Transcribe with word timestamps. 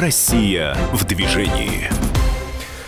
Россия 0.00 0.74
в 0.94 1.04
движении. 1.04 1.90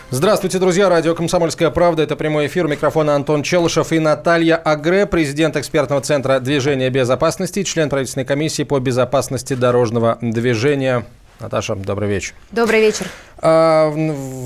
Здравствуйте, 0.09 0.59
друзья. 0.59 0.89
Радио 0.89 1.15
«Комсомольская 1.15 1.69
правда». 1.69 2.03
Это 2.05 2.17
прямой 2.17 2.47
эфир. 2.47 2.69
Микрофона 2.69 3.15
Антон 3.15 3.43
Челышев 3.43 3.93
и 3.93 3.99
Наталья 3.99 4.57
Агре, 4.57 5.05
президент 5.05 5.57
экспертного 5.59 6.01
центра 6.01 6.41
движения 6.41 6.89
безопасности, 6.89 7.65
член 7.65 7.91
правительственной 7.91 8.25
комиссии 8.25 8.63
по 8.63 8.79
безопасности 8.81 9.53
дорожного 9.53 10.17
движения. 10.23 11.05
Наташа, 11.39 11.75
добрый 11.75 12.09
вечер. 12.09 12.33
Добрый 12.51 12.81
вечер. 12.81 13.07
А, 13.45 13.93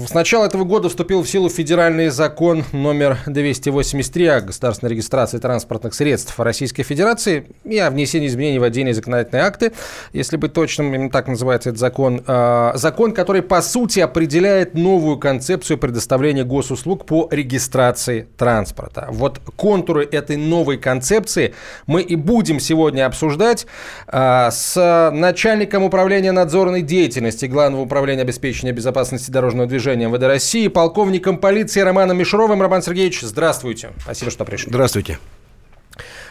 с 0.08 0.14
начала 0.14 0.46
этого 0.46 0.64
года 0.64 0.88
вступил 0.88 1.22
в 1.22 1.28
силу 1.28 1.50
федеральный 1.50 2.08
закон 2.08 2.64
номер 2.72 3.18
283 3.26 4.26
о 4.26 4.40
государственной 4.40 4.88
регистрации 4.88 5.36
транспортных 5.36 5.92
средств 5.92 6.40
Российской 6.40 6.82
Федерации 6.82 7.44
и 7.64 7.76
о 7.76 7.90
внесении 7.90 8.26
изменений 8.26 8.58
в 8.58 8.62
отдельные 8.62 8.94
законодательные 8.94 9.44
акты. 9.44 9.72
Если 10.14 10.38
быть 10.38 10.54
точным, 10.54 10.94
именно 10.94 11.10
так 11.10 11.28
называется 11.28 11.68
этот 11.68 11.78
закон. 11.78 12.22
А, 12.26 12.72
закон, 12.76 13.12
который, 13.12 13.42
по 13.42 13.60
сути, 13.60 14.00
определяет 14.00 14.72
новую 14.72 15.18
концепцию 15.18 15.76
предоставления 15.76 16.44
госуслуг 16.44 17.04
по 17.04 17.28
регистрации 17.30 18.26
транспорта. 18.38 19.08
Вот 19.10 19.40
контуры 19.56 20.08
этой 20.10 20.38
новой 20.38 20.78
концепции 20.78 21.52
мы 21.86 22.00
и 22.00 22.16
будем 22.16 22.60
сегодня 22.60 23.04
обсуждать 23.04 23.66
а, 24.06 24.50
с 24.50 25.10
начальником 25.12 25.82
управления 25.82 26.32
надзорной 26.32 26.80
деятельности 26.80 27.44
Главного 27.44 27.82
управления 27.82 28.22
обеспечения 28.22 28.72
безопасности 28.72 28.85
безопасности 28.86 29.32
дорожного 29.32 29.66
движения 29.66 30.06
МВД 30.06 30.22
России, 30.22 30.68
полковником 30.68 31.38
полиции 31.38 31.80
Романом 31.80 32.18
Мишровым. 32.18 32.62
Роман 32.62 32.82
Сергеевич, 32.82 33.20
здравствуйте. 33.22 33.90
Спасибо, 34.00 34.30
что 34.30 34.44
пришли. 34.44 34.70
Здравствуйте. 34.70 35.18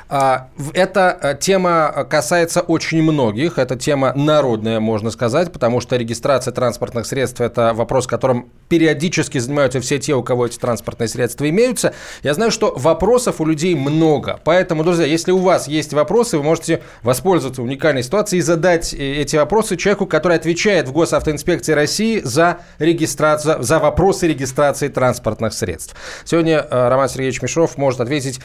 А, 0.07 0.49
эта 0.73 1.17
э, 1.21 1.37
тема 1.37 2.07
касается 2.09 2.61
очень 2.61 3.01
многих. 3.01 3.57
Это 3.57 3.75
тема 3.75 4.13
народная, 4.15 4.79
можно 4.79 5.11
сказать, 5.11 5.51
потому 5.51 5.81
что 5.81 5.97
регистрация 5.97 6.53
транспортных 6.53 7.05
средств– 7.07 7.41
это 7.41 7.73
вопрос, 7.73 8.07
которым 8.07 8.49
периодически 8.69 9.37
занимаются 9.37 9.81
все 9.81 9.99
те, 9.99 10.13
у 10.13 10.23
кого 10.23 10.45
эти 10.45 10.57
транспортные 10.57 11.07
средства 11.07 11.49
имеются. 11.49 11.93
Я 12.23 12.33
знаю, 12.33 12.51
что 12.51 12.73
вопросов 12.75 13.41
у 13.41 13.45
людей 13.45 13.75
много. 13.75 14.39
Поэтому, 14.43 14.83
друзья, 14.83 15.05
если 15.05 15.31
у 15.31 15.39
вас 15.39 15.67
есть 15.67 15.93
вопросы, 15.93 16.37
вы 16.37 16.43
можете 16.43 16.81
воспользоваться 17.01 17.61
уникальной 17.61 18.03
ситуацией 18.03 18.39
и 18.39 18.43
задать 18.43 18.93
э, 18.93 18.97
эти 18.97 19.35
вопросы 19.35 19.75
человеку, 19.75 20.05
который 20.05 20.37
отвечает 20.37 20.87
в 20.87 20.91
Госавтоинспекции 20.91 21.73
России 21.73 22.21
за, 22.23 22.59
регистрацию, 22.79 23.63
за 23.63 23.79
вопросы 23.79 24.27
регистрации 24.27 24.87
транспортных 24.87 25.53
средств. 25.53 25.95
Сегодня 26.23 26.65
э, 26.69 26.89
Роман 26.89 27.09
Сергеевич 27.09 27.41
Мишров 27.41 27.77
может 27.77 28.01
ответить 28.01 28.39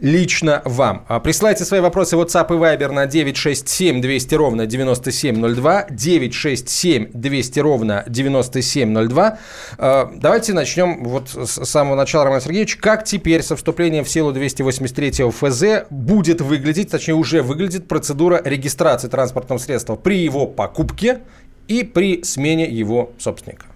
лично 0.00 0.62
вам 0.64 0.84
вам. 0.84 1.04
А, 1.08 1.20
присылайте 1.20 1.64
свои 1.64 1.80
вопросы 1.80 2.16
в 2.16 2.20
WhatsApp 2.20 2.46
и 2.48 2.58
Viber 2.58 2.92
на 2.92 3.06
967 3.06 4.00
200 4.00 4.34
ровно 4.34 4.66
9702. 4.66 5.86
967 5.90 7.10
200 7.12 7.60
ровно 7.60 8.04
9702. 8.06 9.38
А, 9.78 10.10
давайте 10.14 10.52
начнем 10.52 11.04
вот 11.04 11.30
с 11.30 11.64
самого 11.64 11.96
начала, 11.96 12.24
Роман 12.24 12.40
Сергеевич. 12.40 12.76
Как 12.76 13.04
теперь 13.04 13.42
со 13.42 13.56
вступлением 13.56 14.04
в 14.04 14.08
силу 14.08 14.32
283 14.32 15.30
ФЗ 15.30 15.86
будет 15.90 16.40
выглядеть, 16.40 16.90
точнее 16.90 17.14
уже 17.14 17.42
выглядит 17.42 17.88
процедура 17.88 18.40
регистрации 18.44 19.08
транспортного 19.08 19.58
средства 19.58 19.96
при 19.96 20.18
его 20.18 20.46
покупке 20.46 21.20
и 21.68 21.82
при 21.82 22.22
смене 22.22 22.68
его 22.68 23.12
собственника? 23.18 23.66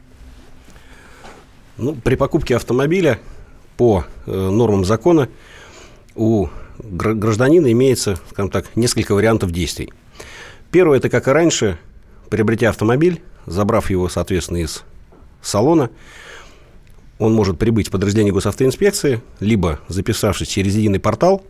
Ну, 1.76 1.94
при 1.94 2.16
покупке 2.16 2.56
автомобиля 2.56 3.18
по 3.76 4.04
э, 4.26 4.30
нормам 4.30 4.84
закона 4.84 5.28
у 6.16 6.48
гражданина 6.78 7.70
имеется, 7.72 8.18
скажем 8.30 8.50
так, 8.50 8.76
несколько 8.76 9.14
вариантов 9.14 9.52
действий. 9.52 9.92
Первое, 10.70 10.98
это 10.98 11.08
как 11.08 11.28
и 11.28 11.30
раньше, 11.30 11.78
приобретя 12.30 12.70
автомобиль, 12.70 13.22
забрав 13.46 13.90
его, 13.90 14.08
соответственно, 14.08 14.58
из 14.58 14.84
салона, 15.42 15.90
он 17.18 17.34
может 17.34 17.58
прибыть 17.58 17.88
в 17.88 17.90
подразделение 17.90 18.32
госавтоинспекции, 18.32 19.22
либо 19.40 19.80
записавшись 19.88 20.48
через 20.48 20.76
единый 20.76 21.00
портал, 21.00 21.44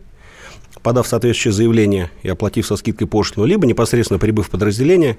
подав 0.81 1.07
соответствующее 1.07 1.53
заявление 1.53 2.11
и 2.23 2.29
оплатив 2.29 2.65
со 2.65 2.75
скидкой 2.75 3.07
пошлину, 3.07 3.45
либо 3.45 3.65
непосредственно 3.67 4.19
прибыв 4.19 4.47
в 4.47 4.49
подразделение, 4.49 5.17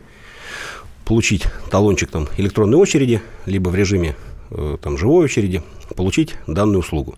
получить 1.04 1.44
талончик 1.70 2.10
там 2.10 2.28
электронной 2.36 2.78
очереди, 2.78 3.20
либо 3.46 3.68
в 3.68 3.74
режиме 3.74 4.16
э, 4.50 4.76
там 4.82 4.96
живой 4.96 5.24
очереди, 5.24 5.62
получить 5.96 6.34
данную 6.46 6.80
услугу. 6.80 7.16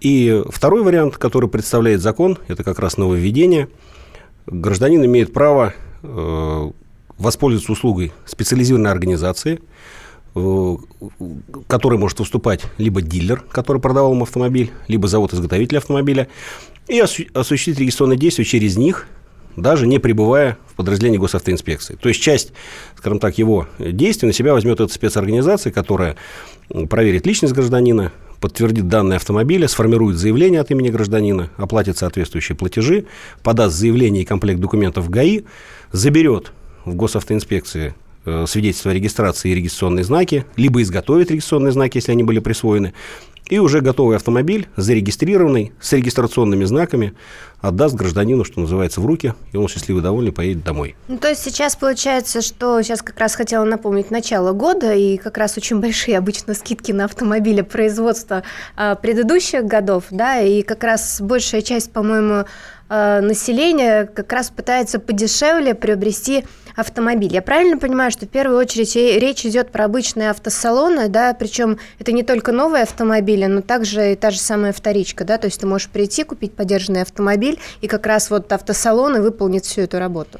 И 0.00 0.42
второй 0.50 0.82
вариант, 0.82 1.16
который 1.16 1.48
представляет 1.48 2.00
закон, 2.00 2.38
это 2.48 2.64
как 2.64 2.78
раз 2.80 2.96
нововведение. 2.96 3.68
Гражданин 4.46 5.04
имеет 5.04 5.32
право 5.32 5.74
э, 6.02 6.70
воспользоваться 7.18 7.72
услугой 7.72 8.12
специализированной 8.26 8.90
организации, 8.90 9.60
э, 10.34 10.76
который 11.66 11.98
может 11.98 12.18
выступать 12.20 12.62
либо 12.78 13.02
дилер, 13.02 13.44
который 13.50 13.80
продавал 13.80 14.12
ему 14.12 14.24
автомобиль, 14.24 14.70
либо 14.88 15.08
завод-изготовитель 15.08 15.78
автомобиля, 15.78 16.28
и 16.88 17.00
осуществить 17.00 17.78
регистрационные 17.78 18.18
действия 18.18 18.44
через 18.44 18.76
них, 18.76 19.06
даже 19.56 19.86
не 19.86 19.98
пребывая 19.98 20.58
в 20.66 20.74
подразделении 20.74 21.18
госавтоинспекции. 21.18 21.96
То 22.00 22.08
есть 22.08 22.20
часть, 22.20 22.52
скажем 22.96 23.18
так, 23.18 23.38
его 23.38 23.68
действий 23.78 24.26
на 24.26 24.32
себя 24.32 24.52
возьмет 24.52 24.80
эта 24.80 24.92
спецорганизация, 24.92 25.72
которая 25.72 26.16
проверит 26.88 27.26
личность 27.26 27.54
гражданина, 27.54 28.12
подтвердит 28.40 28.88
данные 28.88 29.16
автомобиля, 29.16 29.68
сформирует 29.68 30.16
заявление 30.16 30.60
от 30.60 30.70
имени 30.70 30.88
гражданина, 30.90 31.50
оплатит 31.56 31.98
соответствующие 31.98 32.56
платежи, 32.56 33.04
подаст 33.42 33.76
заявление 33.76 34.22
и 34.22 34.26
комплект 34.26 34.60
документов 34.60 35.04
в 35.06 35.10
ГАИ, 35.10 35.42
заберет 35.92 36.52
в 36.84 36.94
госавтоинспекции 36.94 37.94
свидетельство 38.46 38.90
о 38.90 38.94
регистрации 38.94 39.50
и 39.50 39.54
регистрационные 39.54 40.04
знаки, 40.04 40.46
либо 40.56 40.82
изготовит 40.82 41.30
регистрационные 41.30 41.72
знаки, 41.72 41.98
если 41.98 42.12
они 42.12 42.22
были 42.22 42.38
присвоены, 42.38 42.92
и 43.48 43.58
уже 43.58 43.80
готовый 43.80 44.16
автомобиль, 44.16 44.68
зарегистрированный, 44.76 45.72
с 45.80 45.92
регистрационными 45.92 46.64
знаками, 46.64 47.12
отдаст 47.60 47.94
гражданину, 47.94 48.44
что 48.44 48.60
называется, 48.60 49.00
в 49.00 49.06
руки, 49.06 49.34
и 49.52 49.56
он 49.56 49.68
счастливый, 49.68 50.02
довольный 50.02 50.32
поедет 50.32 50.64
домой. 50.64 50.96
Ну, 51.08 51.18
то 51.18 51.28
есть 51.28 51.42
сейчас 51.42 51.76
получается, 51.76 52.40
что 52.40 52.80
сейчас 52.82 53.02
как 53.02 53.18
раз 53.18 53.34
хотела 53.34 53.64
напомнить 53.64 54.10
начало 54.10 54.52
года, 54.52 54.94
и 54.94 55.16
как 55.16 55.38
раз 55.38 55.56
очень 55.56 55.80
большие 55.80 56.18
обычно 56.18 56.54
скидки 56.54 56.92
на 56.92 57.04
автомобили 57.04 57.60
производства 57.60 58.42
а, 58.76 58.94
предыдущих 58.94 59.64
годов, 59.64 60.04
да, 60.10 60.40
и 60.40 60.62
как 60.62 60.82
раз 60.82 61.20
большая 61.20 61.62
часть, 61.62 61.92
по-моему, 61.92 62.46
а, 62.94 63.22
населения 63.22 64.04
как 64.04 64.30
раз 64.34 64.50
пытается 64.50 64.98
подешевле 64.98 65.74
приобрести 65.74 66.44
автомобиль. 66.76 67.32
Я 67.32 67.40
правильно 67.40 67.78
понимаю, 67.78 68.10
что 68.10 68.26
в 68.26 68.28
первую 68.28 68.58
очередь 68.58 68.94
речь 68.94 69.46
идет 69.46 69.72
про 69.72 69.86
обычные 69.86 70.28
автосалоны, 70.28 71.08
да, 71.08 71.32
причем 71.32 71.78
это 71.98 72.12
не 72.12 72.22
только 72.22 72.52
новые 72.52 72.82
автомобили, 72.82 73.46
но 73.46 73.62
также 73.62 74.12
и 74.12 74.14
та 74.14 74.30
же 74.30 74.38
самая 74.38 74.74
вторичка, 74.74 75.24
да, 75.24 75.38
то 75.38 75.46
есть 75.46 75.58
ты 75.58 75.66
можешь 75.66 75.88
прийти, 75.88 76.22
купить 76.22 76.52
подержанный 76.52 77.00
автомобиль, 77.00 77.58
и 77.80 77.88
как 77.88 78.04
раз 78.04 78.28
вот 78.28 78.52
автосалоны 78.52 79.22
выполнит 79.22 79.64
всю 79.64 79.80
эту 79.80 79.98
работу. 79.98 80.38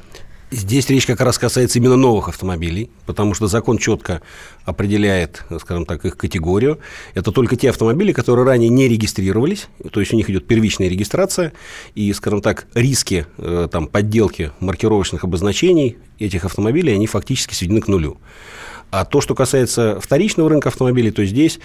Здесь 0.53 0.87
речь 0.89 1.07
как 1.07 1.19
раз 1.19 1.39
касается 1.39 1.79
именно 1.79 1.95
новых 1.95 2.29
автомобилей, 2.29 2.91
потому 3.07 3.33
что 3.33 3.47
закон 3.47 3.79
четко 3.79 4.21
определяет, 4.65 5.43
скажем 5.59 5.87
так, 5.87 6.05
их 6.05 6.15
категорию. 6.15 6.77
Это 7.15 7.31
только 7.31 7.55
те 7.55 7.71
автомобили, 7.71 8.11
которые 8.11 8.45
ранее 8.45 8.69
не 8.69 8.87
регистрировались, 8.87 9.67
то 9.91 9.99
есть 9.99 10.13
у 10.13 10.15
них 10.15 10.29
идет 10.29 10.45
первичная 10.45 10.89
регистрация, 10.89 11.53
и, 11.95 12.13
скажем 12.13 12.43
так, 12.43 12.67
риски 12.75 13.25
э, 13.39 13.67
там, 13.71 13.87
подделки 13.87 14.51
маркировочных 14.59 15.23
обозначений 15.23 15.97
этих 16.19 16.45
автомобилей, 16.45 16.93
они 16.93 17.07
фактически 17.07 17.55
сведены 17.55 17.81
к 17.81 17.87
нулю. 17.87 18.17
А 18.91 19.05
то, 19.05 19.21
что 19.21 19.33
касается 19.33 19.99
вторичного 19.99 20.51
рынка 20.51 20.69
автомобилей, 20.69 21.09
то 21.09 21.25
здесь 21.25 21.59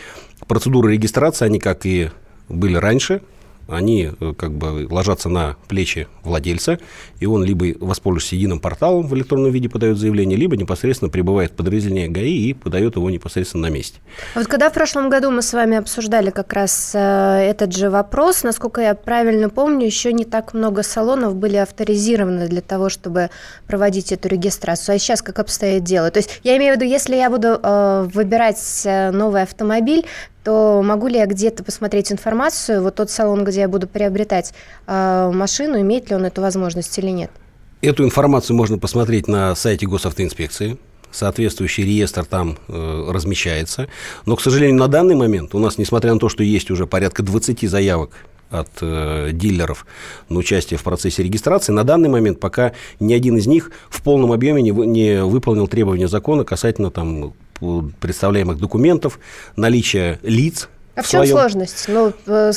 процедуры 0.46 0.94
регистрации, 0.94 1.44
они 1.44 1.58
как 1.58 1.84
и 1.84 2.10
были 2.48 2.76
раньше, 2.76 3.20
они 3.68 4.10
э, 4.18 4.32
как 4.36 4.52
бы 4.52 4.86
ложатся 4.90 5.28
на 5.28 5.56
плечи 5.68 6.08
владельца, 6.24 6.78
и 7.20 7.26
он 7.26 7.44
либо 7.44 7.66
воспользуется 7.84 8.34
единым 8.34 8.60
порталом 8.60 9.06
в 9.06 9.14
электронном 9.14 9.52
виде 9.52 9.68
подает 9.68 9.98
заявление, 9.98 10.38
либо 10.38 10.56
непосредственно 10.56 11.10
прибывает 11.10 11.52
в 11.52 11.54
подразделение 11.54 12.08
ГАИ 12.08 12.50
и 12.50 12.54
подает 12.54 12.96
его 12.96 13.10
непосредственно 13.10 13.68
на 13.68 13.72
месте. 13.72 14.00
Вот 14.34 14.46
когда 14.46 14.70
в 14.70 14.72
прошлом 14.72 15.10
году 15.10 15.30
мы 15.30 15.42
с 15.42 15.52
вами 15.52 15.76
обсуждали 15.76 16.30
как 16.30 16.52
раз 16.52 16.92
э, 16.94 16.98
этот 16.98 17.74
же 17.74 17.90
вопрос, 17.90 18.42
насколько 18.42 18.80
я 18.80 18.94
правильно 18.94 19.50
помню, 19.50 19.84
еще 19.84 20.12
не 20.12 20.24
так 20.24 20.54
много 20.54 20.82
салонов 20.82 21.36
были 21.36 21.56
авторизированы 21.56 22.48
для 22.48 22.62
того, 22.62 22.88
чтобы 22.88 23.30
проводить 23.66 24.12
эту 24.12 24.28
регистрацию. 24.28 24.96
А 24.96 24.98
сейчас 24.98 25.20
как 25.20 25.38
обстоит 25.38 25.84
дело? 25.84 26.10
То 26.10 26.18
есть 26.18 26.40
я 26.42 26.56
имею 26.56 26.74
в 26.74 26.76
виду, 26.76 26.90
если 26.90 27.16
я 27.16 27.28
буду 27.28 27.60
э, 27.62 28.08
выбирать 28.12 28.58
новый 29.12 29.42
автомобиль, 29.42 30.06
то 30.48 30.80
могу 30.82 31.08
ли 31.08 31.18
я 31.18 31.26
где-то 31.26 31.62
посмотреть 31.62 32.10
информацию, 32.10 32.82
вот 32.82 32.94
тот 32.94 33.10
салон, 33.10 33.44
где 33.44 33.60
я 33.60 33.68
буду 33.68 33.86
приобретать 33.86 34.54
э, 34.86 35.30
машину, 35.30 35.78
имеет 35.82 36.08
ли 36.08 36.16
он 36.16 36.24
эту 36.24 36.40
возможность 36.40 36.98
или 36.98 37.10
нет? 37.10 37.30
Эту 37.82 38.02
информацию 38.02 38.56
можно 38.56 38.78
посмотреть 38.78 39.28
на 39.28 39.54
сайте 39.54 39.86
госавтоинспекции. 39.86 40.78
Соответствующий 41.10 41.84
реестр 41.84 42.24
там 42.24 42.56
э, 42.66 43.10
размещается. 43.10 43.88
Но, 44.24 44.36
к 44.36 44.40
сожалению, 44.40 44.78
на 44.78 44.88
данный 44.88 45.16
момент 45.16 45.54
у 45.54 45.58
нас, 45.58 45.76
несмотря 45.76 46.14
на 46.14 46.18
то, 46.18 46.30
что 46.30 46.42
есть 46.42 46.70
уже 46.70 46.86
порядка 46.86 47.22
20 47.22 47.68
заявок 47.68 48.12
от 48.48 48.70
э, 48.80 49.30
дилеров 49.32 49.84
на 50.30 50.38
участие 50.38 50.78
в 50.78 50.82
процессе 50.82 51.22
регистрации. 51.22 51.72
На 51.72 51.84
данный 51.84 52.08
момент 52.08 52.40
пока 52.40 52.72
ни 53.00 53.12
один 53.12 53.36
из 53.36 53.46
них 53.46 53.70
в 53.90 54.00
полном 54.02 54.32
объеме 54.32 54.62
не, 54.62 54.70
не 54.70 55.22
выполнил 55.22 55.68
требования 55.68 56.08
закона 56.08 56.44
касательно 56.44 56.90
там, 56.90 57.34
представляемых 58.00 58.58
документов, 58.58 59.18
наличия 59.56 60.18
лиц, 60.22 60.68
а 60.98 61.02
в, 61.02 61.08
чем 61.08 61.20
своем... 61.20 61.36
сложность? 61.36 61.84
Ну, 61.86 62.12
э, 62.26 62.50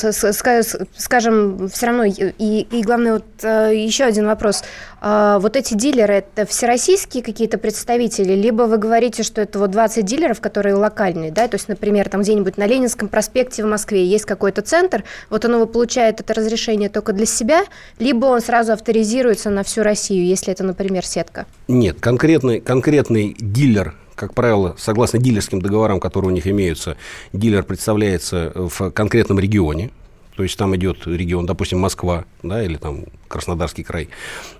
скажем, 0.97 1.69
все 1.69 1.85
равно, 1.85 2.05
и, 2.05 2.61
и 2.71 2.81
главное, 2.81 3.13
вот 3.13 3.25
э, 3.43 3.71
еще 3.75 4.03
один 4.05 4.25
вопрос. 4.25 4.63
А, 4.99 5.37
вот 5.37 5.55
эти 5.55 5.75
дилеры, 5.75 6.15
это 6.15 6.47
всероссийские 6.47 7.21
какие-то 7.21 7.59
представители, 7.59 8.33
либо 8.33 8.63
вы 8.63 8.79
говорите, 8.79 9.21
что 9.21 9.41
это 9.41 9.59
вот 9.59 9.69
20 9.69 10.03
дилеров, 10.03 10.41
которые 10.41 10.73
локальные, 10.73 11.31
да, 11.31 11.47
то 11.47 11.55
есть, 11.55 11.67
например, 11.67 12.09
там 12.09 12.21
где-нибудь 12.21 12.57
на 12.57 12.65
Ленинском 12.65 13.09
проспекте 13.09 13.63
в 13.63 13.67
Москве 13.67 14.03
есть 14.03 14.25
какой-то 14.25 14.63
центр, 14.63 15.03
вот 15.29 15.45
он 15.45 15.53
его 15.53 15.67
получает 15.67 16.19
это 16.19 16.33
разрешение 16.33 16.89
только 16.89 17.13
для 17.13 17.27
себя, 17.27 17.61
либо 17.99 18.25
он 18.25 18.41
сразу 18.41 18.73
авторизируется 18.73 19.51
на 19.51 19.61
всю 19.61 19.83
Россию, 19.83 20.25
если 20.25 20.51
это, 20.51 20.63
например, 20.63 21.05
сетка? 21.05 21.45
Нет, 21.67 21.99
конкретный, 21.99 22.59
конкретный 22.59 23.35
дилер 23.39 23.93
как 24.21 24.35
правило, 24.35 24.75
согласно 24.77 25.17
дилерским 25.17 25.63
договорам, 25.63 25.99
которые 25.99 26.29
у 26.29 26.33
них 26.33 26.45
имеются, 26.45 26.95
дилер 27.33 27.63
представляется 27.63 28.51
в 28.53 28.91
конкретном 28.91 29.39
регионе, 29.39 29.89
то 30.35 30.43
есть 30.43 30.55
там 30.59 30.75
идет 30.75 31.07
регион, 31.07 31.47
допустим, 31.47 31.79
Москва, 31.79 32.25
да, 32.43 32.63
или 32.63 32.75
там 32.75 33.05
Краснодарский 33.27 33.83
край. 33.83 34.09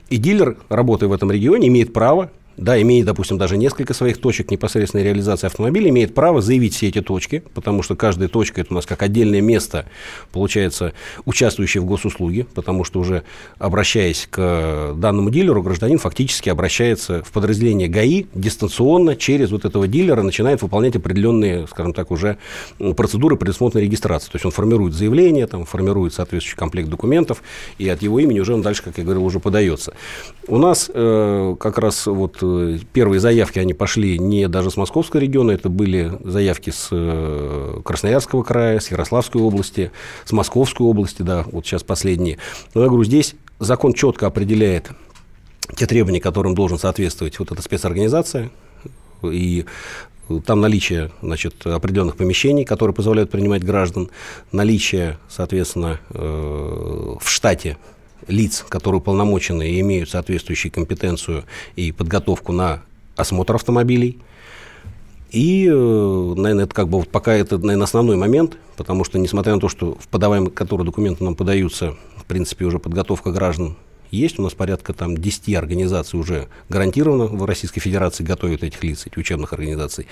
И 0.10 0.18
дилер, 0.18 0.58
работая 0.70 1.10
в 1.10 1.14
этом 1.14 1.32
регионе, 1.32 1.68
имеет 1.68 1.94
право 1.94 2.32
да, 2.58 2.82
имеет, 2.82 3.06
допустим, 3.06 3.38
даже 3.38 3.58
несколько 3.58 3.94
своих 3.94 4.18
точек 4.18 4.52
непосредственной 4.52 5.04
реализации 5.04 5.48
автомобиля, 5.48 5.90
имеет 5.90 6.14
право 6.14 6.42
заявить 6.42 6.76
все 6.76 6.90
эти 6.90 7.02
точки, 7.02 7.44
потому 7.54 7.84
что 7.84 7.96
каждая 7.96 8.30
точка– 8.30 8.62
это 8.62 8.74
у 8.74 8.76
нас 8.76 8.86
как 8.86 9.02
отдельное 9.02 9.42
место, 9.42 9.86
получается, 10.32 10.94
участвующее 11.26 11.82
в 11.82 11.86
госуслуге, 11.86 12.46
потому 12.54 12.84
что 12.84 13.00
уже 13.00 13.24
обращаясь 13.58 14.28
к 14.30 14.94
данному 14.96 15.30
дилеру, 15.30 15.64
гражданин 15.64 15.98
фактически 15.98 16.50
обращается 16.50 17.24
в 17.24 17.32
подразделение 17.32 17.88
ГАИ 17.88 18.26
дистанционно 18.34 19.16
через 19.16 19.52
вот 19.52 19.66
этого 19.66 19.88
дилера, 19.88 20.22
начинает 20.22 20.62
выполнять 20.62 20.96
определенные, 20.96 21.68
скажем 21.68 21.94
так, 21.94 22.12
уже 22.12 22.38
процедуры 22.96 23.38
предусмотренной 23.38 23.86
регистрации. 23.86 24.30
То 24.32 24.36
есть 24.36 24.46
он 24.46 24.52
формирует 24.52 24.94
заявление, 24.94 25.48
там, 25.48 25.66
формирует 25.66 26.14
соответствующий 26.14 26.58
комплект 26.58 26.90
документов, 26.90 27.42
и 27.78 27.88
от 27.88 28.02
его 28.02 28.20
имени 28.20 28.40
уже 28.40 28.54
он 28.54 28.62
дальше, 28.62 28.84
как 28.84 28.98
я 28.98 29.04
говорил, 29.04 29.26
уже 29.26 29.40
подается. 29.40 29.94
У 30.48 30.58
нас 30.58 30.90
э, 30.94 31.56
как 31.60 31.78
раз 31.78 32.08
вот 32.08 32.38
первые 32.94 33.20
заявки, 33.20 33.60
они 33.60 33.74
пошли 33.74 34.20
не 34.20 34.48
даже 34.48 34.72
с 34.72 34.78
Московского 34.78 35.20
региона, 35.20 35.52
это 35.52 35.70
были 35.70 36.12
заявки 36.24 36.70
с 36.70 36.90
э, 36.92 37.82
Красноярского 37.84 38.44
края, 38.44 38.80
с 38.80 38.92
Ярославской 38.92 39.42
области, 39.42 39.92
с 40.26 40.32
Московской 40.32 40.86
области, 40.86 41.22
да, 41.22 41.46
вот 41.52 41.66
сейчас 41.66 41.84
последние. 41.84 42.38
Но 42.74 42.82
я 42.82 42.88
говорю, 42.88 43.04
здесь 43.04 43.36
закон 43.60 43.94
четко 43.94 44.28
определяет 44.28 44.92
те 45.76 45.86
требования, 45.86 46.20
которым 46.20 46.56
должен 46.56 46.78
соответствовать 46.78 47.40
вот 47.40 47.52
эта 47.52 47.62
спецорганизация, 47.62 48.52
и 49.24 49.66
там 50.46 50.62
наличие 50.62 51.12
значит, 51.22 51.66
определенных 51.66 52.16
помещений, 52.16 52.64
которые 52.64 52.96
позволяют 52.96 53.30
принимать 53.30 53.64
граждан, 53.64 54.10
наличие, 54.52 55.18
соответственно, 55.28 56.00
э, 56.10 57.16
в 57.20 57.30
штате 57.30 57.78
лиц, 58.28 58.66
которые 58.68 59.00
уполномочены 59.00 59.70
и 59.70 59.80
имеют 59.82 60.10
соответствующую 60.10 60.72
компетенцию 60.72 61.44
и 61.76 61.92
подготовку 61.92 62.52
на 62.52 62.82
осмотр 63.16 63.56
автомобилей. 63.56 64.20
И, 65.32 65.68
э, 65.72 66.34
наверное, 66.38 66.66
это 66.66 66.76
как 66.76 66.90
бы 66.90 67.00
вот 67.00 67.10
пока 67.10 67.34
это, 67.34 67.58
наверное, 67.58 67.86
основной 67.86 68.18
момент, 68.18 68.58
потому 68.76 69.04
что, 69.04 69.18
несмотря 69.18 69.56
на 69.56 69.62
то, 69.62 69.70
что 69.70 69.96
в 69.96 70.08
подаваемые, 70.10 70.52
которые 70.52 70.86
документы 70.86 71.24
нам 71.24 71.36
подаются, 71.36 71.96
в 72.18 72.26
принципе, 72.26 72.66
уже 72.66 72.80
подготовка 72.80 73.32
граждан 73.32 73.78
есть. 74.12 74.38
У 74.40 74.44
нас 74.44 74.54
порядка 74.54 74.94
там 74.94 75.18
10 75.18 75.56
организаций 75.56 76.20
уже 76.20 76.48
гарантированно 76.70 77.26
в 77.26 77.46
Российской 77.46 77.80
Федерации 77.80 78.24
готовят 78.24 78.64
этих 78.64 78.84
лиц, 78.84 79.08
этих 79.08 79.18
учебных 79.18 79.54
организаций. 79.54 80.06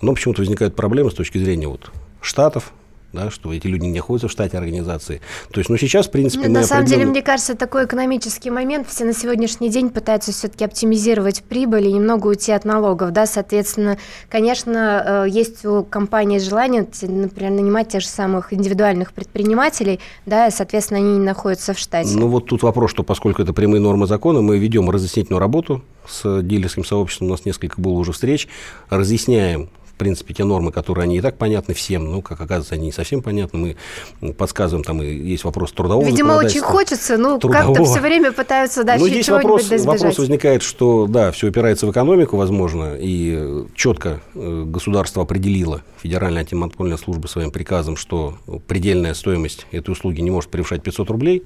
Но 0.00 0.14
почему-то 0.14 0.40
возникают 0.40 0.76
проблемы 0.76 1.10
с 1.10 1.14
точки 1.14 1.38
зрения 1.38 1.68
вот 1.68 1.90
штатов, 2.20 2.72
да, 3.12 3.30
что 3.30 3.52
эти 3.52 3.66
люди 3.66 3.84
не 3.84 3.96
находятся 3.96 4.28
в 4.28 4.30
штате 4.30 4.56
организации. 4.56 5.20
То 5.50 5.60
есть, 5.60 5.70
ну, 5.70 5.76
сейчас, 5.76 6.06
в 6.06 6.10
принципе, 6.10 6.48
ну, 6.48 6.54
На 6.54 6.64
самом 6.64 6.82
определен... 6.82 7.00
деле, 7.00 7.10
мне 7.10 7.22
кажется, 7.22 7.56
такой 7.56 7.84
экономический 7.84 8.50
момент. 8.50 8.88
Все 8.88 9.04
на 9.04 9.12
сегодняшний 9.12 9.68
день 9.68 9.90
пытаются 9.90 10.32
все-таки 10.32 10.64
оптимизировать 10.64 11.42
прибыль 11.42 11.88
и 11.88 11.92
немного 11.92 12.28
уйти 12.28 12.52
от 12.52 12.64
налогов, 12.64 13.12
да, 13.12 13.26
соответственно, 13.26 13.98
конечно, 14.28 15.24
э, 15.26 15.30
есть 15.30 15.64
у 15.64 15.82
компании 15.84 16.38
желание, 16.38 16.86
например, 17.02 17.52
нанимать 17.52 17.88
тех 17.88 18.02
же 18.02 18.08
самых 18.08 18.52
индивидуальных 18.52 19.12
предпринимателей, 19.12 20.00
да, 20.26 20.48
и, 20.48 20.50
соответственно, 20.50 21.00
они 21.00 21.18
не 21.18 21.24
находятся 21.24 21.74
в 21.74 21.78
штате. 21.78 22.16
Ну, 22.16 22.28
вот 22.28 22.46
тут 22.46 22.62
вопрос, 22.62 22.90
что 22.90 23.02
поскольку 23.02 23.42
это 23.42 23.52
прямые 23.52 23.80
нормы 23.80 24.06
закона, 24.06 24.40
мы 24.40 24.58
ведем 24.58 24.90
разъяснительную 24.90 25.40
работу 25.40 25.82
с 26.08 26.42
дилерским 26.42 26.84
сообществом, 26.84 27.28
у 27.28 27.30
нас 27.30 27.44
несколько 27.44 27.80
было 27.80 27.92
уже 27.92 28.12
встреч, 28.12 28.48
разъясняем, 28.88 29.70
принципе, 30.00 30.32
те 30.32 30.44
нормы, 30.44 30.72
которые 30.72 31.04
они 31.04 31.18
и 31.18 31.20
так 31.20 31.36
понятны 31.36 31.74
всем, 31.74 32.10
ну, 32.10 32.22
как 32.22 32.40
оказывается, 32.40 32.74
они 32.74 32.86
не 32.86 32.92
совсем 32.92 33.22
понятны. 33.22 33.76
Мы 34.20 34.32
подсказываем, 34.32 34.82
там 34.82 35.02
и 35.02 35.06
есть 35.06 35.44
вопрос 35.44 35.72
трудового 35.72 36.06
Видимо, 36.06 36.32
очень 36.32 36.62
хочется, 36.62 37.18
но 37.18 37.38
как-то 37.38 37.84
все 37.84 38.00
время 38.00 38.32
пытаются 38.32 38.82
дальше 38.82 39.04
ну, 39.04 39.10
здесь 39.10 39.28
вопрос, 39.28 39.70
вопрос 39.70 40.18
возникает, 40.18 40.62
что, 40.62 41.06
да, 41.06 41.30
все 41.32 41.48
опирается 41.48 41.86
в 41.86 41.90
экономику, 41.90 42.38
возможно, 42.38 42.96
и 42.98 43.66
четко 43.74 44.20
э, 44.34 44.64
государство 44.66 45.22
определило, 45.22 45.82
Федеральная 46.02 46.40
антимонопольная 46.40 46.96
служба 46.96 47.26
своим 47.26 47.50
приказом, 47.50 47.96
что 47.96 48.38
предельная 48.66 49.12
стоимость 49.12 49.66
этой 49.70 49.90
услуги 49.90 50.22
не 50.22 50.30
может 50.30 50.50
превышать 50.50 50.82
500 50.82 51.10
рублей, 51.10 51.44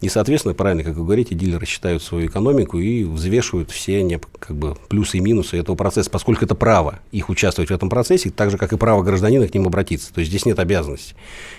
и, 0.00 0.08
соответственно, 0.08 0.54
правильно, 0.54 0.82
как 0.82 0.96
вы 0.96 1.04
говорите, 1.04 1.34
дилеры 1.34 1.66
считают 1.66 2.02
свою 2.02 2.26
экономику 2.26 2.78
и 2.78 3.04
взвешивают 3.04 3.70
все 3.70 4.18
как 4.38 4.56
бы, 4.56 4.76
плюсы 4.88 5.18
и 5.18 5.20
минусы 5.20 5.58
этого 5.58 5.76
процесса, 5.76 6.10
поскольку 6.10 6.44
это 6.46 6.54
право 6.54 7.00
их 7.12 7.28
участвовать 7.28 7.70
в 7.70 7.74
этом 7.74 7.90
процессе, 7.90 8.30
так 8.30 8.50
же, 8.50 8.56
как 8.56 8.72
и 8.72 8.78
право 8.78 9.02
гражданина 9.02 9.46
к 9.46 9.52
ним 9.52 9.66
обратиться. 9.66 10.12
То 10.12 10.20
есть 10.20 10.30
здесь 10.30 10.46
нет 10.46 10.58
обязанности. 10.58 11.14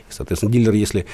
И, 0.10 0.14
соответственно, 0.14 0.52
дилер, 0.52 0.74
если 0.74 1.06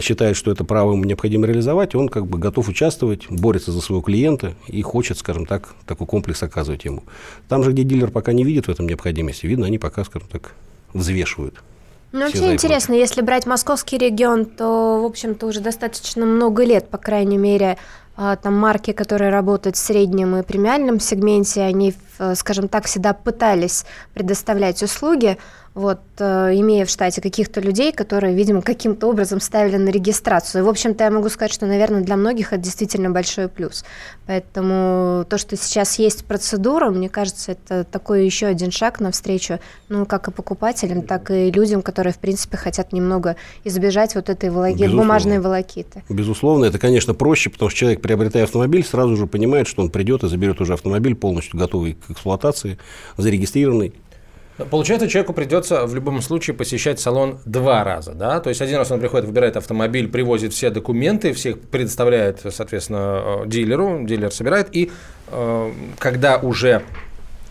считает, 0.00 0.36
что 0.36 0.52
это 0.52 0.62
право 0.62 0.92
ему 0.92 1.02
необходимо 1.04 1.48
реализовать, 1.48 1.96
он 1.96 2.08
как 2.08 2.28
бы 2.28 2.38
готов 2.38 2.68
участвовать, 2.68 3.28
борется 3.28 3.72
за 3.72 3.80
своего 3.80 4.00
клиента 4.00 4.54
и 4.68 4.80
хочет, 4.82 5.18
скажем 5.18 5.46
так, 5.46 5.74
такой 5.86 6.06
комплекс 6.06 6.40
оказывать 6.44 6.84
ему. 6.84 7.02
Там 7.48 7.64
же, 7.64 7.72
где 7.72 7.82
дилер 7.82 8.12
пока 8.12 8.32
не 8.32 8.44
видит 8.44 8.68
в 8.68 8.70
этом 8.70 8.86
необходимости, 8.86 9.46
видно, 9.46 9.66
они 9.66 9.78
пока, 9.78 10.04
скажем 10.04 10.28
так, 10.30 10.54
взвешивают. 10.94 11.60
Ну, 12.12 12.20
вообще 12.20 12.52
интересно, 12.52 12.94
если 12.94 13.20
брать 13.20 13.46
московский 13.46 13.96
регион, 13.96 14.44
то, 14.44 15.00
в 15.00 15.04
общем-то, 15.04 15.46
уже 15.46 15.60
достаточно 15.60 16.26
много 16.26 16.64
лет, 16.64 16.88
по 16.88 16.98
крайней 16.98 17.38
мере, 17.38 17.78
а, 18.16 18.36
там 18.36 18.56
марки, 18.56 18.92
которые 18.92 19.30
работают 19.30 19.76
в 19.76 19.78
среднем 19.78 20.36
и 20.36 20.42
премиальном 20.42 20.98
сегменте, 20.98 21.62
они, 21.62 21.94
скажем 22.34 22.68
так, 22.68 22.86
всегда 22.86 23.12
пытались 23.12 23.84
предоставлять 24.14 24.82
услуги 24.82 25.38
вот, 25.74 26.00
э, 26.18 26.50
имея 26.54 26.84
в 26.84 26.90
штате 26.90 27.20
каких-то 27.20 27.60
людей, 27.60 27.92
которые, 27.92 28.34
видимо, 28.34 28.60
каким-то 28.60 29.06
образом 29.08 29.40
ставили 29.40 29.76
на 29.76 29.90
регистрацию. 29.90 30.62
И, 30.62 30.66
в 30.66 30.68
общем-то, 30.68 31.04
я 31.04 31.10
могу 31.10 31.28
сказать, 31.28 31.52
что, 31.52 31.66
наверное, 31.66 32.00
для 32.00 32.16
многих 32.16 32.52
это 32.52 32.60
действительно 32.60 33.10
большой 33.10 33.48
плюс. 33.48 33.84
Поэтому 34.26 35.24
то, 35.28 35.38
что 35.38 35.56
сейчас 35.56 35.98
есть 35.98 36.24
процедура, 36.24 36.90
мне 36.90 37.08
кажется, 37.08 37.52
это 37.52 37.84
такой 37.84 38.24
еще 38.24 38.46
один 38.46 38.72
шаг 38.72 38.98
навстречу, 38.98 39.60
ну, 39.88 40.06
как 40.06 40.28
и 40.28 40.32
покупателям, 40.32 41.02
так 41.02 41.30
и 41.30 41.52
людям, 41.52 41.82
которые, 41.82 42.12
в 42.12 42.18
принципе, 42.18 42.56
хотят 42.56 42.92
немного 42.92 43.36
избежать 43.62 44.16
вот 44.16 44.28
этой 44.28 44.50
волоки... 44.50 44.88
бумажной 44.88 45.38
волокиты. 45.38 46.02
Безусловно, 46.08 46.64
это, 46.64 46.80
конечно, 46.80 47.14
проще, 47.14 47.48
потому 47.48 47.70
что 47.70 47.78
человек, 47.78 48.02
приобретая 48.02 48.42
автомобиль, 48.42 48.84
сразу 48.84 49.16
же 49.16 49.28
понимает, 49.28 49.68
что 49.68 49.82
он 49.82 49.90
придет 49.90 50.24
и 50.24 50.28
заберет 50.28 50.60
уже 50.60 50.72
автомобиль 50.72 51.14
полностью 51.14 51.58
готовый 51.60 51.96
к 52.08 52.09
эксплуатации, 52.10 52.78
зарегистрированный, 53.16 53.94
Получается, 54.68 55.08
человеку 55.08 55.32
придется 55.32 55.86
в 55.86 55.94
любом 55.94 56.20
случае 56.20 56.54
посещать 56.54 57.00
салон 57.00 57.38
два 57.46 57.82
раза, 57.82 58.12
да? 58.12 58.40
То 58.40 58.50
есть 58.50 58.60
один 58.60 58.76
раз 58.76 58.90
он 58.90 59.00
приходит, 59.00 59.26
выбирает 59.26 59.56
автомобиль, 59.56 60.08
привозит 60.08 60.52
все 60.52 60.70
документы, 60.70 61.32
всех 61.32 61.58
предоставляет, 61.60 62.40
соответственно, 62.50 63.44
дилеру, 63.46 64.04
дилер 64.04 64.30
собирает, 64.30 64.68
и 64.72 64.90
э, 65.28 65.72
когда 65.98 66.36
уже 66.36 66.82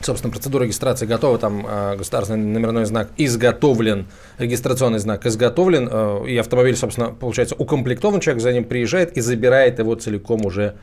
собственно, 0.01 0.31
процедура 0.31 0.63
регистрации 0.63 1.05
готова, 1.05 1.37
там 1.37 1.65
э, 1.67 1.95
государственный 1.97 2.45
номерной 2.45 2.85
знак 2.85 3.09
изготовлен, 3.17 4.07
регистрационный 4.37 4.99
знак 4.99 5.25
изготовлен, 5.25 5.89
э, 5.91 6.23
и 6.27 6.37
автомобиль, 6.37 6.75
собственно, 6.75 7.09
получается 7.09 7.55
укомплектован, 7.57 8.19
человек 8.19 8.41
за 8.41 8.53
ним 8.53 8.63
приезжает 8.63 9.17
и 9.17 9.21
забирает 9.21 9.79
его 9.79 9.95
целиком 9.95 10.45
уже 10.45 10.75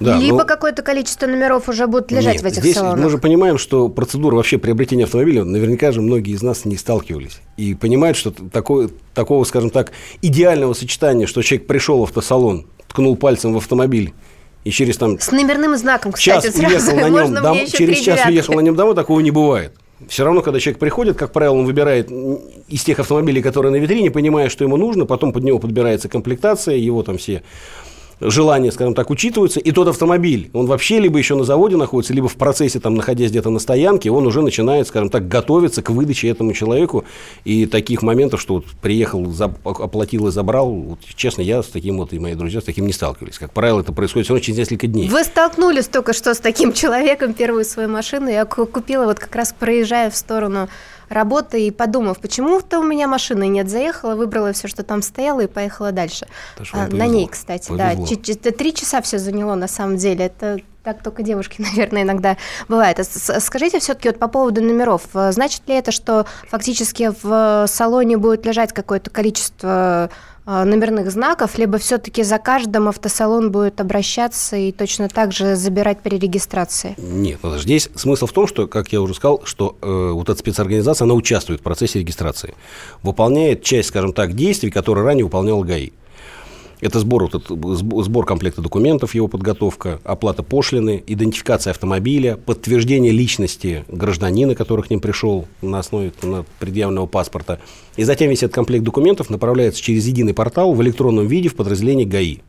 да, 0.00 0.16
Либо 0.18 0.38
но... 0.38 0.44
какое-то 0.44 0.82
количество 0.82 1.26
номеров 1.26 1.68
уже 1.68 1.86
будут 1.86 2.10
лежать 2.10 2.34
Нет, 2.34 2.42
в 2.42 2.46
этих 2.46 2.62
здесь 2.62 2.74
салонах. 2.74 3.04
Мы 3.04 3.10
же 3.10 3.18
понимаем, 3.18 3.58
что 3.58 3.88
процедура 3.88 4.34
вообще 4.34 4.58
приобретения 4.58 5.04
автомобиля, 5.04 5.44
наверняка 5.44 5.92
же 5.92 6.00
многие 6.00 6.34
из 6.34 6.42
нас 6.42 6.64
не 6.64 6.76
сталкивались. 6.76 7.40
И 7.56 7.74
понимают, 7.74 8.16
что 8.16 8.30
такое, 8.30 8.90
такого, 9.14 9.44
скажем 9.44 9.70
так, 9.70 9.92
идеального 10.20 10.74
сочетания, 10.74 11.26
что 11.26 11.42
человек 11.42 11.66
пришел 11.66 12.00
в 12.00 12.02
автосалон, 12.04 12.66
ткнул 12.88 13.16
пальцем 13.16 13.52
в 13.54 13.56
автомобиль, 13.56 14.12
и 14.64 14.70
через 14.70 14.96
там... 14.96 15.20
С 15.20 15.30
номерным 15.30 15.76
знаком, 15.76 16.12
кстати, 16.12 16.46
час 16.46 16.56
уехал 16.56 16.96
на 16.96 17.08
нем, 17.08 17.34
дом, 17.34 17.58
через 17.66 17.98
час 17.98 18.04
девятки. 18.04 18.28
уехал 18.30 18.54
на 18.54 18.60
нем 18.60 18.74
домой, 18.74 18.94
такого 18.94 19.20
не 19.20 19.30
бывает. 19.30 19.74
Все 20.08 20.24
равно, 20.24 20.42
когда 20.42 20.58
человек 20.58 20.80
приходит, 20.80 21.16
как 21.16 21.32
правило, 21.32 21.54
он 21.54 21.66
выбирает 21.66 22.10
из 22.10 22.82
тех 22.82 22.98
автомобилей, 22.98 23.42
которые 23.42 23.70
на 23.70 23.76
витрине, 23.76 24.10
понимая, 24.10 24.48
что 24.48 24.64
ему 24.64 24.76
нужно, 24.76 25.06
потом 25.06 25.32
под 25.32 25.44
него 25.44 25.58
подбирается 25.58 26.08
комплектация, 26.08 26.76
его 26.76 27.02
там 27.02 27.16
все 27.16 27.42
желания, 28.20 28.72
скажем 28.72 28.94
так, 28.94 29.10
учитываются, 29.10 29.60
и 29.60 29.70
тот 29.72 29.88
автомобиль, 29.88 30.50
он 30.52 30.66
вообще 30.66 30.98
либо 30.98 31.18
еще 31.18 31.34
на 31.34 31.44
заводе 31.44 31.76
находится, 31.76 32.12
либо 32.12 32.28
в 32.28 32.36
процессе, 32.36 32.80
там, 32.80 32.94
находясь 32.94 33.30
где-то 33.30 33.50
на 33.50 33.58
стоянке, 33.58 34.10
он 34.10 34.26
уже 34.26 34.42
начинает, 34.42 34.88
скажем 34.88 35.10
так, 35.10 35.28
готовиться 35.28 35.82
к 35.82 35.90
выдаче 35.90 36.28
этому 36.28 36.52
человеку. 36.52 37.04
И 37.44 37.66
таких 37.66 38.02
моментов, 38.02 38.40
что 38.40 38.54
вот 38.54 38.64
приехал, 38.80 39.32
оплатил 39.64 40.28
и 40.28 40.30
забрал, 40.30 40.70
вот, 40.70 40.98
честно, 41.16 41.42
я 41.42 41.62
с 41.62 41.66
таким 41.66 41.98
вот, 41.98 42.12
и 42.12 42.18
мои 42.18 42.34
друзья 42.34 42.60
с 42.60 42.64
таким 42.64 42.86
не 42.86 42.92
сталкивались. 42.92 43.38
Как 43.38 43.52
правило, 43.52 43.80
это 43.80 43.92
происходит 43.92 44.26
все 44.26 44.38
через 44.38 44.58
несколько 44.58 44.86
дней. 44.86 45.08
Вы 45.08 45.24
столкнулись 45.24 45.88
только 45.88 46.12
что 46.12 46.34
с 46.34 46.38
таким 46.38 46.72
человеком, 46.74 47.34
первую 47.34 47.64
свою 47.64 47.88
машину 47.88 48.28
я 48.28 48.44
купила, 48.44 49.04
вот 49.04 49.18
как 49.18 49.34
раз 49.34 49.54
проезжая 49.58 50.10
в 50.10 50.16
сторону 50.16 50.68
работы 51.14 51.66
и 51.66 51.70
подумав, 51.70 52.18
почему-то 52.18 52.80
у 52.80 52.82
меня 52.82 53.08
машины 53.08 53.48
нет, 53.48 53.70
заехала, 53.70 54.14
выбрала 54.14 54.52
все, 54.52 54.68
что 54.68 54.82
там 54.82 55.02
стояло 55.02 55.40
и 55.40 55.46
поехала 55.46 55.92
дальше. 55.92 56.26
А, 56.72 56.88
на 56.88 57.06
ней, 57.06 57.26
кстати, 57.26 57.68
повезло. 57.68 58.06
да. 58.42 58.50
Три 58.50 58.74
часа 58.74 59.00
все 59.00 59.18
заняло 59.18 59.54
на 59.54 59.68
самом 59.68 59.96
деле. 59.96 60.26
Это 60.26 60.58
так 60.84 61.02
только 61.02 61.22
девушки, 61.22 61.56
наверное, 61.62 62.02
иногда 62.02 62.36
бывает. 62.68 63.00
А 63.00 63.04
скажите 63.40 63.80
все-таки 63.80 64.08
вот 64.08 64.18
по 64.18 64.28
поводу 64.28 64.62
номеров. 64.62 65.02
Э, 65.14 65.32
значит 65.32 65.66
ли 65.66 65.74
это, 65.74 65.90
что 65.90 66.26
фактически 66.48 67.12
в 67.22 67.66
салоне 67.66 68.18
будет 68.18 68.44
лежать 68.46 68.72
какое-то 68.72 69.10
количество 69.10 70.10
э, 70.10 70.14
номерных 70.46 71.10
знаков, 71.10 71.58
либо 71.58 71.78
все-таки 71.78 72.22
за 72.22 72.38
каждым 72.38 72.88
автосалон 72.88 73.50
будет 73.50 73.80
обращаться 73.80 74.56
и 74.56 74.72
точно 74.72 75.08
так 75.08 75.32
же 75.32 75.56
забирать 75.56 76.00
при 76.00 76.18
регистрации? 76.18 76.94
Нет, 76.98 77.40
здесь 77.56 77.88
смысл 77.94 78.26
в 78.26 78.32
том, 78.32 78.46
что, 78.46 78.66
как 78.66 78.92
я 78.92 79.00
уже 79.00 79.14
сказал, 79.14 79.42
что 79.44 79.76
э, 79.80 80.10
вот 80.12 80.28
эта 80.28 80.38
спецорганизация, 80.38 81.06
она 81.06 81.14
участвует 81.14 81.60
в 81.60 81.62
процессе 81.62 81.98
регистрации, 81.98 82.54
выполняет 83.02 83.62
часть, 83.62 83.88
скажем 83.88 84.12
так, 84.12 84.34
действий, 84.34 84.70
которые 84.70 85.04
ранее 85.04 85.24
выполнял 85.24 85.62
ГАИ. 85.62 85.90
Это 86.84 86.98
сбор, 87.00 87.30
вот, 87.32 88.04
сбор 88.04 88.26
комплекта 88.26 88.60
документов, 88.60 89.14
его 89.14 89.26
подготовка, 89.26 90.00
оплата 90.04 90.42
пошлины, 90.42 91.02
идентификация 91.06 91.70
автомобиля, 91.70 92.36
подтверждение 92.36 93.10
личности 93.10 93.86
гражданина, 93.88 94.54
который 94.54 94.84
к 94.84 94.90
ним 94.90 95.00
пришел 95.00 95.48
на 95.62 95.78
основе 95.78 96.12
на 96.20 96.44
предъявленного 96.58 97.06
паспорта. 97.06 97.58
И 97.96 98.04
затем 98.04 98.28
весь 98.28 98.42
этот 98.42 98.54
комплект 98.54 98.84
документов 98.84 99.30
направляется 99.30 99.82
через 99.82 100.06
единый 100.06 100.34
портал 100.34 100.74
в 100.74 100.82
электронном 100.82 101.26
виде 101.26 101.48
в 101.48 101.54
подразделение 101.56 102.04
ГАИ. 102.04 102.40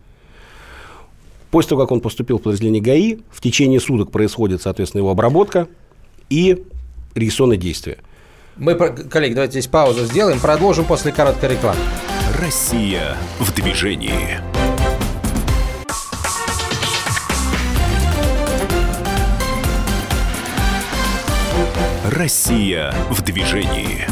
После 1.50 1.70
того, 1.70 1.84
как 1.84 1.94
он 1.94 2.02
поступил 2.02 2.38
в 2.38 2.42
подразделение 2.42 2.82
ГАИ, 2.82 3.20
в 3.32 3.40
течение 3.40 3.80
суток 3.80 4.12
происходит, 4.12 4.62
соответственно, 4.62 5.00
его 5.00 5.12
обработка 5.12 5.70
и 6.30 6.62
регистрационные 7.14 7.58
действия. 7.58 8.00
Мы, 8.58 8.76
коллеги, 8.76 9.34
давайте 9.34 9.62
здесь 9.62 9.68
паузу 9.68 10.04
сделаем, 10.04 10.42
продолжим 10.42 10.84
после 10.84 11.14
короткой 11.14 11.52
рекламы. 11.52 11.80
Россия 12.42 13.16
в 13.40 13.54
движении. 13.54 14.42
Россия 22.12 22.94
в 23.10 23.22
движении. 23.22 24.06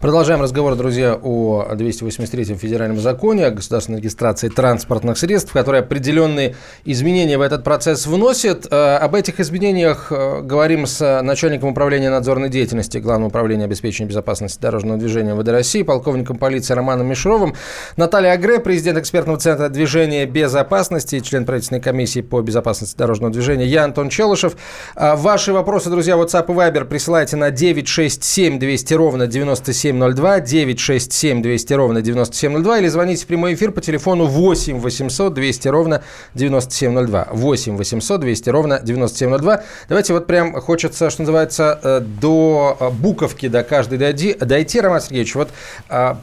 Продолжаем 0.00 0.40
разговор, 0.40 0.76
друзья, 0.76 1.18
о 1.20 1.66
283-м 1.72 2.56
федеральном 2.56 3.00
законе 3.00 3.46
о 3.46 3.50
государственной 3.50 3.98
регистрации 3.98 4.48
транспортных 4.48 5.18
средств, 5.18 5.52
который 5.52 5.80
определенные 5.80 6.54
изменения 6.84 7.36
в 7.36 7.40
этот 7.40 7.64
процесс 7.64 8.06
вносит. 8.06 8.68
Э, 8.70 8.98
об 8.98 9.16
этих 9.16 9.40
изменениях 9.40 10.12
э, 10.12 10.42
говорим 10.42 10.86
с 10.86 11.20
начальником 11.22 11.70
управления 11.70 12.10
надзорной 12.10 12.48
деятельности 12.48 12.98
Главного 12.98 13.30
управления 13.30 13.64
обеспечения 13.64 14.08
безопасности 14.08 14.60
дорожного 14.60 15.00
движения 15.00 15.34
ВД 15.34 15.48
России, 15.48 15.82
полковником 15.82 16.38
полиции 16.38 16.74
Романом 16.74 17.08
Мишровым. 17.08 17.56
Наталья 17.96 18.34
Агре, 18.34 18.60
президент 18.60 18.98
экспертного 18.98 19.40
центра 19.40 19.68
движения 19.68 20.26
безопасности, 20.26 21.18
член 21.18 21.44
правительственной 21.44 21.80
комиссии 21.80 22.20
по 22.20 22.40
безопасности 22.40 22.96
дорожного 22.96 23.32
движения. 23.32 23.66
Я 23.66 23.82
Антон 23.82 24.10
Челышев. 24.10 24.56
Э, 24.94 25.16
ваши 25.16 25.52
вопросы, 25.52 25.90
друзья, 25.90 26.14
WhatsApp 26.14 26.44
и 26.46 26.52
Viber 26.52 26.84
присылайте 26.84 27.34
на 27.34 27.50
967 27.50 28.60
200 28.60 28.94
ровно 28.94 29.26
97 29.26 29.87
9702, 29.92 30.40
967 30.40 31.42
200 31.42 31.72
ровно 31.74 32.02
9702 32.02 32.78
или 32.78 32.88
звоните 32.88 33.24
в 33.24 33.26
прямой 33.26 33.54
эфир 33.54 33.72
по 33.72 33.80
телефону 33.80 34.26
8 34.26 34.78
800 34.78 35.34
200 35.34 35.68
ровно 35.68 36.02
9702. 36.34 37.28
8 37.32 37.76
800 37.76 38.20
200 38.20 38.50
ровно 38.50 38.80
9702. 38.80 39.62
Давайте 39.88 40.12
вот 40.12 40.26
прям 40.26 40.52
хочется, 40.60 41.10
что 41.10 41.22
называется, 41.22 41.78
э, 41.82 42.00
до 42.00 42.76
э, 42.78 42.90
буковки 42.90 43.48
до 43.48 43.62
каждой 43.62 43.98
дойти. 43.98 44.80
Роман 44.80 45.00
Сергеевич, 45.00 45.34
вот 45.34 45.50
а, 45.88 46.18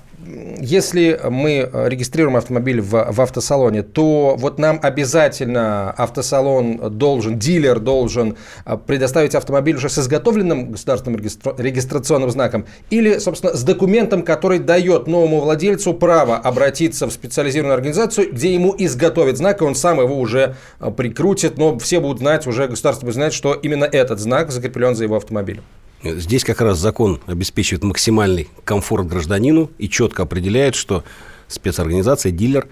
если 0.59 1.19
мы 1.29 1.69
регистрируем 1.73 2.35
автомобиль 2.35 2.81
в, 2.81 3.11
в 3.11 3.21
автосалоне, 3.21 3.83
то 3.83 4.35
вот 4.37 4.59
нам 4.59 4.79
обязательно 4.81 5.91
автосалон 5.91 6.97
должен, 6.97 7.37
дилер 7.37 7.79
должен 7.79 8.35
а, 8.63 8.77
предоставить 8.77 9.35
автомобиль 9.35 9.75
уже 9.75 9.89
с 9.89 9.99
изготовленным 9.99 10.71
государственным 10.71 11.19
регистра- 11.19 11.55
регистрационным 11.57 12.29
знаком 12.31 12.65
или, 12.89 13.19
собственно, 13.19 13.53
с 13.53 13.63
документом, 13.63 14.23
который 14.23 14.59
дает 14.59 15.07
новому 15.07 15.41
владельцу 15.41 15.93
право 15.93 16.37
обратиться 16.37 17.07
в 17.07 17.11
специализированную 17.11 17.75
организацию, 17.75 18.33
где 18.33 18.53
ему 18.53 18.73
изготовят 18.77 19.37
знак, 19.37 19.61
и 19.61 19.65
он 19.65 19.75
сам 19.75 19.99
его 19.99 20.19
уже 20.19 20.55
а, 20.79 20.91
прикрутит, 20.91 21.57
но 21.57 21.77
все 21.79 21.99
будут 21.99 22.19
знать, 22.19 22.47
уже 22.47 22.67
государство 22.67 23.05
будет 23.05 23.15
знать, 23.15 23.33
что 23.33 23.53
именно 23.53 23.85
этот 23.85 24.19
знак 24.19 24.51
закреплен 24.51 24.95
за 24.95 25.03
его 25.03 25.15
автомобилем. 25.15 25.63
Здесь 26.03 26.43
как 26.43 26.61
раз 26.61 26.77
закон 26.77 27.19
обеспечивает 27.25 27.83
максимальный 27.83 28.49
комфорт 28.63 29.07
гражданину 29.07 29.71
и 29.77 29.89
четко 29.89 30.23
определяет, 30.23 30.75
что 30.75 31.03
спецорганизация, 31.47 32.31
дилер, 32.31 32.67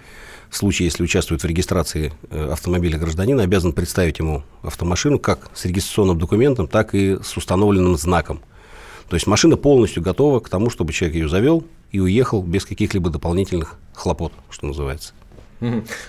в 0.50 0.58
случае, 0.58 0.86
если 0.86 1.04
участвует 1.04 1.42
в 1.42 1.48
регистрации 1.48 2.14
э, 2.30 2.52
автомобиля 2.52 3.00
гражданина, 3.00 3.42
обязан 3.42 3.74
представить 3.74 4.20
ему 4.20 4.44
автомашину 4.62 5.18
как 5.18 5.50
с 5.56 5.66
регистрационным 5.66 6.20
документом, 6.20 6.68
так 6.68 6.94
и 6.94 7.18
с 7.24 7.36
установленным 7.36 7.98
знаком. 7.98 8.40
То 9.10 9.16
есть 9.16 9.26
машина 9.26 9.58
полностью 9.58 10.04
готова 10.04 10.40
к 10.40 10.50
тому, 10.50 10.70
чтобы 10.70 10.94
человек 10.94 11.16
ее 11.16 11.28
завел 11.28 11.64
и 11.92 12.00
уехал 12.00 12.44
без 12.44 12.66
каких-либо 12.66 13.10
дополнительных 13.10 13.80
хлопот, 13.94 14.32
что 14.52 14.68
называется. 14.68 15.14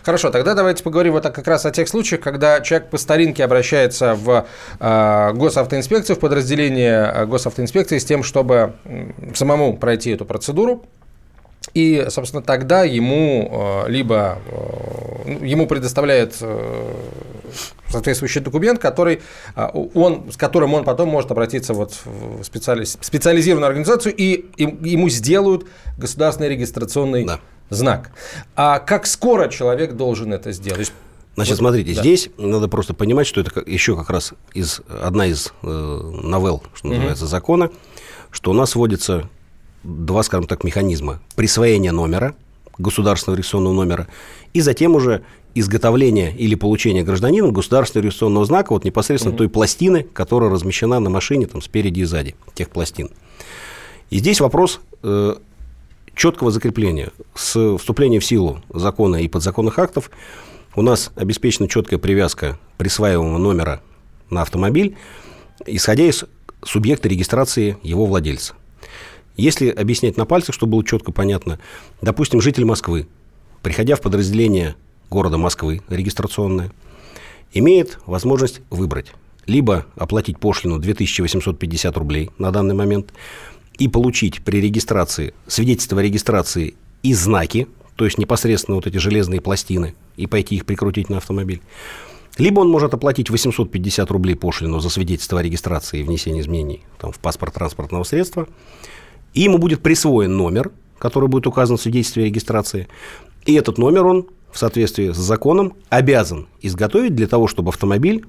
Хорошо, 0.03 0.31
тогда 0.31 0.55
давайте 0.55 0.83
поговорим 0.83 1.13
вот 1.13 1.23
как 1.23 1.47
раз 1.47 1.65
о 1.65 1.71
тех 1.71 1.89
случаях, 1.89 2.21
когда 2.21 2.61
человек 2.61 2.91
по 2.91 2.99
старинке 2.99 3.45
обращается 3.45 4.15
в 4.15 4.47
э, 4.81 5.33
госавтоинспекцию, 5.35 6.17
в 6.17 6.19
подразделение 6.19 7.13
э, 7.15 7.27
госавтоинспекции 7.27 7.99
с 7.99 8.05
тем, 8.05 8.23
чтобы 8.23 8.75
самому 9.35 9.77
пройти 9.77 10.11
эту 10.11 10.25
процедуру. 10.25 10.85
И, 11.73 12.07
собственно, 12.11 12.43
тогда 12.43 12.85
ему 12.85 13.85
э, 13.87 13.91
либо 13.91 14.39
э, 15.25 15.39
ему 15.43 15.67
предоставляет 15.67 16.37
э, 16.41 16.93
соответствующий 17.89 18.41
документ, 18.41 18.81
который 18.81 19.23
он, 19.55 20.31
с 20.31 20.37
которым 20.37 20.75
он 20.75 20.85
потом 20.85 21.09
может 21.09 21.31
обратиться 21.31 21.75
вот 21.75 21.95
в 22.05 22.43
специали, 22.43 22.85
специализированную 22.85 23.69
организацию, 23.69 24.15
и 24.17 24.47
ему 24.57 25.09
сделают 25.09 25.67
государственный 25.97 26.49
регистрационный 26.49 27.25
да 27.25 27.41
знак. 27.71 28.11
А 28.57 28.79
как 28.79 29.07
скоро 29.07 29.49
человек 29.49 29.95
должен 29.95 30.33
это 30.33 30.53
сделать? 30.53 30.93
Значит, 31.35 31.59
смотрите, 31.59 31.95
да. 31.95 32.01
здесь 32.01 32.31
надо 32.39 32.69
просто 32.69 32.95
понимать, 32.95 33.27
что 33.27 33.41
это 33.41 33.61
еще 33.67 33.97
как 33.97 34.09
раз 34.11 34.35
из, 34.53 34.83
одна 34.89 35.27
из 35.27 35.53
э, 35.63 35.67
новелл, 35.67 36.63
что 36.75 36.89
называется, 36.89 37.25
угу. 37.25 37.31
закона, 37.31 37.71
что 38.31 38.53
у 38.53 38.55
нас 38.55 38.77
вводится 38.77 39.29
два, 39.83 40.23
скажем 40.23 40.47
так, 40.47 40.63
механизма. 40.63 41.21
Присвоение 41.35 41.91
номера, 41.91 42.35
государственного 42.79 43.37
регистрационного 43.37 43.75
номера, 43.75 44.09
и 44.53 44.61
затем 44.61 44.95
уже 44.95 45.25
изготовление 45.57 46.35
или 46.37 46.55
получение 46.55 47.03
гражданином 47.03 47.53
государственного 47.53 48.07
регистрационного 48.07 48.45
знака 48.45 48.73
вот 48.73 48.85
непосредственно 48.85 49.35
угу. 49.35 49.39
той 49.39 49.49
пластины, 49.49 50.05
которая 50.05 50.51
размещена 50.51 51.01
на 51.01 51.11
машине 51.11 51.47
там 51.47 51.63
спереди 51.63 52.01
и 52.01 52.05
сзади, 52.05 52.37
тех 52.55 52.71
пластин. 52.71 53.11
И 54.11 54.19
здесь 54.19 54.41
вопрос 54.41 54.81
э, 55.03 55.35
четкого 56.15 56.51
закрепления. 56.51 57.11
С 57.35 57.77
вступлением 57.79 58.21
в 58.21 58.25
силу 58.25 58.63
закона 58.73 59.17
и 59.23 59.29
подзаконных 59.29 59.79
актов 59.79 60.11
у 60.75 60.83
нас 60.83 61.11
обеспечена 61.15 61.69
четкая 61.69 61.99
привязка 61.99 62.59
присваиваемого 62.79 63.39
номера 63.39 63.83
на 64.31 64.43
автомобиль, 64.43 64.97
исходя 65.67 66.05
из 66.05 66.25
субъекта 66.63 67.09
регистрации 67.09 67.77
его 67.83 68.07
владельца. 68.07 68.55
Если 69.37 69.69
объяснять 69.69 70.17
на 70.17 70.25
пальцах, 70.25 70.55
чтобы 70.55 70.73
было 70.73 70.85
четко 70.85 71.13
понятно, 71.13 71.59
допустим, 72.01 72.41
житель 72.41 72.65
Москвы, 72.65 73.09
приходя 73.63 73.97
в 73.97 74.01
подразделение 74.01 74.77
города 75.11 75.39
Москвы 75.39 75.83
регистрационное, 75.89 76.73
имеет 77.53 77.99
возможность 78.07 78.61
выбрать 78.71 79.13
либо 79.47 79.87
оплатить 79.97 80.39
пошлину 80.39 80.79
2850 80.79 81.97
рублей 81.97 82.31
на 82.39 82.51
данный 82.51 82.75
момент, 82.75 83.13
и 83.79 83.89
получить 83.89 84.43
при 84.43 84.61
регистрации 84.61 85.35
свидетельство 85.47 86.01
о 86.01 86.03
регистрации 86.03 86.75
и 87.03 87.15
знаки, 87.15 87.69
то 87.97 88.05
есть 88.05 88.19
непосредственно 88.19 88.77
вот 88.77 88.87
эти 88.87 88.99
железные 88.99 89.41
пластины, 89.41 89.95
и 90.17 90.27
пойти 90.27 90.57
их 90.57 90.67
прикрутить 90.67 91.09
на 91.09 91.19
автомобиль. 91.19 91.61
Либо 92.39 92.61
он 92.61 92.69
может 92.69 92.95
оплатить 92.95 93.31
850 93.31 94.11
рублей 94.11 94.35
пошлину 94.35 94.81
за 94.81 94.89
свидетельство 94.89 95.39
о 95.39 95.43
регистрации 95.43 96.01
и 96.01 96.03
внесении 96.03 96.41
изменений 96.41 96.83
там, 96.99 97.13
в 97.13 97.19
паспорт 97.19 97.55
транспортного 97.55 98.03
средства, 98.05 98.49
и 99.35 99.43
ему 99.43 99.59
будет 99.59 99.83
присвоен 99.83 100.37
номер, 100.37 100.73
который 100.99 101.29
будет 101.29 101.47
указан 101.47 101.77
в 101.77 101.83
свидетельстве 101.83 102.25
о 102.25 102.27
регистрации, 102.27 102.89
и 103.47 103.55
этот 103.55 103.79
номер 103.79 104.07
он 104.07 104.27
в 104.51 104.59
соответствии 104.59 105.11
с 105.11 105.17
законом 105.17 105.75
обязан 105.91 106.47
изготовить 106.63 107.15
для 107.15 107.27
того, 107.27 107.47
чтобы 107.47 107.71
автомобиль 107.71 108.25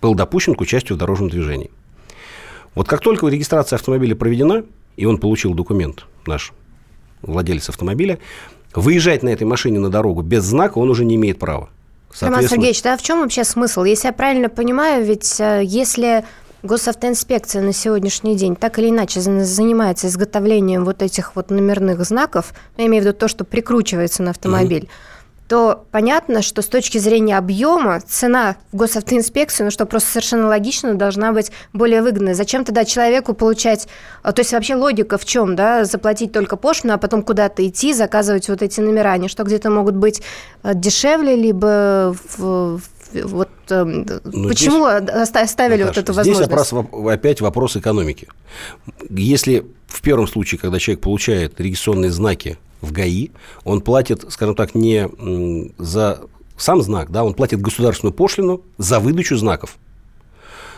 был 0.00 0.14
допущен 0.14 0.54
к 0.54 0.60
участию 0.60 0.96
в 0.96 0.98
дорожном 0.98 1.30
движении. 1.30 1.70
Вот 2.74 2.88
как 2.88 3.00
только 3.00 3.26
регистрация 3.28 3.76
автомобиля 3.76 4.14
проведена, 4.14 4.64
и 4.96 5.04
он 5.04 5.18
получил 5.18 5.54
документ, 5.54 6.06
наш 6.26 6.52
владелец 7.22 7.68
автомобиля, 7.68 8.18
выезжать 8.74 9.22
на 9.22 9.30
этой 9.30 9.44
машине 9.44 9.78
на 9.78 9.90
дорогу 9.90 10.22
без 10.22 10.44
знака 10.44 10.78
он 10.78 10.90
уже 10.90 11.04
не 11.04 11.16
имеет 11.16 11.38
права. 11.38 11.68
Роман 12.20 12.48
Сергеевич, 12.48 12.82
да 12.82 12.96
в 12.96 13.02
чем 13.02 13.20
вообще 13.20 13.44
смысл? 13.44 13.84
Если 13.84 14.06
я 14.06 14.12
правильно 14.12 14.48
понимаю, 14.48 15.04
ведь 15.04 15.38
э, 15.38 15.62
если 15.64 16.24
госавтоинспекция 16.62 17.62
на 17.62 17.72
сегодняшний 17.72 18.36
день 18.36 18.56
так 18.56 18.78
или 18.78 18.88
иначе 18.88 19.20
занимается 19.20 20.06
изготовлением 20.06 20.84
вот 20.84 21.02
этих 21.02 21.36
вот 21.36 21.50
номерных 21.50 22.04
знаков, 22.04 22.54
ну, 22.76 22.84
я 22.84 22.88
имею 22.88 23.02
в 23.02 23.06
виду 23.06 23.16
то, 23.16 23.28
что 23.28 23.44
прикручивается 23.44 24.22
на 24.22 24.30
автомобиль, 24.30 24.84
mm-hmm 24.84 25.15
то 25.48 25.86
понятно, 25.92 26.42
что 26.42 26.62
с 26.62 26.66
точки 26.66 26.98
зрения 26.98 27.38
объема 27.38 28.00
цена 28.00 28.56
в 28.72 28.76
госавтоинспекцию, 28.76 29.66
ну 29.66 29.70
что 29.70 29.86
просто 29.86 30.10
совершенно 30.10 30.48
логично, 30.48 30.94
должна 30.94 31.32
быть 31.32 31.52
более 31.72 32.02
выгодной. 32.02 32.34
Зачем 32.34 32.64
тогда 32.64 32.84
человеку 32.84 33.32
получать, 33.32 33.86
а, 34.22 34.32
то 34.32 34.40
есть 34.40 34.52
вообще 34.52 34.74
логика 34.74 35.18
в 35.18 35.24
чем, 35.24 35.54
да, 35.54 35.84
заплатить 35.84 36.32
только 36.32 36.56
пошлину, 36.56 36.94
а 36.94 36.98
потом 36.98 37.22
куда-то 37.22 37.66
идти, 37.66 37.92
заказывать 37.92 38.48
вот 38.48 38.62
эти 38.62 38.80
номера, 38.80 39.12
они 39.12 39.28
что 39.28 39.44
где-то 39.44 39.70
могут 39.70 39.94
быть 39.94 40.22
э, 40.62 40.72
дешевле, 40.74 41.36
либо 41.36 42.16
в, 42.36 42.80
вот 43.12 43.48
э, 43.70 44.04
почему 44.48 44.88
здесь, 45.00 45.30
оставили 45.32 45.82
Наташа, 45.82 46.00
вот 46.00 46.04
эту 46.04 46.12
возможность? 46.12 46.52
Здесь 46.52 46.72
вопрос, 46.72 47.12
опять 47.12 47.40
вопрос 47.40 47.76
экономики. 47.76 48.28
Если 49.10 49.64
в 49.86 50.02
первом 50.02 50.26
случае, 50.26 50.58
когда 50.58 50.78
человек 50.78 51.02
получает 51.02 51.60
регистрационные 51.60 52.10
знаки 52.10 52.58
в 52.80 52.92
ГАИ, 52.92 53.30
он 53.64 53.80
платит, 53.80 54.24
скажем 54.28 54.54
так, 54.54 54.74
не 54.74 55.08
за 55.78 56.20
сам 56.56 56.82
знак, 56.82 57.10
да, 57.10 57.24
он 57.24 57.34
платит 57.34 57.60
государственную 57.60 58.14
пошлину 58.14 58.62
за 58.78 58.98
выдачу 59.00 59.36
знаков. 59.36 59.76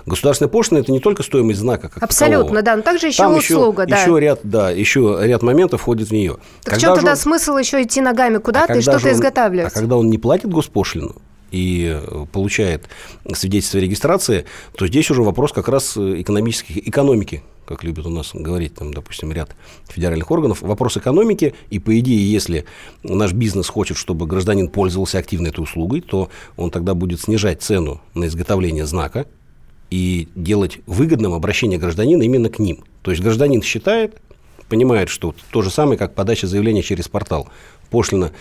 Государственная 0.07 0.49
пошлина– 0.49 0.79
это 0.81 0.91
не 0.91 1.01
только 1.01 1.23
стоимость 1.23 1.61
знака, 1.61 1.89
как 1.89 2.03
Абсолютно, 2.03 2.39
такового. 2.39 2.63
да, 2.63 2.77
но 2.77 2.83
также 2.83 3.09
еще 3.09 3.25
Там 3.25 3.35
услуга, 3.37 3.83
еще, 3.83 3.91
да. 3.91 4.03
Еще 4.03 4.21
ряд, 4.21 4.41
да, 4.43 4.71
еще 4.71 5.19
ряд 5.21 5.43
моментов 5.43 5.83
входит 5.83 6.09
в 6.09 6.13
нее. 6.13 6.39
Так 6.63 6.75
когда 6.75 6.77
в 6.77 6.81
чем 6.81 6.95
тогда 6.95 7.11
он... 7.11 7.17
смысл 7.17 7.57
еще 7.57 7.83
идти 7.83 8.01
ногами 8.01 8.39
куда-то 8.39 8.73
а 8.73 8.77
и 8.77 8.81
что-то 8.81 9.13
изготавливать? 9.13 9.73
А 9.73 9.75
когда 9.75 9.97
он 9.97 10.09
не 10.09 10.17
платит 10.17 10.51
госпошлину, 10.51 11.17
и 11.51 12.01
э, 12.01 12.27
получает 12.33 12.89
свидетельство 13.33 13.79
о 13.79 13.83
регистрации, 13.83 14.45
то 14.77 14.87
здесь 14.87 15.11
уже 15.11 15.23
вопрос 15.23 15.53
как 15.53 15.69
раз 15.69 15.97
э, 15.97 16.21
экономических, 16.21 16.89
экономики, 16.89 17.43
как 17.67 17.85
любят 17.85 18.07
у 18.07 18.11
нас 18.11 18.31
говорить, 18.33 18.75
там, 18.75 18.95
допустим, 18.95 19.31
ряд 19.33 19.55
федеральных 19.89 20.31
органов, 20.31 20.63
вопрос 20.63 20.97
экономики, 20.97 21.55
и 21.71 21.79
по 21.79 21.99
идее, 21.99 22.31
если 22.31 22.65
наш 23.03 23.33
бизнес 23.33 23.69
хочет, 23.69 23.97
чтобы 23.97 24.27
гражданин 24.27 24.69
пользовался 24.69 25.19
активно 25.19 25.49
этой 25.49 25.61
услугой, 25.61 26.01
то 26.01 26.31
он 26.57 26.71
тогда 26.71 26.95
будет 26.95 27.21
снижать 27.21 27.63
цену 27.63 28.01
на 28.15 28.27
изготовление 28.27 28.87
знака 28.87 29.27
и 29.91 30.29
делать 30.35 30.79
выгодным 30.87 31.35
обращение 31.35 31.79
гражданина 31.79 32.23
именно 32.23 32.49
к 32.49 32.59
ним. 32.59 32.85
То 33.03 33.11
есть 33.11 33.23
гражданин 33.23 33.63
считает, 33.63 34.21
понимает, 34.69 35.09
что 35.09 35.35
то 35.51 35.63
же 35.63 35.71
самое, 35.71 35.99
как 35.99 36.15
подача 36.15 36.47
заявления 36.47 36.83
через 36.83 37.09
портал. 37.09 37.49
Пошлина 37.91 38.33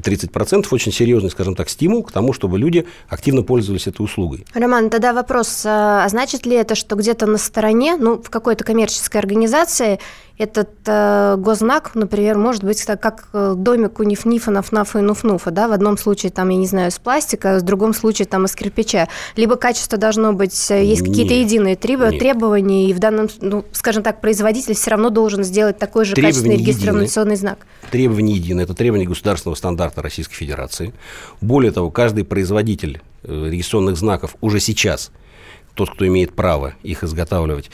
30% 0.00 0.66
очень 0.70 0.92
серьезный, 0.92 1.30
скажем 1.30 1.54
так, 1.54 1.68
стимул 1.68 2.02
к 2.02 2.12
тому, 2.12 2.32
чтобы 2.32 2.58
люди 2.58 2.86
активно 3.08 3.42
пользовались 3.42 3.86
этой 3.86 4.02
услугой. 4.02 4.44
Роман, 4.54 4.90
тогда 4.90 5.12
вопрос, 5.12 5.62
а, 5.64 6.04
а 6.04 6.08
значит 6.08 6.46
ли 6.46 6.56
это, 6.56 6.74
что 6.74 6.96
где-то 6.96 7.26
на 7.26 7.38
стороне, 7.38 7.96
ну, 7.96 8.20
в 8.20 8.30
какой-то 8.30 8.64
коммерческой 8.64 9.18
организации 9.18 9.98
этот 10.40 10.70
э, 10.86 11.36
гознак, 11.36 11.94
например, 11.94 12.38
может 12.38 12.64
быть 12.64 12.82
так, 12.86 12.98
как 12.98 13.28
э, 13.34 13.52
домик 13.54 14.00
у 14.00 14.04
Ниф-Нифа, 14.04 14.50
Наф-Нафа 14.50 15.00
и 15.00 15.02
Нуф-Нуфа, 15.02 15.50
да, 15.50 15.68
в 15.68 15.72
одном 15.72 15.98
случае 15.98 16.32
там, 16.32 16.48
я 16.48 16.56
не 16.56 16.66
знаю, 16.66 16.88
из 16.88 16.98
пластика, 16.98 17.58
в 17.58 17.62
другом 17.62 17.92
случае 17.92 18.24
там 18.24 18.46
из 18.46 18.54
кирпича. 18.54 19.08
Либо 19.36 19.56
качество 19.56 19.98
должно 19.98 20.32
быть, 20.32 20.70
э, 20.70 20.82
есть 20.82 21.04
какие-то 21.04 21.34
единые 21.34 21.76
треб... 21.76 22.00
требования, 22.18 22.88
и 22.88 22.94
в 22.94 22.98
данном, 22.98 23.28
ну, 23.42 23.66
скажем 23.72 24.02
так, 24.02 24.22
производитель 24.22 24.74
все 24.74 24.92
равно 24.92 25.10
должен 25.10 25.44
сделать 25.44 25.76
такой 25.76 26.06
же 26.06 26.14
требования 26.14 26.32
качественный 26.32 26.56
регистрационный 26.56 27.36
знак. 27.36 27.58
Требования 27.90 28.32
единые, 28.32 28.64
это 28.64 28.72
требования 28.72 29.06
государственного 29.06 29.56
стандарта 29.56 30.00
Российской 30.00 30.36
Федерации. 30.36 30.94
Более 31.42 31.70
того, 31.70 31.90
каждый 31.90 32.24
производитель 32.24 33.02
э, 33.24 33.48
регистрационных 33.50 33.98
знаков 33.98 34.36
уже 34.40 34.58
сейчас 34.58 35.12
тот, 35.74 35.90
кто 35.90 36.06
имеет 36.06 36.34
право 36.34 36.74
их 36.82 37.04
изготавливать, 37.04 37.70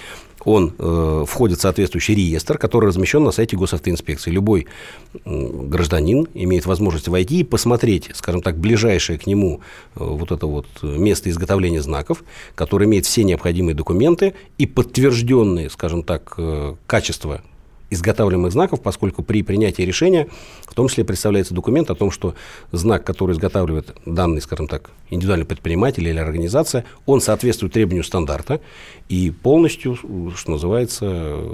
он 0.46 0.74
э, 0.78 1.24
входит 1.26 1.58
в 1.58 1.62
соответствующий 1.62 2.14
реестр, 2.14 2.56
который 2.56 2.86
размещен 2.86 3.22
на 3.24 3.32
сайте 3.32 3.56
госавтоинспекции. 3.56 4.30
Любой 4.30 4.66
э, 5.12 5.18
гражданин 5.24 6.28
имеет 6.34 6.66
возможность 6.66 7.08
войти 7.08 7.40
и 7.40 7.44
посмотреть, 7.44 8.10
скажем 8.14 8.42
так, 8.42 8.56
ближайшее 8.56 9.18
к 9.18 9.26
нему 9.26 9.60
э, 9.96 10.04
вот 10.04 10.30
это 10.30 10.46
вот 10.46 10.66
место 10.82 11.28
изготовления 11.30 11.82
знаков, 11.82 12.22
которое 12.54 12.86
имеет 12.86 13.06
все 13.06 13.24
необходимые 13.24 13.74
документы 13.74 14.34
и 14.56 14.66
подтвержденные, 14.66 15.68
скажем 15.68 16.04
так, 16.04 16.34
э, 16.38 16.76
качество 16.86 17.42
изготавливаемых 17.90 18.52
знаков, 18.52 18.80
поскольку 18.80 19.22
при 19.22 19.42
принятии 19.42 19.82
решения 19.82 20.28
в 20.66 20.74
том 20.74 20.88
числе 20.88 21.04
представляется 21.04 21.54
документ 21.54 21.90
о 21.90 21.94
том, 21.94 22.10
что 22.10 22.34
знак, 22.72 23.04
который 23.04 23.32
изготавливает 23.32 23.96
данный, 24.04 24.40
скажем 24.40 24.68
так, 24.68 24.90
индивидуальный 25.10 25.46
предприниматель 25.46 26.06
или 26.06 26.18
организация, 26.18 26.84
он 27.06 27.20
соответствует 27.20 27.72
требованию 27.72 28.04
стандарта 28.04 28.60
и 29.08 29.30
полностью, 29.30 29.96
что 30.36 30.50
называется, 30.50 31.44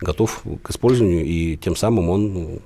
готов 0.00 0.42
к 0.62 0.70
использованию, 0.70 1.24
и 1.24 1.56
тем 1.56 1.76
самым 1.76 2.08
он 2.10 2.34
ну, 2.34 2.62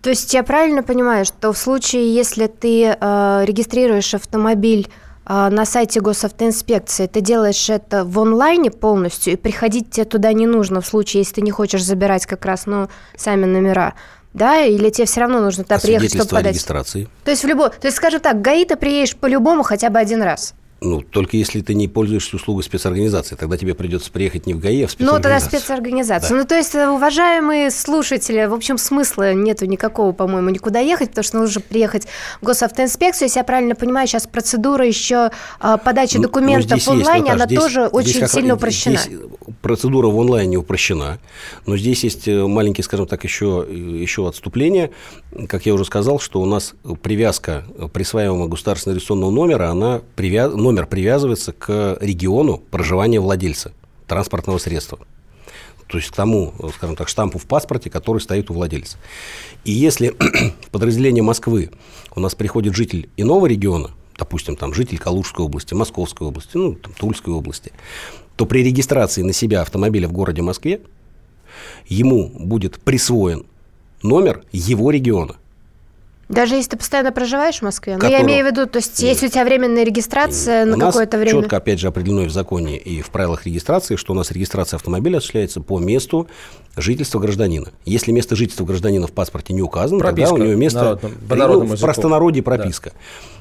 то 0.00 0.10
есть 0.10 0.32
я 0.32 0.42
правильно 0.44 0.82
понимаю, 0.82 1.24
что 1.24 1.52
в 1.52 1.58
случае, 1.58 2.14
если 2.14 2.46
ты 2.46 2.84
э, 2.84 3.44
регистрируешь 3.44 4.14
автомобиль 4.14 4.88
на 5.28 5.66
сайте 5.66 6.00
госавтоинспекции, 6.00 7.06
ты 7.06 7.20
делаешь 7.20 7.68
это 7.68 8.04
в 8.04 8.18
онлайне 8.18 8.70
полностью, 8.70 9.34
и 9.34 9.36
приходить 9.36 9.90
тебе 9.90 10.06
туда 10.06 10.32
не 10.32 10.46
нужно 10.46 10.80
в 10.80 10.86
случае, 10.86 11.20
если 11.20 11.34
ты 11.34 11.40
не 11.42 11.50
хочешь 11.50 11.84
забирать 11.84 12.24
как 12.24 12.46
раз 12.46 12.66
ну, 12.66 12.88
сами 13.16 13.44
номера. 13.44 13.94
Да, 14.34 14.60
или 14.60 14.90
тебе 14.90 15.06
все 15.06 15.20
равно 15.20 15.40
нужно 15.40 15.64
туда 15.64 15.76
а 15.76 15.80
приехать, 15.80 16.14
чтобы 16.14 16.30
подать. 16.30 16.54
регистрации. 16.54 17.08
То 17.24 17.30
есть 17.30 17.44
в 17.44 17.46
любой, 17.46 17.70
то 17.70 17.86
есть, 17.86 17.96
скажем 17.96 18.20
так, 18.20 18.40
ГАИ 18.40 18.64
ты 18.64 18.76
приедешь 18.76 19.16
по-любому 19.16 19.62
хотя 19.62 19.90
бы 19.90 19.98
один 19.98 20.22
раз. 20.22 20.54
Ну, 20.80 21.00
только 21.00 21.36
если 21.36 21.60
ты 21.60 21.74
не 21.74 21.88
пользуешься 21.88 22.36
услугой 22.36 22.62
спецорганизации, 22.62 23.34
тогда 23.34 23.56
тебе 23.56 23.74
придется 23.74 24.12
приехать 24.12 24.46
не 24.46 24.54
в 24.54 24.60
ГАИ, 24.60 24.84
а 24.84 24.86
в 24.86 24.92
спецорганизацию. 24.92 25.16
Ну, 25.16 25.22
тогда 25.22 25.40
спецорганизация. 25.40 26.30
Да. 26.30 26.36
Ну, 26.36 26.44
то 26.44 26.54
есть, 26.54 26.74
э, 26.76 26.88
уважаемые 26.88 27.72
слушатели, 27.72 28.46
в 28.46 28.54
общем, 28.54 28.78
смысла 28.78 29.32
нету 29.32 29.66
никакого, 29.66 30.12
по-моему, 30.12 30.50
никуда 30.50 30.78
ехать, 30.78 31.08
потому 31.08 31.24
что 31.24 31.38
нужно 31.38 31.60
приехать 31.62 32.06
в 32.40 32.44
госавтоинспекцию. 32.44 33.26
Если 33.26 33.40
я 33.40 33.44
правильно 33.44 33.74
понимаю, 33.74 34.06
сейчас 34.06 34.28
процедура 34.28 34.86
еще 34.86 35.32
а, 35.58 35.78
подачи 35.78 36.16
ну, 36.16 36.24
документов 36.24 36.78
ну, 36.86 36.92
в 36.92 36.96
онлайне, 36.96 37.30
есть, 37.30 37.38
Наташ, 37.38 37.40
она 37.40 37.46
здесь, 37.46 37.58
тоже 37.58 37.90
здесь 38.02 38.16
очень 38.16 38.28
сильно 38.28 38.54
упрощена. 38.54 38.96
Здесь 38.98 39.18
процедура 39.60 40.06
в 40.06 40.20
онлайне 40.20 40.58
упрощена, 40.58 41.18
но 41.66 41.76
здесь 41.76 42.04
есть 42.04 42.28
э, 42.28 42.46
маленькие, 42.46 42.84
скажем 42.84 43.08
так, 43.08 43.24
еще, 43.24 43.66
еще 43.68 44.28
отступление. 44.28 44.92
Как 45.48 45.66
я 45.66 45.74
уже 45.74 45.84
сказал, 45.84 46.20
что 46.20 46.40
у 46.40 46.46
нас 46.46 46.74
привязка 47.02 47.64
присваиваемого 47.92 48.46
государственного 48.46 48.94
регистрационного 48.94 49.30
номера, 49.32 49.70
она 49.70 50.02
привязана 50.14 50.67
номер 50.68 50.86
привязывается 50.86 51.52
к 51.52 51.96
региону 51.98 52.58
проживания 52.58 53.20
владельца 53.20 53.72
транспортного 54.06 54.58
средства. 54.58 54.98
То 55.86 55.96
есть 55.96 56.10
к 56.10 56.14
тому, 56.14 56.52
скажем 56.76 56.94
так, 56.94 57.08
штампу 57.08 57.38
в 57.38 57.46
паспорте, 57.46 57.88
который 57.88 58.18
стоит 58.18 58.50
у 58.50 58.54
владельца. 58.54 58.98
И 59.64 59.72
если 59.72 60.10
в 60.10 60.68
подразделение 60.70 61.22
Москвы 61.22 61.70
у 62.14 62.20
нас 62.20 62.34
приходит 62.34 62.76
житель 62.76 63.08
иного 63.16 63.46
региона, 63.46 63.92
допустим, 64.18 64.56
там 64.56 64.74
житель 64.74 64.98
Калужской 64.98 65.46
области, 65.46 65.72
Московской 65.72 66.26
области, 66.26 66.58
ну, 66.58 66.74
там, 66.74 66.92
Тульской 66.92 67.32
области, 67.32 67.72
то 68.36 68.44
при 68.44 68.62
регистрации 68.62 69.22
на 69.22 69.32
себя 69.32 69.62
автомобиля 69.62 70.06
в 70.06 70.12
городе 70.12 70.42
Москве 70.42 70.82
ему 71.86 72.28
будет 72.28 72.78
присвоен 72.80 73.46
номер 74.02 74.44
его 74.52 74.90
региона– 74.90 75.36
даже 76.28 76.56
если 76.56 76.70
ты 76.70 76.76
постоянно 76.76 77.10
проживаешь 77.10 77.58
в 77.58 77.62
Москве? 77.62 77.94
Которого... 77.94 78.12
Ну, 78.12 78.18
я 78.18 78.24
имею 78.24 78.44
в 78.44 78.50
виду, 78.50 78.66
то 78.66 78.78
есть, 78.78 79.00
Нет. 79.00 79.14
если 79.14 79.26
у 79.26 79.30
тебя 79.30 79.44
временная 79.44 79.84
регистрация 79.84 80.64
Нет. 80.64 80.76
на 80.76 80.86
какое-то 80.86 81.16
время... 81.16 81.40
четко, 81.40 81.56
опять 81.56 81.80
же, 81.80 81.88
определено 81.88 82.24
в 82.24 82.30
законе 82.30 82.76
и 82.76 83.00
в 83.00 83.10
правилах 83.10 83.46
регистрации, 83.46 83.96
что 83.96 84.12
у 84.12 84.16
нас 84.16 84.30
регистрация 84.30 84.76
автомобиля 84.76 85.18
осуществляется 85.18 85.60
по 85.60 85.78
месту 85.78 86.28
жительства 86.76 87.18
гражданина. 87.18 87.72
Если 87.86 88.12
место 88.12 88.36
жительства 88.36 88.64
гражданина 88.64 89.06
в 89.06 89.12
паспорте 89.12 89.54
не 89.54 89.62
указано, 89.62 90.00
прописка, 90.00 90.30
тогда 90.30 90.44
у 90.44 90.46
него 90.46 90.58
место... 90.58 90.80
Народном, 90.80 91.12
по 91.28 91.36
ну, 91.36 91.76
в 91.76 91.80
простонародье 91.80 92.42
прописка. 92.42 92.90
Да. 92.90 92.96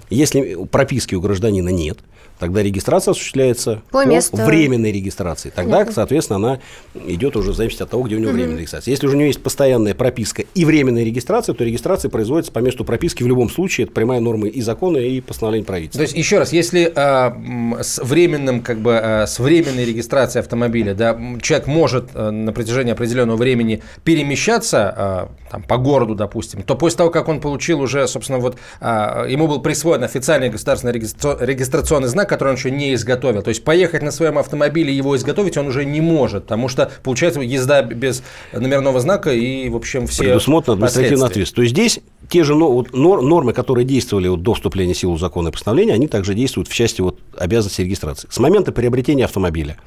Если 0.10 0.56
прописки 0.72 1.16
у 1.16 1.22
гражданина 1.22 1.70
нет, 1.70 2.00
Тогда 2.40 2.62
регистрация 2.62 3.12
осуществляется 3.12 3.82
По 3.92 4.04
по, 4.04 4.08
месту. 4.08 4.38
временной 4.38 4.92
регистрации. 4.92 5.50
Тогда, 5.50 5.72
Понятно. 5.78 5.94
соответственно, 5.94 6.38
она 6.38 6.60
идет 7.08 7.36
уже 7.36 7.52
в 7.52 7.56
зависимости 7.56 7.84
от 7.84 7.90
того, 7.90 8.04
где 8.04 8.16
у 8.16 8.20
него 8.20 8.32
временная 8.32 8.58
регистрация. 8.60 8.92
Если 8.92 9.08
уже 9.08 9.16
у 9.16 9.20
него 9.20 9.28
есть 9.28 9.42
постоянная 9.42 9.96
прописка 9.96 10.44
и 10.54 10.66
временная 10.66 11.04
регистрация, 11.04 11.56
то 11.56 11.64
регистрация 11.64 12.10
производится 12.10 12.52
по 12.52 12.60
месту 12.60 12.86
прописки 12.86 13.24
в 13.24 13.28
любом 13.28 13.50
случае. 13.50 13.86
Это 13.86 13.94
прямая 13.94 14.20
норма 14.20 14.48
и 14.48 14.62
закона, 14.62 14.98
и 14.98 15.20
постановления 15.22 15.66
То 15.66 15.68
правительства. 15.72 16.02
есть, 16.02 16.16
еще 16.16 16.38
раз, 16.40 16.54
если 16.54 16.92
м, 16.96 17.78
с 17.82 18.00
временным, 18.04 18.62
как 18.62 18.80
бы, 18.80 18.98
а, 19.02 19.26
с 19.26 19.40
временной 19.40 19.86
регистрацией 19.86 20.42
автомобиля, 20.42 20.94
да, 20.94 21.18
человек 21.42 21.68
может 21.68 22.10
а, 22.14 22.30
на 22.32 22.54
протяжении 22.54 22.92
определенного 22.92 23.38
времени 23.38 23.82
перемещаться 24.04 24.94
а, 24.96 25.30
там, 25.52 25.64
по 25.64 25.78
городу, 25.78 26.16
допустим, 26.16 26.62
то 26.64 26.76
после 26.76 26.98
того, 26.98 27.10
как 27.10 27.28
он 27.30 27.40
получил 27.42 27.82
уже, 27.82 28.08
собственно, 28.08 28.40
вот 28.40 28.58
а, 28.80 29.26
ему 29.26 29.48
был 29.48 29.60
присвоен 29.62 30.04
официальный 30.04 30.50
государственный 30.50 30.94
регистра- 30.94 31.38
регистрационный 31.44 32.08
знак, 32.10 32.27
который 32.28 32.50
он 32.50 32.56
еще 32.56 32.72
не 32.72 32.94
изготовил. 32.94 33.42
То 33.42 33.50
есть 33.50 33.64
поехать 33.64 34.04
на 34.04 34.12
своем 34.12 34.38
автомобиле 34.38 34.94
и 34.94 34.96
его 34.96 35.16
изготовить 35.16 35.58
он 35.58 35.68
уже 35.68 35.86
не 35.86 36.02
может, 36.02 36.44
потому 36.44 36.68
что 36.68 36.92
получается 37.04 37.42
езда 37.42 37.82
без 37.82 38.24
номерного 38.54 39.00
знака 39.00 39.32
и, 39.32 39.70
в 39.70 39.76
общем, 39.76 40.08
все 40.08 40.24
предусмотрена 40.24 40.74
административная 40.74 41.28
ответственность. 41.28 41.56
То 41.56 41.62
есть 41.62 41.74
здесь 41.74 42.00
те 42.30 42.44
же 42.44 42.56
нормы, 42.56 43.54
которые 43.54 43.86
действовали 43.86 44.28
вот 44.28 44.44
до 44.44 44.54
вступления 44.54 44.94
в 44.94 44.98
силу 44.98 45.18
закона 45.18 45.50
и 45.50 45.52
постановления, 45.52 45.94
они 45.94 46.08
также 46.08 46.34
действуют 46.34 46.68
в 46.68 46.74
части 46.74 47.02
вот 47.02 47.20
обязанности 47.38 47.82
регистрации. 47.82 48.28
С 48.30 48.40
момента 48.40 48.72
приобретения 48.72 49.26
автомобиля 49.26 49.78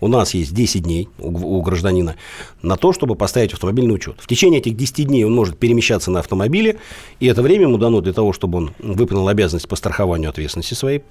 у 0.00 0.08
нас 0.08 0.34
есть 0.34 0.52
10 0.54 0.82
дней 0.82 1.08
у, 1.18 1.28
у 1.28 1.62
гражданина 1.62 2.16
на 2.62 2.76
то, 2.76 2.92
чтобы 2.92 3.14
поставить 3.14 3.52
автомобиль 3.52 3.86
на 3.86 3.94
учет. 3.94 4.16
В 4.18 4.26
течение 4.26 4.60
этих 4.60 4.76
10 4.76 5.06
дней 5.06 5.24
он 5.24 5.34
может 5.34 5.58
перемещаться 5.58 6.10
на 6.10 6.20
автомобиле, 6.20 6.78
и 7.20 7.26
это 7.26 7.42
время 7.42 7.64
ему 7.64 7.78
дано 7.78 8.00
для 8.00 8.12
того, 8.12 8.32
чтобы 8.32 8.58
он 8.58 8.72
выполнил 8.78 9.28
обязанность 9.28 9.68
по 9.68 9.76
страхованию 9.76 10.30
ответственности 10.30 10.74
своей, 10.74 11.02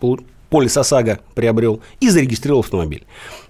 полис 0.50 0.78
ОСАГО 0.78 1.20
приобрел 1.36 1.82
и 2.00 2.10
зарегистрировал 2.10 2.62
автомобиль. 2.62 3.06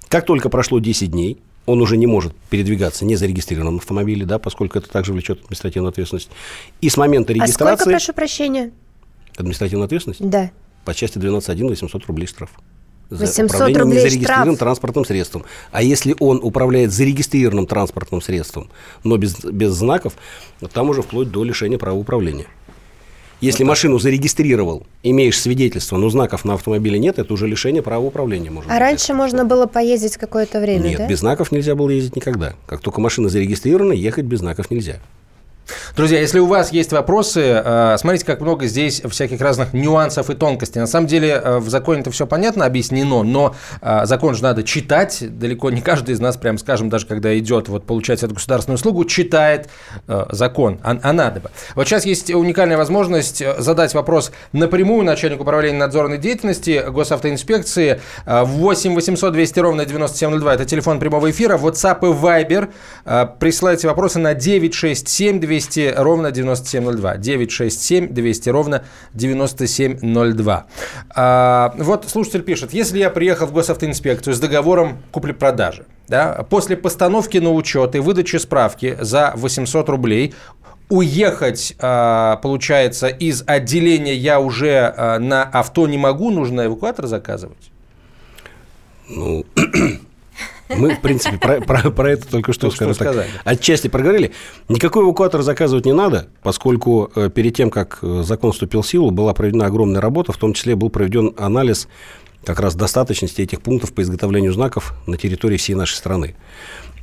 Как 0.09 0.25
только 0.25 0.49
прошло 0.49 0.79
10 0.79 1.11
дней, 1.11 1.37
он 1.65 1.81
уже 1.81 1.97
не 1.97 2.07
может 2.07 2.33
передвигаться 2.49 3.05
не 3.05 3.15
зарегистрированном 3.15 3.77
автомобиле, 3.77 4.25
да, 4.25 4.39
поскольку 4.39 4.79
это 4.79 4.89
также 4.89 5.13
влечет 5.13 5.41
административную 5.43 5.89
ответственность. 5.89 6.29
И 6.81 6.89
с 6.89 6.97
момента 6.97 7.31
А 7.31 7.35
сколько, 7.35 7.45
регистрации 7.45 7.91
прошу 7.91 8.13
прощения? 8.13 8.71
административная 9.37 9.85
ответственность 9.85 10.27
Да. 10.27 10.51
по 10.83 10.93
части 10.93 11.17
12.1 11.19 11.67
800 11.69 12.05
рублей 12.07 12.25
штраф. 12.25 12.49
За 13.09 13.25
800 13.25 13.55
управление 13.55 13.79
рублей 13.81 13.95
незарегистрированным 13.97 14.55
штраф. 14.55 14.59
транспортным 14.59 15.05
средством. 15.05 15.45
А 15.71 15.81
если 15.81 16.15
он 16.19 16.39
управляет 16.43 16.91
зарегистрированным 16.91 17.65
транспортным 17.65 18.21
средством, 18.21 18.69
но 19.03 19.17
без, 19.17 19.39
без 19.43 19.71
знаков, 19.71 20.13
там 20.73 20.89
уже 20.89 21.01
вплоть 21.01 21.31
до 21.31 21.43
лишения 21.43 21.77
права 21.77 21.97
управления. 21.97 22.45
Если 23.41 23.63
машину 23.63 23.99
зарегистрировал, 23.99 24.85
имеешь 25.01 25.39
свидетельство, 25.39 25.95
но 25.95 26.09
знаков 26.09 26.43
на 26.43 26.55
автомобиле 26.55 26.99
нет, 26.99 27.19
это 27.19 27.33
уже 27.33 27.47
лишение 27.47 27.81
права 27.81 28.05
управления 28.05 28.51
может 28.51 28.69
А 28.69 28.73
быть. 28.73 28.81
раньше 28.81 29.13
можно 29.13 29.45
было 29.45 29.65
поездить 29.65 30.17
какое-то 30.17 30.59
время, 30.59 30.89
Нет, 30.89 30.97
да? 30.97 31.07
без 31.07 31.19
знаков 31.19 31.51
нельзя 31.53 31.73
было 31.73 31.89
ездить 31.89 32.17
никогда. 32.17 32.55
Как 32.67 32.81
только 32.81 32.99
машина 32.99 33.29
зарегистрирована, 33.29 33.93
ехать 33.93 34.25
без 34.25 34.39
знаков 34.39 34.69
нельзя. 34.69 34.99
Друзья, 35.95 36.19
если 36.19 36.39
у 36.39 36.45
вас 36.45 36.71
есть 36.71 36.91
вопросы, 36.91 37.41
э, 37.41 37.95
смотрите, 37.99 38.25
как 38.25 38.41
много 38.41 38.67
здесь 38.67 39.01
всяких 39.01 39.41
разных 39.41 39.73
нюансов 39.73 40.29
и 40.29 40.35
тонкостей. 40.35 40.79
На 40.79 40.87
самом 40.87 41.07
деле 41.07 41.41
э, 41.43 41.57
в 41.57 41.69
законе 41.69 42.01
это 42.01 42.11
все 42.11 42.27
понятно 42.27 42.65
объяснено, 42.65 43.23
но 43.23 43.55
э, 43.81 44.05
закон 44.05 44.35
же 44.35 44.43
надо 44.43 44.63
читать. 44.63 45.23
Далеко 45.37 45.71
не 45.71 45.81
каждый 45.81 46.15
из 46.15 46.19
нас, 46.19 46.37
прям 46.37 46.57
скажем, 46.57 46.89
даже 46.89 47.05
когда 47.05 47.37
идет 47.37 47.69
вот, 47.69 47.85
получать 47.85 48.23
эту 48.23 48.33
государственную 48.33 48.75
услугу, 48.75 49.05
читает 49.05 49.69
закон. 50.29 50.79
А, 50.83 50.97
а 51.01 51.13
надо 51.13 51.39
бы. 51.39 51.49
Вот 51.75 51.87
сейчас 51.87 52.05
есть 52.05 52.31
уникальная 52.31 52.77
возможность 52.77 53.43
задать 53.59 53.93
вопрос 53.93 54.31
напрямую 54.53 55.03
начальнику 55.03 55.43
управления 55.43 55.77
надзорной 55.77 56.17
деятельности 56.17 56.85
госавтоинспекции 56.89 58.01
э, 58.25 58.43
в 58.43 58.47
8 58.47 58.95
800 58.95 59.33
200 59.33 59.59
ровно 59.59 59.85
9702. 59.85 60.53
Это 60.53 60.65
телефон 60.65 60.99
прямого 60.99 61.29
эфира. 61.29 61.57
WhatsApp 61.57 61.99
и 62.01 62.13
Viber. 62.13 62.69
Присылайте 63.39 63.87
вопросы 63.87 64.19
на 64.19 64.33
967 64.33 65.39
200 65.59 65.93
ровно 65.97 66.31
9702. 66.31 67.17
967 67.17 68.07
200 68.13 68.49
ровно 68.49 68.83
9702. 69.13 70.65
А, 71.15 71.73
Вот 71.77 72.09
слушатель 72.09 72.43
пишет, 72.43 72.73
если 72.73 72.99
я 72.99 73.09
приехал 73.09 73.47
в 73.47 73.53
госавтоинспекцию 73.53 74.33
с 74.33 74.39
договором 74.39 74.99
купли-продажи, 75.11 75.85
да, 76.07 76.45
после 76.49 76.77
постановки 76.77 77.37
на 77.37 77.51
учет 77.51 77.95
и 77.95 77.99
выдачи 77.99 78.37
справки 78.37 78.97
за 79.01 79.33
800 79.35 79.89
рублей 79.89 80.33
Уехать, 80.91 81.75
а, 81.77 82.37
получается, 82.37 83.09
из 83.09 83.43
отделения 83.45 84.15
я 84.15 84.39
уже 84.39 84.91
а, 84.97 85.19
на 85.19 85.43
авто 85.43 85.87
не 85.87 85.99
могу, 85.99 86.31
нужно 86.31 86.65
эвакуатор 86.65 87.05
заказывать. 87.05 87.71
Ну, 89.07 89.45
мы, 90.69 90.95
в 90.95 91.01
принципе, 91.01 91.37
про, 91.37 91.61
про- 91.61 91.89
про 91.89 92.11
это 92.11 92.27
только 92.27 92.53
что, 92.53 92.69
скажем 92.71 92.93
так, 92.95 93.07
сказали. 93.09 93.29
отчасти 93.43 93.87
проговорили. 93.87 94.31
Никакой 94.67 95.03
эвакуатор 95.03 95.41
заказывать 95.41 95.85
не 95.85 95.93
надо, 95.93 96.27
поскольку 96.43 97.11
э, 97.15 97.29
перед 97.29 97.55
тем, 97.55 97.69
как 97.69 97.99
э, 98.01 98.23
закон 98.25 98.51
вступил 98.51 98.81
в 98.81 98.87
силу, 98.87 99.11
была 99.11 99.33
проведена 99.33 99.65
огромная 99.65 100.01
работа, 100.01 100.31
в 100.31 100.37
том 100.37 100.53
числе 100.53 100.75
был 100.75 100.89
проведен 100.89 101.33
анализ 101.37 101.87
как 102.45 102.59
раз 102.59 102.75
достаточности 102.75 103.41
этих 103.41 103.61
пунктов 103.61 103.93
по 103.93 104.01
изготовлению 104.01 104.53
знаков 104.53 104.93
на 105.07 105.17
территории 105.17 105.57
всей 105.57 105.73
нашей 105.75 105.95
страны. 105.95 106.35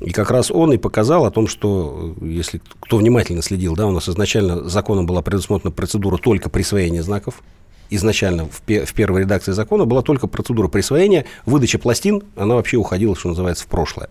И 0.00 0.11
как 0.11 0.31
раз 0.31 0.50
он 0.50 0.72
и 0.72 0.76
показал 0.79 1.24
о 1.24 1.31
том, 1.31 1.48
что, 1.48 2.14
э, 2.20 2.26
если 2.26 2.61
кто 2.81 2.98
внимательно 2.98 3.42
следил, 3.42 3.74
да, 3.74 3.87
у 3.87 3.90
нас 3.92 4.09
изначально 4.09 4.68
законом 4.68 5.07
была 5.07 5.22
предусмотрена 5.22 5.72
процедура 5.72 6.16
только 6.18 6.48
присвоения 6.50 7.02
знаков. 7.02 7.42
Изначально 7.90 8.46
в, 8.46 8.61
пе- 8.62 8.85
в 8.85 8.92
первой 8.94 9.20
редакции 9.22 9.53
закона 9.53 9.85
была 9.85 10.03
только 10.03 10.27
процедура 10.27 10.68
присвоения, 10.68 11.25
выдача 11.44 11.79
пластин, 11.79 12.22
она 12.37 12.55
вообще 12.57 12.77
уходила, 12.77 13.14
что 13.16 13.29
называется, 13.29 13.64
в 13.64 13.68
прошлое. 13.68 14.09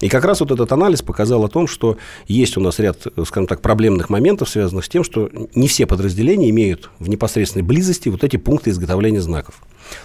И 0.00 0.08
как 0.08 0.24
раз 0.24 0.40
вот 0.40 0.50
этот 0.50 0.72
анализ 0.72 1.00
показал 1.00 1.44
о 1.44 1.48
том, 1.48 1.68
что 1.68 1.96
есть 2.26 2.56
у 2.56 2.60
нас 2.60 2.80
ряд, 2.80 2.98
скажем 3.24 3.46
так, 3.46 3.60
проблемных 3.60 4.10
моментов, 4.10 4.48
связанных 4.48 4.84
с 4.84 4.88
тем, 4.88 5.04
что 5.04 5.30
не 5.54 5.68
все 5.68 5.86
подразделения 5.86 6.50
имеют 6.50 6.90
в 6.98 7.08
непосредственной 7.08 7.64
близости 7.64 8.08
вот 8.08 8.24
эти 8.24 8.36
пункты 8.36 8.70
изготовления 8.70 9.20
знаков. 9.20 9.54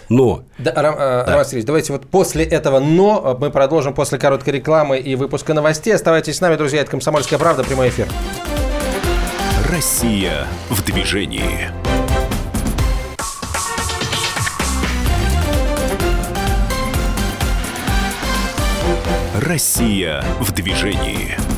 Но 0.08 0.44
Да, 0.60 0.72
Ром- 0.76 0.98
э, 1.00 1.24
Роман 1.26 1.46
Сергеевич, 1.46 1.66
давайте 1.66 1.94
вот 1.94 2.06
после 2.06 2.44
этого 2.44 2.80
«но» 2.80 3.36
мы 3.42 3.50
продолжим 3.50 3.96
после 3.96 4.20
короткой 4.20 4.54
рекламы 4.54 5.00
и 5.00 5.16
выпуска 5.16 5.56
новостей. 5.56 5.96
Оставайтесь 5.96 6.36
с 6.36 6.42
нами, 6.42 6.58
друзья. 6.58 6.82
Это 6.82 6.92
«Комсомольская 6.92 7.40
правда», 7.40 7.64
прямой 7.64 7.90
эфир. 7.90 8.08
Россия 9.68 10.46
в 10.70 10.84
движении. 10.86 11.72
Россия 19.40 20.24
в 20.40 20.52
движении. 20.52 21.57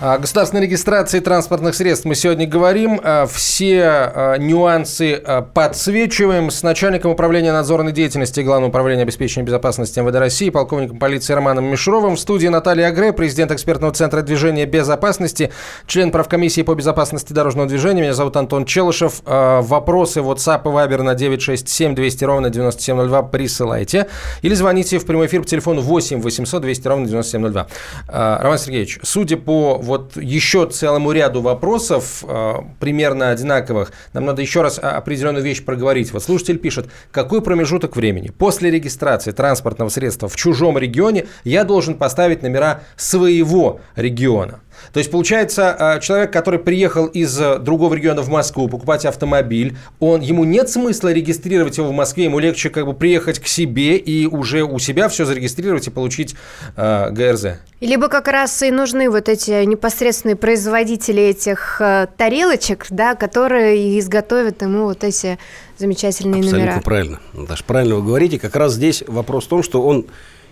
О 0.00 0.16
государственной 0.16 0.62
регистрации 0.62 1.20
транспортных 1.20 1.74
средств 1.74 2.06
мы 2.06 2.14
сегодня 2.14 2.46
говорим. 2.46 2.98
А, 3.04 3.26
Все 3.26 3.84
а, 3.84 4.36
нюансы 4.38 5.22
подсвечиваем 5.52 6.50
с 6.50 6.62
начальником 6.62 7.10
управления 7.10 7.52
надзорной 7.52 7.92
деятельности 7.92 8.40
Главного 8.40 8.70
управления 8.70 9.02
обеспечения 9.02 9.44
безопасности 9.44 10.00
МВД 10.00 10.14
России, 10.16 10.48
полковником 10.48 10.98
полиции 10.98 11.34
Романом 11.34 11.66
Мишуровым. 11.66 12.16
В 12.16 12.18
студии 12.20 12.48
Наталья 12.48 12.86
Агре, 12.86 13.12
президент 13.12 13.52
экспертного 13.52 13.92
центра 13.92 14.22
движения 14.22 14.64
безопасности, 14.64 15.50
член 15.86 16.10
правкомиссии 16.12 16.62
по 16.62 16.74
безопасности 16.74 17.34
дорожного 17.34 17.68
движения. 17.68 18.00
Меня 18.00 18.14
зовут 18.14 18.38
Антон 18.38 18.64
Челышев. 18.64 19.20
Вопросы 19.26 20.20
WhatsApp 20.20 20.62
и 20.62 20.68
Viber 20.68 21.02
на 21.02 21.14
967 21.14 21.94
200 21.94 22.24
ровно 22.24 22.48
9702 22.48 23.22
присылайте. 23.24 24.06
Или 24.40 24.54
звоните 24.54 24.98
в 24.98 25.04
прямой 25.04 25.26
эфир 25.26 25.42
по 25.42 25.46
телефону 25.46 25.82
8 25.82 26.22
800 26.22 26.62
200 26.62 26.88
ровно 26.88 27.06
9702. 27.06 27.66
А, 28.08 28.42
Роман 28.42 28.56
Сергеевич, 28.56 28.98
судя 29.02 29.36
по 29.36 29.78
вот 29.90 30.16
еще 30.16 30.66
целому 30.66 31.10
ряду 31.10 31.42
вопросов, 31.42 32.24
а, 32.26 32.64
примерно 32.78 33.30
одинаковых, 33.30 33.92
нам 34.12 34.24
надо 34.24 34.40
еще 34.40 34.62
раз 34.62 34.78
определенную 34.78 35.44
вещь 35.44 35.64
проговорить. 35.64 36.12
Вот 36.12 36.22
слушатель 36.22 36.58
пишет, 36.58 36.88
какой 37.10 37.42
промежуток 37.42 37.96
времени 37.96 38.30
после 38.30 38.70
регистрации 38.70 39.32
транспортного 39.32 39.88
средства 39.88 40.28
в 40.28 40.36
чужом 40.36 40.78
регионе 40.78 41.26
я 41.42 41.64
должен 41.64 41.94
поставить 41.94 42.42
номера 42.42 42.82
своего 42.96 43.80
региона? 43.96 44.60
То 44.92 44.98
есть, 44.98 45.10
получается, 45.10 45.74
а, 45.78 46.00
человек, 46.00 46.32
который 46.32 46.58
приехал 46.58 47.06
из 47.06 47.38
а, 47.40 47.58
другого 47.58 47.94
региона 47.94 48.22
в 48.22 48.28
Москву 48.28 48.68
покупать 48.68 49.04
автомобиль, 49.04 49.76
он, 49.98 50.20
ему 50.20 50.44
нет 50.44 50.68
смысла 50.68 51.12
регистрировать 51.12 51.78
его 51.78 51.88
в 51.88 51.92
Москве, 51.92 52.24
ему 52.24 52.38
легче 52.38 52.70
как 52.70 52.86
бы 52.86 52.94
приехать 52.94 53.38
к 53.38 53.46
себе 53.46 53.96
и 53.96 54.26
уже 54.26 54.62
у 54.62 54.78
себя 54.78 55.08
все 55.08 55.24
зарегистрировать 55.24 55.86
и 55.86 55.90
получить 55.90 56.34
а, 56.76 57.10
ГРЗ. 57.10 57.60
Либо 57.80 58.08
как 58.08 58.28
раз 58.28 58.62
и 58.62 58.70
нужны 58.70 59.08
вот 59.08 59.28
эти 59.28 59.64
непосредственные 59.64 60.36
производители 60.36 61.22
этих 61.22 61.80
э, 61.80 62.08
тарелочек, 62.14 62.86
да, 62.90 63.14
которые 63.14 63.98
изготовят 63.98 64.60
ему 64.60 64.84
вот 64.84 65.02
эти 65.02 65.38
замечательные 65.78 66.40
Абсолютно 66.40 66.66
номера. 66.66 66.82
правильно. 66.82 67.20
Наташа, 67.32 67.64
правильно 67.64 67.94
вы 67.96 68.02
говорите. 68.02 68.38
Как 68.38 68.54
раз 68.54 68.74
здесь 68.74 69.02
вопрос 69.06 69.46
в 69.46 69.48
том, 69.48 69.62
что 69.62 69.82
он 69.82 70.06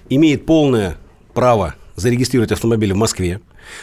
имеет 0.09 0.47
полное 0.47 0.97
право 1.35 1.75
зарегистрировать 1.99 2.53
автомобиль 2.53 2.93
в 2.93 2.97
Москве. 2.97 3.41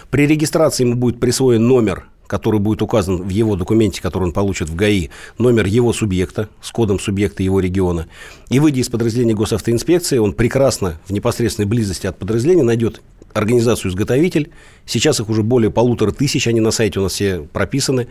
При 0.10 0.26
регистрации 0.26 0.84
ему 0.84 0.96
будет 0.96 1.20
присвоен 1.20 1.68
номер 1.68 2.08
который 2.28 2.60
будет 2.60 2.82
указан 2.82 3.22
в 3.22 3.30
его 3.30 3.56
документе, 3.56 4.02
который 4.02 4.24
он 4.24 4.32
получит 4.32 4.70
в 4.70 4.76
ГАИ, 4.76 5.10
номер 5.38 5.68
его 5.68 5.94
субъекта 5.94 6.50
с 6.62 6.72
кодом 6.72 7.00
субъекта 7.00 7.44
его 7.44 7.60
региона. 7.60 8.08
И 8.50 8.60
выйдя 8.60 8.82
из 8.82 8.90
подразделения 8.90 9.36
госавтоинспекции, 9.36 10.18
он 10.18 10.34
прекрасно 10.34 11.00
в 11.06 11.12
непосредственной 11.12 11.68
близости 11.68 12.08
от 12.08 12.18
подразделения 12.18 12.64
найдет 12.64 13.02
организацию-изготовитель. 13.34 14.50
Сейчас 14.86 15.20
их 15.20 15.30
уже 15.30 15.44
более 15.44 15.70
полутора 15.70 16.12
тысяч, 16.12 16.48
они 16.48 16.62
на 16.62 16.72
сайте 16.72 17.00
у 17.00 17.04
нас 17.04 17.14
все 17.14 17.42
прописаны. 17.42 18.08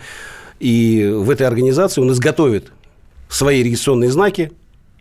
И 0.60 1.10
в 1.12 1.30
этой 1.30 1.46
организации 1.46 2.00
он 2.00 2.12
изготовит 2.12 2.70
свои 3.28 3.62
регистрационные 3.62 4.12
знаки, 4.12 4.52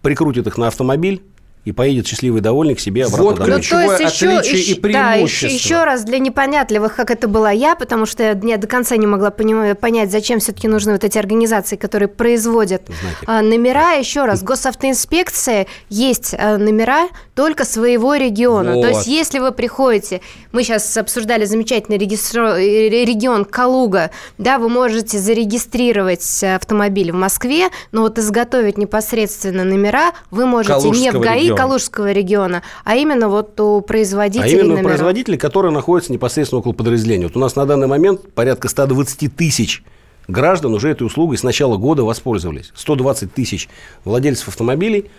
прикрутит 0.02 0.48
их 0.48 0.58
на 0.58 0.68
автомобиль, 0.68 1.22
и 1.66 1.72
поедет 1.72 2.08
счастливый 2.08 2.42
довольный 2.42 2.76
к 2.76 2.80
себе 2.80 3.06
обратно 3.06 3.24
вот 3.24 3.36
домой. 3.36 3.54
ключевое 3.56 3.84
ну, 3.88 3.98
то 3.98 4.04
есть 4.04 4.16
еще, 4.16 4.74
и 4.74 4.80
преимущество. 4.80 4.92
Да, 4.92 5.14
еще, 5.14 5.48
еще 5.48 5.84
раз 5.86 6.04
для 6.04 6.20
непонятливых, 6.20 6.96
как 6.96 7.10
это 7.10 7.30
была 7.30 7.52
я, 7.52 7.76
потому 7.76 8.06
что 8.06 8.24
я 8.24 8.58
до 8.58 8.68
конца 8.68 8.98
не 8.98 9.08
могла 9.08 9.32
понимать, 9.32 9.80
понять, 9.80 10.12
зачем 10.12 10.40
все-таки 10.40 10.68
нужны 10.68 10.92
вот 10.92 11.06
эти 11.06 11.18
организации, 11.18 11.78
которые 11.78 12.10
производят 12.10 12.84
Знаки. 12.88 13.26
а, 13.26 13.42
номера. 13.42 13.94
Еще 13.94 14.26
раз, 14.26 14.44
госавтоинспекция 14.44 15.68
есть 15.90 16.36
а, 16.38 16.58
номера 16.58 17.08
только 17.34 17.64
своего 17.64 18.16
региона. 18.16 18.74
Вот. 18.74 18.82
То 18.82 18.88
есть 18.90 19.08
если 19.08 19.40
вы 19.40 19.54
приходите, 19.54 20.20
мы 20.52 20.64
сейчас 20.64 20.98
обсуждали 20.98 21.46
замечательный 21.46 21.98
регистро- 21.98 22.60
э, 22.60 23.06
регион 23.06 23.46
Калуга, 23.46 24.12
да, 24.38 24.60
вы 24.60 24.68
можете 24.68 25.18
зарегистрировать 25.18 26.44
автомобиль 26.44 27.14
в 27.14 27.16
Москве, 27.16 27.70
но 27.94 28.02
вот 28.02 28.20
изготовить 28.20 28.78
непосредственно 28.78 29.64
номера 29.64 30.12
вы 30.30 30.46
можете 30.46 30.90
не 30.90 31.10
в 31.10 31.14
Калужского 31.14 31.24
ГАИ 31.24 31.53
региона. 31.54 31.68
Калужского 31.68 32.12
региона, 32.12 32.64
а 32.84 32.96
именно 32.96 33.30
вот 33.30 33.60
у 33.60 33.80
А 33.80 33.82
производителей 33.82 34.52
именно 34.52 34.66
у 34.66 34.78
номеров. 34.78 34.92
производителей, 34.92 35.38
которые 35.38 35.72
находятся 35.72 36.12
непосредственно 36.12 36.60
около 36.60 36.74
подразделения. 36.74 37.26
Вот 37.26 37.38
у 37.38 37.40
нас 37.40 37.56
на 37.56 37.66
данный 37.66 37.88
момент 37.88 38.34
порядка 38.34 38.68
120 38.68 39.36
тысяч 39.36 39.84
граждан 40.28 40.74
уже 40.74 40.90
этой 40.90 41.04
услугой 41.04 41.38
с 41.38 41.44
начала 41.44 41.78
года 41.78 42.04
воспользовались. 42.04 42.72
120 42.76 43.34
тысяч 43.34 43.70
владельцев 44.06 44.48
автомобилей 44.48 45.10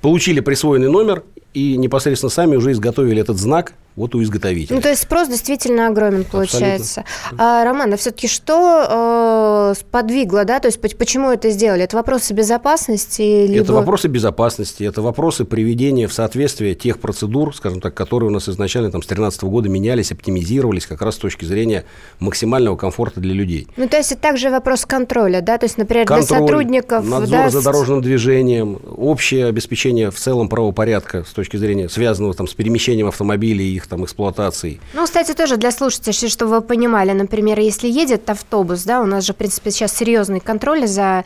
получили 0.00 0.40
присвоенный 0.40 0.90
номер 0.90 1.22
и 1.54 1.76
непосредственно 1.76 2.30
сами 2.30 2.56
уже 2.56 2.72
изготовили 2.72 3.20
этот 3.20 3.38
знак 3.38 3.74
вот 3.96 4.14
у 4.14 4.22
изготовителя. 4.22 4.76
Ну, 4.76 4.82
то 4.82 4.88
есть 4.88 5.02
спрос 5.02 5.28
действительно 5.28 5.88
огромен 5.88 6.24
получается. 6.24 7.04
А, 7.36 7.64
Роман, 7.64 7.92
а 7.92 7.96
все-таки 7.96 8.26
что 8.26 9.72
э, 9.72 9.78
сподвигло, 9.78 10.44
да, 10.44 10.60
то 10.60 10.68
есть 10.68 10.80
поч- 10.80 10.96
почему 10.96 11.30
это 11.30 11.50
сделали? 11.50 11.84
Это 11.84 11.96
вопросы 11.96 12.32
безопасности? 12.32 13.46
Либо... 13.46 13.64
Это 13.64 13.72
вопросы 13.72 14.08
безопасности, 14.08 14.84
это 14.84 15.02
вопросы 15.02 15.44
приведения 15.44 16.08
в 16.08 16.12
соответствие 16.12 16.74
тех 16.74 17.00
процедур, 17.00 17.54
скажем 17.54 17.80
так, 17.80 17.94
которые 17.94 18.30
у 18.30 18.32
нас 18.32 18.48
изначально 18.48 18.90
там, 18.90 19.02
с 19.02 19.06
2013 19.06 19.42
года 19.44 19.68
менялись, 19.68 20.10
оптимизировались 20.12 20.86
как 20.86 21.02
раз 21.02 21.16
с 21.16 21.18
точки 21.18 21.44
зрения 21.44 21.84
максимального 22.18 22.76
комфорта 22.76 23.20
для 23.20 23.34
людей. 23.34 23.68
Ну, 23.76 23.88
то 23.88 23.98
есть 23.98 24.12
это 24.12 24.22
также 24.22 24.50
вопрос 24.50 24.86
контроля, 24.86 25.42
да, 25.42 25.58
то 25.58 25.66
есть, 25.66 25.76
например, 25.76 26.06
Контроль, 26.06 26.26
для 26.26 26.38
сотрудников... 26.38 27.04
надзор 27.04 27.38
да, 27.38 27.50
за 27.50 27.62
дорожным 27.62 28.00
движением, 28.00 28.78
общее 28.96 29.46
обеспечение 29.46 30.10
в 30.10 30.16
целом 30.16 30.48
правопорядка 30.48 31.24
с 31.24 31.32
точки 31.32 31.56
зрения 31.56 31.88
связанного 31.88 32.34
там, 32.34 32.48
с 32.48 32.54
перемещением 32.54 33.08
автомобилей 33.08 33.74
и 33.74 33.81
их 33.82 33.88
там, 33.88 34.04
эксплуатацией. 34.04 34.80
Ну, 34.94 35.04
кстати, 35.04 35.32
тоже 35.34 35.56
для 35.56 35.70
слушателей, 35.70 36.28
чтобы 36.28 36.52
вы 36.52 36.60
понимали, 36.62 37.12
например, 37.12 37.58
если 37.58 37.88
едет 37.88 38.28
автобус, 38.30 38.84
да, 38.84 39.00
у 39.00 39.06
нас 39.06 39.24
же, 39.24 39.32
в 39.32 39.36
принципе, 39.36 39.70
сейчас 39.70 39.96
серьезный 39.96 40.40
контроль 40.40 40.86
за 40.86 41.24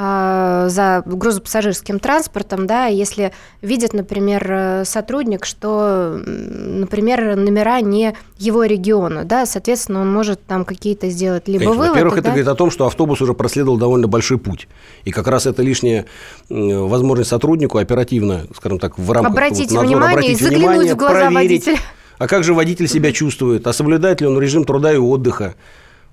а, 0.00 0.68
за 0.68 1.02
грузопассажирским 1.04 1.98
транспортом, 1.98 2.68
да, 2.68 2.86
если 2.86 3.32
видит, 3.62 3.94
например, 3.94 4.84
сотрудник, 4.84 5.44
что, 5.44 6.20
например, 6.24 7.34
номера 7.34 7.80
не 7.80 8.14
его 8.38 8.62
региона, 8.62 9.24
да, 9.24 9.44
соответственно, 9.44 10.02
он 10.02 10.12
может 10.12 10.40
там 10.46 10.64
какие-то 10.64 11.08
сделать 11.08 11.48
либо 11.48 11.64
Конечно. 11.64 11.72
выводы, 11.72 11.90
Во-первых, 11.90 12.14
это 12.14 12.22
да? 12.22 12.28
говорит 12.28 12.46
о 12.46 12.54
том, 12.54 12.70
что 12.70 12.86
автобус 12.86 13.20
уже 13.20 13.34
проследовал 13.34 13.76
довольно 13.76 14.06
большой 14.06 14.38
путь. 14.38 14.68
И 15.02 15.10
как 15.10 15.26
раз 15.26 15.46
это 15.46 15.62
лишняя 15.62 16.06
возможность 16.48 17.30
сотруднику 17.30 17.78
оперативно, 17.78 18.46
скажем 18.56 18.78
так, 18.78 19.00
в 19.00 19.10
рамках 19.10 19.32
Обратить 19.32 19.72
вот 19.72 19.82
надзора 19.82 19.86
внимание 19.86 20.10
и 20.10 20.12
обратить 20.12 20.40
заглянуть 20.40 20.68
внимание, 20.68 20.94
в 20.94 20.96
глаза 20.96 21.26
проверить, 21.26 21.66
водителя. 21.66 21.78
А 22.18 22.26
как 22.26 22.44
же 22.44 22.52
водитель 22.52 22.88
себя 22.88 23.12
чувствует? 23.12 23.66
А 23.66 23.72
соблюдает 23.72 24.20
ли 24.20 24.26
он 24.26 24.38
режим 24.40 24.64
труда 24.64 24.92
и 24.92 24.96
отдыха? 24.96 25.54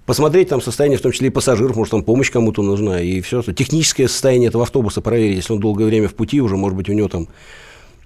Посмотреть 0.06 0.50
там 0.50 0.62
состояние, 0.62 1.00
в 1.00 1.02
том 1.02 1.12
числе 1.12 1.28
и 1.28 1.32
пассажиров, 1.32 1.76
может, 1.76 1.92
там 1.92 2.04
помощь 2.04 2.30
кому-то 2.30 2.62
нужна, 2.62 3.02
и 3.02 3.22
все. 3.22 3.42
Техническое 3.42 4.08
состояние 4.08 4.50
этого 4.50 4.64
автобуса 4.64 5.02
проверить, 5.02 5.38
если 5.38 5.54
он 5.54 5.60
долгое 5.60 5.86
время 5.86 6.08
в 6.08 6.14
пути, 6.14 6.42
уже, 6.42 6.58
может 6.58 6.78
быть, 6.78 6.90
у 6.90 6.94
него 6.94 7.08
там 7.08 7.28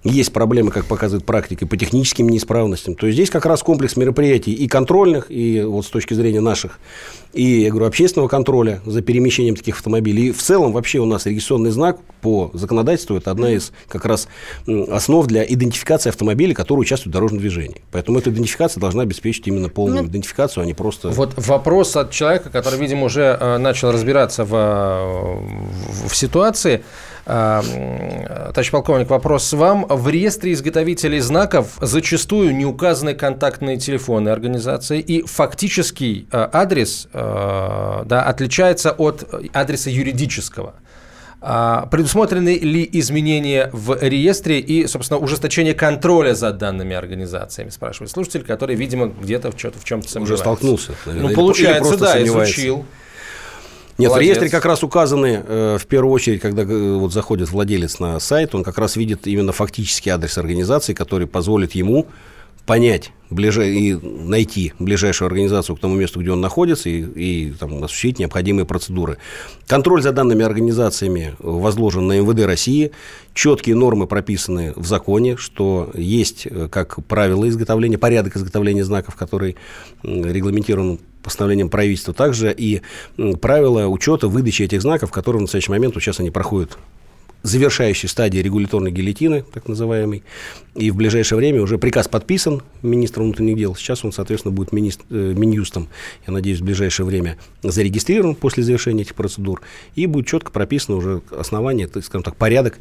есть 0.04 0.32
проблемы, 0.32 0.72
как 0.72 0.86
показывает 0.86 1.26
практика, 1.26 1.68
по 1.68 1.76
техническим 1.76 2.30
неисправностям. 2.30 2.96
То 2.96 3.08
есть 3.08 3.16
здесь 3.18 3.30
как 3.30 3.46
раз 3.46 3.62
комплекс 3.64 3.98
мероприятий 3.98 4.54
и 4.54 4.68
контрольных, 4.68 5.26
и 5.30 5.62
вот 5.62 5.86
с 5.86 5.90
точки 5.90 6.14
зрения 6.14 6.40
наших, 6.40 6.80
и, 7.34 7.62
я 7.62 7.70
говорю, 7.70 7.86
общественного 7.88 8.28
контроля 8.28 8.82
за 8.86 9.02
перемещением 9.02 9.56
таких 9.56 9.76
автомобилей. 9.76 10.30
И 10.30 10.32
в 10.32 10.42
целом 10.42 10.72
вообще 10.72 11.00
у 11.00 11.06
нас 11.06 11.26
регистрационный 11.26 11.72
знак 11.72 12.00
по 12.22 12.50
законодательству– 12.54 13.16
это 13.18 13.32
одна 13.32 13.52
из 13.52 13.72
как 13.88 14.06
раз 14.06 14.28
основ 14.66 15.28
для 15.28 15.44
идентификации 15.44 16.10
автомобилей, 16.10 16.54
которые 16.54 16.82
участвуют 16.82 17.14
в 17.14 17.18
дорожном 17.18 17.40
движении. 17.40 17.82
Поэтому 17.92 18.20
эта 18.20 18.30
идентификация 18.30 18.82
должна 18.82 19.04
обеспечить 19.04 19.48
именно 19.48 19.70
полную 19.70 20.06
идентификацию, 20.06 20.64
а 20.64 20.66
не 20.66 20.74
просто… 20.74 21.10
Вот 21.10 21.34
вопрос 21.36 21.96
от 21.96 22.12
человека, 22.12 22.50
который, 22.50 22.80
видимо, 22.80 23.06
уже 23.06 23.38
э, 23.40 23.58
начал 23.58 23.92
разбираться 23.92 24.44
в, 24.46 24.54
э, 24.54 26.06
в, 26.06 26.10
в 26.10 26.16
ситуации. 26.16 26.84
Э, 27.30 27.62
Товарищ 28.54 28.72
полковник, 28.72 29.10
вопрос 29.10 29.54
вам. 29.54 29.86
В 29.88 30.10
реестре 30.10 30.54
изготовителей 30.54 31.20
знаков 31.20 31.78
зачастую 31.80 32.56
не 32.56 32.66
указаны 32.66 33.14
контактные 33.14 33.78
телефоны 33.78 34.30
организации, 34.30 35.00
и 35.00 35.22
фактический 35.22 36.28
э, 36.32 36.50
адрес 36.52 37.08
э, 37.14 38.02
да, 38.06 38.24
отличается 38.24 38.92
от 38.92 39.28
адреса 39.54 39.92
юридического. 39.92 40.74
А 41.42 41.86
Предусмотрены 41.86 42.58
ли 42.58 42.90
изменения 42.94 43.70
в 43.72 43.98
реестре 44.02 44.60
и, 44.60 44.88
собственно, 44.88 45.20
ужесточение 45.20 45.74
контроля 45.74 46.34
за 46.34 46.52
данными 46.52 46.96
организациями, 46.96 47.70
спрашивает 47.70 48.12
слушатель, 48.12 48.42
который, 48.44 48.76
видимо, 48.76 49.06
где-то 49.08 49.52
в, 49.52 49.56
чем-то 49.56 49.78
уже 49.78 50.10
сомневается. 50.10 50.38
столкнулся. 50.38 50.94
наверное, 51.06 51.30
Ну, 51.30 51.36
получается, 51.36 51.98
да, 51.98 52.14
сомневается. 52.14 52.54
изучил. 52.56 52.86
Нет, 54.00 54.12
Молодец. 54.12 54.16
в 54.16 54.30
реестре 54.30 54.50
как 54.50 54.64
раз 54.64 54.82
указаны, 54.82 55.44
э, 55.46 55.78
в 55.78 55.86
первую 55.86 56.14
очередь, 56.14 56.40
когда 56.40 56.64
э, 56.64 56.94
вот 56.94 57.12
заходит 57.12 57.52
владелец 57.52 58.00
на 58.00 58.18
сайт, 58.22 58.56
он 58.56 58.64
как 58.64 58.78
раз 58.78 58.96
видит 58.96 59.28
именно 59.28 59.52
фактический 59.52 60.10
адрес 60.10 60.38
организации, 60.38 60.94
который 60.94 61.28
позволит 61.28 61.74
ему 61.74 62.08
понять 62.66 63.12
ближе, 63.30 63.70
и 63.70 63.94
найти 63.96 64.74
ближайшую 64.80 65.28
организацию 65.28 65.76
к 65.76 65.80
тому 65.82 65.96
месту, 65.96 66.22
где 66.22 66.32
он 66.32 66.40
находится, 66.40 66.88
и, 66.88 67.02
и 67.02 67.52
там, 67.52 67.84
осуществить 67.84 68.20
необходимые 68.20 68.66
процедуры. 68.66 69.18
Контроль 69.68 70.02
за 70.02 70.14
данными 70.14 70.46
организациями 70.46 71.36
возложен 71.40 72.08
на 72.08 72.22
МВД 72.22 72.46
России. 72.46 72.92
Четкие 73.34 73.76
нормы 73.76 74.08
прописаны 74.08 74.72
в 74.78 74.86
законе, 74.86 75.36
что 75.36 75.90
есть 75.94 76.48
э, 76.50 76.70
как 76.72 77.04
правило 77.06 77.50
изготовления, 77.50 77.98
порядок 77.98 78.38
изготовления 78.38 78.86
знаков, 78.86 79.16
который 79.16 79.58
регламентирован 80.04 81.00
постановлением 81.24 81.70
правительства, 81.70 82.14
также 82.14 82.54
и 82.56 82.82
правила 83.42 83.88
учета 83.88 84.28
выдачи 84.28 84.64
этих 84.64 84.82
знаков, 84.82 85.12
которые 85.12 85.40
в 85.40 85.42
настоящий 85.44 85.72
момент, 85.72 85.96
вот 85.96 86.02
сейчас 86.02 86.20
они 86.20 86.32
проходят 86.32 86.78
завершающей 87.42 88.10
стадии 88.10 88.40
регуляторной 88.40 88.92
гильотины, 88.92 89.44
так 89.54 89.68
называемой, 89.68 90.24
и 90.76 90.92
в 90.92 90.96
ближайшее 90.96 91.38
время 91.38 91.62
уже 91.62 91.78
приказ 91.78 92.08
подписан 92.08 92.62
министром 92.82 93.26
внутренних 93.26 93.58
дел, 93.58 93.76
сейчас 93.76 94.04
он, 94.04 94.12
соответственно, 94.12 94.54
будет 94.54 94.74
министр, 94.74 95.06
э, 95.10 95.34
Минюстом, 95.38 95.88
я 96.28 96.34
надеюсь, 96.34 96.60
в 96.60 96.66
ближайшее 96.66 97.06
время 97.06 97.38
зарегистрирован 97.64 98.36
после 98.36 98.64
завершения 98.64 99.04
этих 99.04 99.16
процедур, 99.16 99.62
и 99.96 100.06
будет 100.06 100.28
четко 100.28 100.52
прописано 100.52 100.98
уже 100.98 101.22
основание, 101.32 101.88
так, 101.88 102.04
скажем 102.04 102.24
так, 102.24 102.36
порядок 102.36 102.78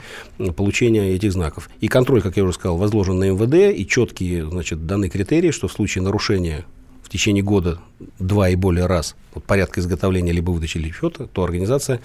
получения 0.57 1.15
этих 1.15 1.33
знаков. 1.33 1.71
И 1.81 1.89
контроль, 1.89 2.21
как 2.21 2.37
я 2.37 2.43
уже 2.43 2.55
сказал, 2.55 2.77
возложен 2.79 3.19
на 3.19 3.31
МВД, 3.31 3.79
и 3.79 3.87
четкие, 3.87 4.49
значит, 4.49 4.87
даны 4.87 5.09
критерии, 5.09 5.53
что 5.53 5.69
в 5.69 5.73
случае 5.73 6.03
нарушения 6.03 6.65
в 7.09 7.11
течение 7.11 7.43
года 7.43 7.79
два 8.19 8.51
и 8.51 8.55
более 8.55 8.87
раз 8.87 9.17
вот, 9.35 9.43
порядка 9.45 9.81
изготовления 9.81 10.33
либо 10.33 10.51
выдачи 10.51 10.77
или 10.77 10.93
счета, 10.93 11.27
то 11.27 11.43
организация 11.43 12.01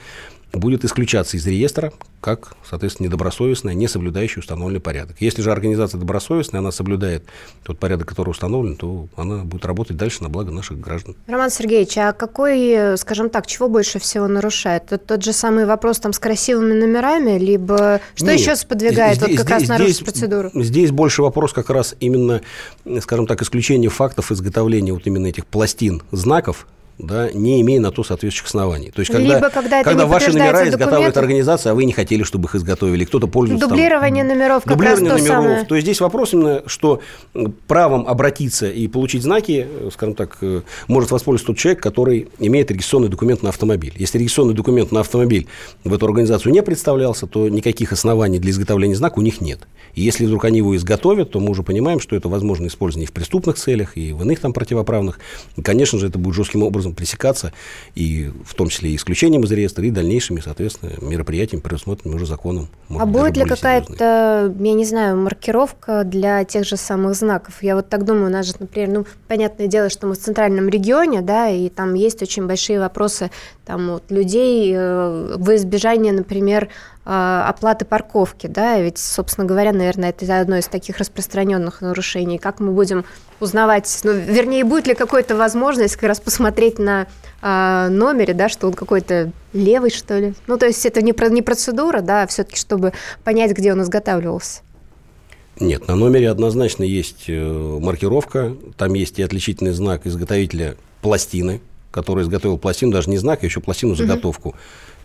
будет 0.53 0.85
исключаться 0.85 1.35
из 1.37 1.45
реестра 1.47 1.91
как, 2.21 2.53
соответственно, 2.67 3.07
недобросовестная, 3.07 3.73
не 3.73 3.87
соблюдающая 3.89 4.39
установленный 4.39 4.79
порядок. 4.79 5.17
Если 5.19 5.41
же 5.41 5.51
организация 5.51 5.99
добросовестная, 5.99 6.59
она 6.61 6.71
соблюдает 6.71 7.25
тот 7.63 7.79
порядок, 7.79 8.07
который 8.07 8.29
установлен, 8.29 8.77
то 8.77 9.07
она 9.17 9.43
будет 9.43 9.65
работать 9.65 9.97
дальше 9.97 10.23
на 10.23 10.29
благо 10.29 10.51
наших 10.51 10.79
граждан. 10.79 11.15
Роман 11.27 11.49
Сергеевич, 11.49 11.97
а 11.97 12.13
какой, 12.13 12.97
скажем 12.97 13.29
так, 13.29 13.45
чего 13.45 13.67
больше 13.67 13.99
всего 13.99 14.27
нарушает? 14.27 14.85
Тот, 14.87 15.05
тот 15.05 15.23
же 15.23 15.33
самый 15.33 15.65
вопрос 15.65 15.99
там 15.99 16.13
с 16.13 16.19
красивыми 16.19 16.73
номерами, 16.73 17.37
либо 17.37 17.99
что 18.15 18.27
Нет, 18.27 18.39
еще 18.39 18.55
сподвигает 18.55 19.17
вот 19.19 19.25
здесь- 19.27 19.39
как 19.39 19.49
раз 19.49 19.59
здесь- 19.63 19.69
нарушить 19.69 19.95
здесь- 19.95 20.05
процедуру? 20.05 20.51
Здесь 20.53 20.91
больше 20.91 21.23
вопрос 21.23 21.51
как 21.51 21.69
раз 21.69 21.95
именно, 21.99 22.41
скажем 23.01 23.27
так, 23.27 23.41
исключение 23.41 23.89
фактов 23.89 24.31
изготовления 24.31 24.93
вот 24.93 25.05
именно 25.07 25.27
этих 25.27 25.45
пластин 25.45 26.01
знаков 26.11 26.67
да, 26.97 27.31
не 27.31 27.61
имея 27.61 27.79
на 27.79 27.91
то 27.91 28.03
соответствующих 28.03 28.47
оснований. 28.47 28.91
То 28.91 28.99
есть, 28.99 29.11
когда, 29.11 29.35
Либо 29.35 29.49
когда, 29.49 29.79
это 29.81 29.89
когда 29.89 30.05
ваши 30.05 30.31
номера 30.31 30.67
изготавливает 30.69 31.17
организация, 31.17 31.71
а 31.71 31.75
вы 31.75 31.85
не 31.85 31.93
хотели, 31.93 32.23
чтобы 32.23 32.47
их 32.47 32.55
изготовили, 32.55 33.05
кто-то 33.05 33.27
пользуется 33.27 33.67
там, 33.67 33.77
Дублирование 33.77 34.23
номеров 34.23 34.63
как 34.63 34.73
Дублирование 34.73 35.11
раз 35.11 35.21
то 35.21 35.27
номеров. 35.27 35.43
самое. 35.43 35.65
То 35.65 35.75
есть 35.75 35.85
здесь 35.85 36.01
вопрос 36.01 36.33
именно, 36.33 36.63
что 36.67 37.01
правом 37.67 38.07
обратиться 38.07 38.69
и 38.69 38.87
получить 38.87 39.23
знаки, 39.23 39.67
э, 39.69 39.89
скажем 39.91 40.15
так, 40.15 40.37
э, 40.41 40.61
может 40.87 41.11
воспользоваться 41.11 41.47
тот 41.47 41.57
человек, 41.57 41.81
который 41.81 42.29
имеет 42.39 42.69
регистрационный 42.69 43.09
документ 43.09 43.41
на 43.43 43.49
автомобиль. 43.49 43.93
Если 43.97 44.17
регистрационный 44.19 44.53
документ 44.53 44.91
на 44.91 44.99
автомобиль 44.99 45.47
в 45.83 45.93
эту 45.93 46.05
организацию 46.05 46.51
не 46.53 46.61
представлялся, 46.61 47.25
то 47.27 47.49
никаких 47.49 47.91
оснований 47.91 48.39
для 48.39 48.51
изготовления 48.51 48.95
знака 48.95 49.19
у 49.19 49.21
них 49.21 49.41
нет. 49.41 49.67
И 49.95 50.01
если 50.01 50.25
вдруг 50.25 50.45
они 50.45 50.57
его 50.59 50.75
изготовят, 50.75 51.31
то 51.31 51.39
мы 51.39 51.51
уже 51.51 51.63
понимаем, 51.63 51.99
что 51.99 52.15
это 52.15 52.29
возможно 52.29 52.67
использование 52.67 53.05
и 53.05 53.09
в 53.09 53.13
преступных 53.13 53.57
целях, 53.57 53.97
и 53.97 54.11
в 54.11 54.21
иных 54.23 54.39
там 54.39 54.53
противоправных. 54.53 55.19
И, 55.55 55.61
конечно 55.61 55.99
же, 55.99 56.07
это 56.07 56.17
будет 56.17 56.35
жестким 56.35 56.63
образом 56.63 56.82
пресекаться, 56.91 57.53
и 57.95 58.29
в 58.45 58.53
том 58.55 58.67
числе 58.67 58.91
и 58.91 58.95
исключением 58.97 59.43
из 59.43 59.51
реестра, 59.51 59.85
и 59.85 59.91
дальнейшими, 59.91 60.41
соответственно, 60.41 60.91
мероприятиями, 61.01 61.61
предусмотренными 61.61 62.17
уже 62.17 62.25
законом. 62.25 62.67
А 62.89 62.93
может, 62.93 63.09
будет 63.09 63.33
даже 63.35 63.45
ли 63.45 63.49
какая-то, 63.49 64.53
я 64.59 64.73
не 64.73 64.85
знаю, 64.85 65.15
маркировка 65.17 66.03
для 66.03 66.43
тех 66.43 66.65
же 66.65 66.75
самых 66.75 67.15
знаков? 67.15 67.63
Я 67.63 67.75
вот 67.75 67.87
так 67.87 68.03
думаю, 68.03 68.27
у 68.27 68.31
нас 68.31 68.47
же, 68.47 68.53
например, 68.59 68.89
ну, 68.89 69.05
понятное 69.27 69.67
дело, 69.67 69.89
что 69.89 70.07
мы 70.07 70.15
в 70.15 70.19
центральном 70.19 70.67
регионе, 70.67 71.21
да, 71.21 71.49
и 71.49 71.69
там 71.69 71.93
есть 71.93 72.21
очень 72.21 72.45
большие 72.45 72.79
вопросы 72.79 73.31
там 73.65 73.91
вот 73.91 74.11
людей 74.11 74.73
э, 74.75 75.35
во 75.37 75.55
избежание, 75.55 76.11
например, 76.11 76.69
оплаты 77.05 77.83
парковки, 77.83 78.47
да, 78.47 78.79
ведь, 78.79 78.97
собственно 78.97 79.45
говоря, 79.45 79.73
наверное, 79.73 80.09
это 80.09 80.39
одно 80.39 80.57
из 80.57 80.67
таких 80.67 80.99
распространенных 80.99 81.81
нарушений. 81.81 82.37
Как 82.37 82.61
мы 82.61 82.71
будем 82.71 83.03
узнавать, 83.41 83.99
ну, 84.03 84.13
вернее, 84.13 84.63
будет 84.63 84.87
ли 84.87 84.93
какая-то 84.93 85.35
возможность 85.35 85.95
как 85.95 86.07
раз 86.07 86.21
посмотреть 86.21 86.79
на 86.79 87.07
э, 87.41 87.87
номере, 87.89 88.33
да, 88.33 88.47
что 88.47 88.67
он 88.67 88.73
какой-то 88.73 89.31
левый, 89.51 89.91
что 89.91 90.17
ли? 90.17 90.33
Ну, 90.47 90.57
то 90.57 90.65
есть 90.65 90.85
это 90.85 91.01
не, 91.01 91.13
не 91.29 91.41
процедура, 91.41 91.99
да, 91.99 92.23
а 92.23 92.27
все-таки, 92.27 92.57
чтобы 92.57 92.93
понять, 93.25 93.51
где 93.51 93.73
он 93.73 93.81
изготавливался. 93.81 94.61
Нет, 95.59 95.87
на 95.87 95.95
номере 95.95 96.29
однозначно 96.29 96.83
есть 96.83 97.25
э, 97.27 97.79
маркировка, 97.81 98.55
там 98.77 98.93
есть 98.93 99.19
и 99.19 99.23
отличительный 99.23 99.71
знак 99.71 100.07
изготовителя 100.07 100.77
пластины, 101.01 101.61
который 101.91 102.23
изготовил 102.23 102.57
пластину, 102.57 102.91
даже 102.91 103.09
не 103.09 103.17
знак, 103.17 103.43
а 103.43 103.45
еще 103.45 103.59
пластину 103.59 103.93
заготовку. 103.93 104.55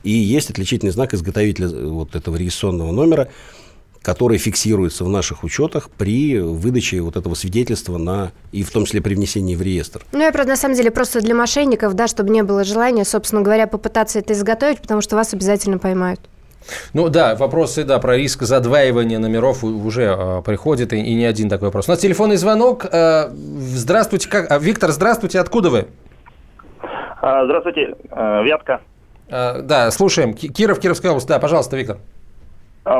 И 0.03 0.11
есть 0.11 0.51
отличительный 0.51 0.93
знак 0.93 1.15
изготовителя 1.15 1.69
э, 1.69 1.87
вот 1.87 2.15
этого 2.15 2.37
регистрационного 2.37 2.93
номера, 2.93 3.29
который 4.03 4.39
фиксируется 4.39 5.05
в 5.05 5.09
наших 5.09 5.45
учетах 5.45 5.91
при 5.91 6.39
выдаче 6.39 7.01
вот 7.01 7.17
этого 7.17 7.35
свидетельства 7.35 7.99
на, 7.99 8.33
и 8.53 8.63
в 8.63 8.71
том 8.71 8.85
числе 8.85 9.03
при 9.03 9.15
внесении 9.15 9.57
в 9.57 9.63
реестр. 9.63 10.03
Ну, 10.13 10.21
я, 10.21 10.33
правда, 10.33 10.53
на 10.53 10.57
самом 10.57 10.77
деле, 10.77 10.91
просто 10.91 11.21
для 11.21 11.35
мошенников, 11.35 11.95
да, 11.95 12.07
чтобы 12.07 12.31
не 12.31 12.43
было 12.43 12.65
желания, 12.65 13.05
собственно 13.05 13.43
говоря, 13.43 13.67
попытаться 13.67 14.19
это 14.19 14.33
изготовить, 14.33 14.81
потому 14.81 15.01
что 15.01 15.17
вас 15.17 15.35
обязательно 15.35 15.79
поймают. 15.79 16.21
Ну 16.93 17.09
да, 17.09 17.35
вопросы, 17.35 17.85
да, 17.85 17.99
про 17.99 18.17
риск 18.17 18.43
задваивания 18.43 19.19
номеров 19.19 19.65
уже 19.65 20.05
э, 20.05 20.43
приходит, 20.43 20.93
и, 20.93 20.99
и 20.99 21.15
не 21.15 21.25
один 21.25 21.49
такой 21.49 21.69
вопрос. 21.69 21.89
У 21.89 21.93
нас 21.93 22.01
телефонный 22.01 22.37
звонок. 22.37 22.85
Э, 22.91 23.29
здравствуйте, 23.31 24.29
как... 24.29 24.51
а, 24.51 24.59
Виктор, 24.59 24.91
здравствуйте, 24.91 25.41
откуда 25.41 25.71
вы? 25.71 25.89
А, 27.21 27.45
Здравствуйте, 27.45 27.95
э, 28.11 28.45
Вятка. 28.45 28.81
Э, 29.29 29.63
да, 29.63 29.91
слушаем. 29.91 30.35
Ки- 30.35 30.49
Киров, 30.49 30.81
Кировская 30.81 31.11
область. 31.13 31.29
Да, 31.29 31.39
пожалуйста, 31.39 31.77
Виктор. 31.77 31.99
Э, 32.85 32.99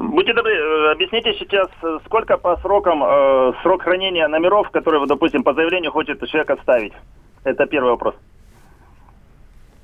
Будьте 0.00 0.32
добры, 0.32 0.52
э, 0.52 0.92
объясните 0.92 1.34
сейчас, 1.38 1.68
сколько 2.06 2.36
по 2.36 2.56
срокам 2.58 3.02
э, 3.04 3.52
срок 3.62 3.82
хранения 3.82 4.28
номеров, 4.28 4.70
которые, 4.70 5.04
допустим, 5.06 5.42
по 5.42 5.54
заявлению 5.54 5.90
хочет 5.92 6.20
человек 6.28 6.50
отставить? 6.50 6.92
Это 7.44 7.66
первый 7.66 7.90
вопрос. 7.92 8.14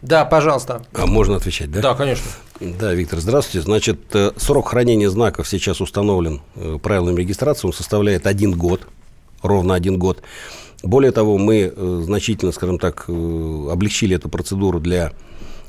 Да, 0.02 0.24
пожалуйста. 0.26 0.82
А 0.94 1.06
можно 1.06 1.36
отвечать, 1.36 1.70
да? 1.72 1.80
Да, 1.80 1.94
конечно. 1.94 2.30
Да, 2.60 2.92
Виктор, 2.92 3.20
здравствуйте. 3.20 3.64
Значит, 3.64 3.98
срок 4.36 4.68
хранения 4.68 5.08
знаков 5.08 5.48
сейчас 5.48 5.80
установлен 5.80 6.42
правилами 6.82 7.20
регистрации. 7.20 7.66
Он 7.66 7.72
составляет 7.72 8.26
один 8.26 8.52
год, 8.52 8.86
ровно 9.42 9.74
один 9.74 9.98
год. 9.98 10.22
Более 10.82 11.10
того, 11.10 11.38
мы 11.38 11.72
значительно, 12.02 12.52
скажем 12.52 12.78
так, 12.78 13.08
облегчили 13.08 14.16
эту 14.16 14.28
процедуру 14.28 14.78
для 14.78 15.12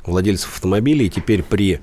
владельцев 0.05 0.53
автомобилей. 0.53 1.09
Теперь 1.09 1.43
при 1.43 1.79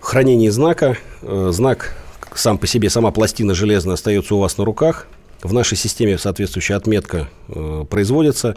хранении 0.00 0.48
знака, 0.48 0.96
э, 1.22 1.50
знак 1.52 1.96
сам 2.34 2.58
по 2.58 2.66
себе, 2.66 2.90
сама 2.90 3.10
пластина 3.10 3.54
железная 3.54 3.94
остается 3.94 4.34
у 4.34 4.38
вас 4.38 4.58
на 4.58 4.64
руках. 4.64 5.06
В 5.42 5.52
нашей 5.52 5.76
системе 5.76 6.18
соответствующая 6.18 6.74
отметка 6.74 7.28
э, 7.48 7.84
производится. 7.88 8.56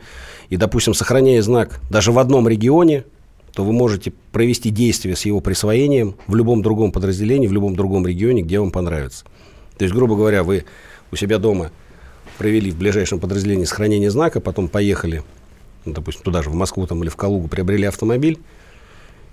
И, 0.49 0.57
допустим, 0.57 0.93
сохраняя 0.93 1.41
знак 1.41 1.79
даже 1.89 2.11
в 2.11 2.19
одном 2.19 2.47
регионе, 2.47 3.05
то 3.53 3.63
вы 3.63 3.73
можете 3.73 4.13
провести 4.31 4.69
действие 4.69 5.15
с 5.15 5.25
его 5.25 5.41
присвоением 5.41 6.15
в 6.27 6.35
любом 6.35 6.61
другом 6.61 6.91
подразделении, 6.91 7.47
в 7.47 7.53
любом 7.53 7.75
другом 7.75 8.07
регионе, 8.07 8.41
где 8.41 8.59
вам 8.59 8.71
понравится. 8.71 9.25
То 9.77 9.83
есть, 9.83 9.93
грубо 9.93 10.15
говоря, 10.15 10.43
вы 10.43 10.65
у 11.11 11.15
себя 11.15 11.37
дома 11.37 11.71
провели 12.37 12.71
в 12.71 12.77
ближайшем 12.77 13.19
подразделении 13.19 13.65
сохранение 13.65 14.09
знака, 14.09 14.39
потом 14.39 14.67
поехали, 14.67 15.23
допустим, 15.85 16.23
туда 16.23 16.41
же, 16.41 16.49
в 16.49 16.55
Москву 16.55 16.85
там, 16.87 17.01
или 17.03 17.09
в 17.09 17.15
Калугу, 17.15 17.47
приобрели 17.47 17.85
автомобиль, 17.85 18.39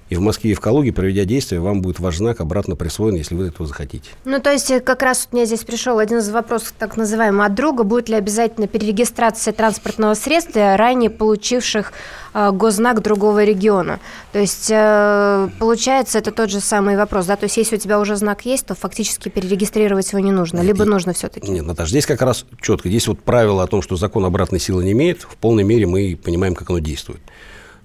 и 0.08 0.16
в 0.16 0.20
Москве 0.20 0.52
и 0.52 0.54
в 0.54 0.60
Калуге, 0.60 0.92
проведя 0.92 1.24
действие, 1.24 1.60
вам 1.60 1.82
будет 1.82 2.00
ваш 2.00 2.16
знак 2.16 2.40
обратно 2.40 2.76
присвоен, 2.76 3.14
если 3.14 3.34
вы 3.34 3.48
этого 3.48 3.68
захотите. 3.68 4.10
Ну, 4.24 4.40
то 4.40 4.50
есть, 4.50 4.70
э, 4.70 4.80
как 4.80 5.02
раз 5.02 5.26
вот 5.26 5.32
мне 5.34 5.46
здесь 5.46 5.64
пришел 5.64 5.98
один 5.98 6.18
из 6.18 6.30
вопросов, 6.30 6.72
так 6.78 6.96
называемый, 6.96 7.46
от 7.46 7.54
друга, 7.54 7.84
будет 7.84 8.08
ли 8.08 8.14
обязательно 8.14 8.66
перерегистрация 8.66 9.52
транспортного 9.52 10.14
средства, 10.14 10.76
ранее 10.76 11.10
получивших 11.10 11.92
э, 12.32 12.50
госзнак 12.52 13.02
другого 13.02 13.44
региона? 13.44 14.00
То 14.32 14.38
есть, 14.38 14.70
э, 14.70 15.48
получается, 15.58 16.18
это 16.18 16.32
тот 16.32 16.50
же 16.50 16.60
самый 16.60 16.96
вопрос, 16.96 17.26
да? 17.26 17.36
То 17.36 17.44
есть, 17.44 17.56
если 17.58 17.76
у 17.76 17.78
тебя 17.78 18.00
уже 18.00 18.16
знак 18.16 18.46
есть, 18.46 18.66
то 18.66 18.74
фактически 18.74 19.28
перерегистрировать 19.28 20.10
его 20.10 20.20
не 20.20 20.32
нужно, 20.32 20.60
либо 20.60 20.80
Нет. 20.80 20.88
нужно 20.88 21.12
все-таки? 21.12 21.50
Нет, 21.50 21.66
Наташа, 21.66 21.90
здесь 21.90 22.06
как 22.06 22.22
раз 22.22 22.46
четко. 22.60 22.88
Здесь 22.88 23.06
вот 23.08 23.20
правило 23.20 23.62
о 23.62 23.66
том, 23.66 23.82
что 23.82 23.96
закон 23.96 24.24
обратной 24.24 24.58
силы 24.58 24.84
не 24.84 24.92
имеет, 24.92 25.22
в 25.22 25.36
полной 25.36 25.64
мере 25.64 25.86
мы 25.86 26.18
понимаем, 26.22 26.54
как 26.54 26.70
оно 26.70 26.78
действует. 26.78 27.20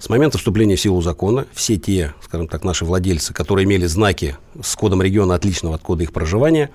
С 0.03 0.09
момента 0.09 0.37
вступления 0.37 0.75
в 0.75 0.81
силу 0.81 1.01
закона 1.01 1.45
все 1.53 1.77
те, 1.77 2.13
скажем 2.21 2.49
так, 2.49 2.65
наши 2.65 2.83
владельцы, 2.83 3.33
которые 3.33 3.63
имели 3.63 3.85
знаки 3.85 4.35
с 4.61 4.75
кодом 4.75 5.01
региона 5.01 5.33
отличного 5.33 5.75
от 5.75 5.81
кода 5.81 6.03
их 6.03 6.11
проживания, 6.11 6.71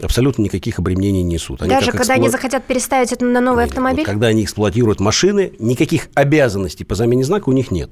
абсолютно 0.00 0.42
никаких 0.42 0.78
обременений 0.78 1.24
не 1.24 1.32
несут. 1.34 1.62
Они 1.62 1.70
Даже 1.70 1.90
когда 1.90 2.14
они 2.14 2.28
эксплуа- 2.28 2.30
захотят 2.30 2.64
переставить 2.64 3.10
это 3.10 3.24
на 3.24 3.40
новый 3.40 3.64
Нет, 3.64 3.70
автомобиль? 3.70 4.04
вот 4.04 4.06
когда 4.06 4.28
они 4.28 4.44
эксплуатируют 4.44 5.00
машины, 5.00 5.54
никаких 5.58 6.06
обязанностей 6.14 6.84
по 6.84 6.94
замене 6.94 7.24
знака 7.24 7.48
у 7.48 7.52
них 7.52 7.72
нет. 7.72 7.90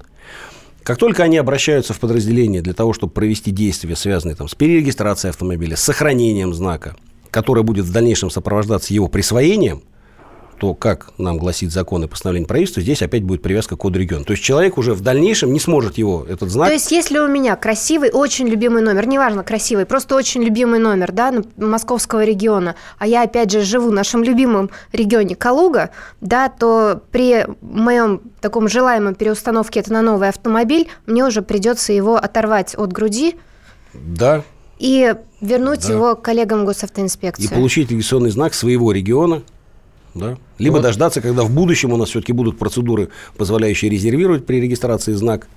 Как 0.84 0.96
только 0.96 1.24
они 1.24 1.38
обращаются 1.38 1.92
в 1.92 1.98
подразделение 1.98 2.62
для 2.62 2.72
того, 2.72 2.92
чтобы 2.92 3.12
провести 3.12 3.50
действия, 3.50 3.96
связанные 3.96 4.36
там, 4.36 4.46
с 4.46 4.54
перерегистрацией 4.54 5.30
автомобиля, 5.30 5.74
с 5.74 5.82
сохранением 5.82 6.54
знака, 6.54 6.94
которое 7.32 7.64
будет 7.64 7.86
в 7.86 7.90
дальнейшем 7.90 8.30
сопровождаться 8.30 8.94
его 8.94 9.08
присвоением, 9.08 9.82
то, 10.62 10.74
как 10.74 11.10
нам 11.18 11.38
гласит 11.38 11.72
закон 11.72 12.04
и 12.04 12.06
постановление 12.06 12.46
правительства, 12.46 12.80
здесь 12.80 13.02
опять 13.02 13.24
будет 13.24 13.42
привязка 13.42 13.74
к 13.74 13.80
коду 13.80 13.98
региона. 13.98 14.24
То 14.24 14.30
есть 14.30 14.44
человек 14.44 14.78
уже 14.78 14.94
в 14.94 15.00
дальнейшем 15.00 15.52
не 15.52 15.58
сможет 15.58 15.98
его, 15.98 16.24
этот 16.28 16.50
знак... 16.50 16.68
То 16.68 16.72
есть, 16.74 16.92
если 16.92 17.18
у 17.18 17.26
меня 17.26 17.56
красивый, 17.56 18.12
очень 18.12 18.46
любимый 18.46 18.80
номер, 18.80 19.08
неважно, 19.08 19.42
красивый, 19.42 19.86
просто 19.86 20.14
очень 20.14 20.40
любимый 20.40 20.78
номер, 20.78 21.10
да, 21.10 21.34
московского 21.56 22.22
региона, 22.22 22.76
а 23.00 23.08
я, 23.08 23.24
опять 23.24 23.50
же, 23.50 23.62
живу 23.62 23.88
в 23.88 23.92
нашем 23.92 24.22
любимом 24.22 24.70
регионе 24.92 25.34
Калуга, 25.34 25.90
да, 26.20 26.48
то 26.48 27.02
при 27.10 27.44
моем 27.60 28.20
таком 28.40 28.68
желаемом 28.68 29.16
переустановке 29.16 29.80
это 29.80 29.92
на 29.92 30.00
новый 30.00 30.28
автомобиль, 30.28 30.86
мне 31.06 31.24
уже 31.24 31.42
придется 31.42 31.92
его 31.92 32.14
оторвать 32.14 32.76
от 32.76 32.92
груди 32.92 33.34
Да, 33.94 34.44
и 34.78 35.12
вернуть 35.40 35.88
Да. 35.88 35.92
его 35.92 36.14
коллегам 36.14 36.64
госавтоинспекции. 36.64 37.46
и 37.46 37.48
получить 37.48 37.90
регистрационный 37.90 38.30
знак 38.30 38.54
своего 38.54 38.92
региона, 38.92 39.42
да? 40.14 40.36
либо 40.58 40.74
Вот. 40.74 40.82
дождаться, 40.82 41.20
когда 41.20 41.42
в 41.42 41.50
будущем 41.50 41.92
у 41.92 41.96
нас 41.96 42.10
все-таки 42.10 42.32
будут 42.32 42.58
процедуры, 42.58 43.08
позволяющие 43.36 43.90
резервировать 43.90 44.46
при 44.46 44.60
регистрации 44.60 45.12
знак, 45.12 45.48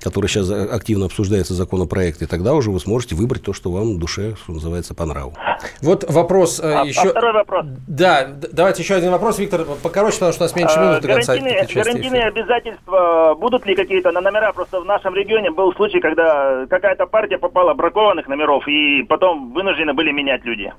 который 0.00 0.28
сейчас 0.28 0.50
активно 0.50 1.06
обсуждается 1.06 1.54
законопроект, 1.54 2.22
и 2.22 2.26
тогда 2.26 2.54
уже 2.54 2.70
вы 2.70 2.80
сможете 2.80 3.14
выбрать 3.14 3.42
то, 3.42 3.52
что 3.52 3.70
вам 3.70 3.96
в 3.96 3.98
душе, 3.98 4.36
что 4.36 4.52
называется, 4.52 4.94
по 4.94 5.04
нраву. 5.04 5.34
Вот 5.82 6.08
вопрос 6.08 6.60
э, 6.60 6.72
А, 6.72 6.82
а 6.82 6.84
еще... 6.84 7.08
второй 7.08 7.32
вопрос. 7.32 7.66
Да, 7.86 8.28
давайте 8.52 8.82
еще 8.82 8.94
один 8.94 9.10
вопрос, 9.10 9.38
Виктор, 9.38 9.64
покороче, 9.82 10.16
потому 10.16 10.32
что 10.32 10.44
у 10.44 10.46
нас 10.46 10.56
меньше 10.56 10.74
А, 10.76 11.00
конца 11.00 11.08
гарантийные, 11.08 11.66
гарантийные 11.74 12.24
обязательства 12.26 13.36
будут 13.38 13.66
ли 13.66 13.74
какие-то 13.74 14.12
на 14.12 14.20
номера? 14.20 14.52
Просто 14.52 14.80
в 14.80 14.84
нашем 14.84 15.14
регионе 15.14 15.50
был 15.50 15.72
случай, 15.74 16.00
когда 16.00 16.66
какая-то 16.66 17.06
партия 17.06 17.38
попала 17.38 17.74
бракованных 17.74 18.28
номеров, 18.28 18.66
и 18.68 19.02
потом 19.02 19.52
вынуждены 19.52 19.94
были 19.94 20.12
менять 20.12 20.44
люди. 20.44 20.72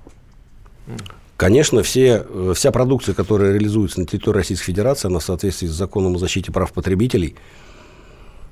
Конечно, 1.40 1.84
все, 1.84 2.26
э, 2.28 2.54
вся 2.54 2.70
продукция, 2.74 3.16
которая 3.16 3.54
реализуется 3.54 4.02
на 4.02 4.06
территории 4.06 4.40
Российской 4.40 4.66
Федерации, 4.66 5.08
она 5.08 5.20
в 5.20 5.24
соответствии 5.24 5.68
с 5.68 5.72
законом 5.72 6.16
о 6.16 6.20
защите 6.20 6.52
прав 6.52 6.74
потребителей, 6.74 7.36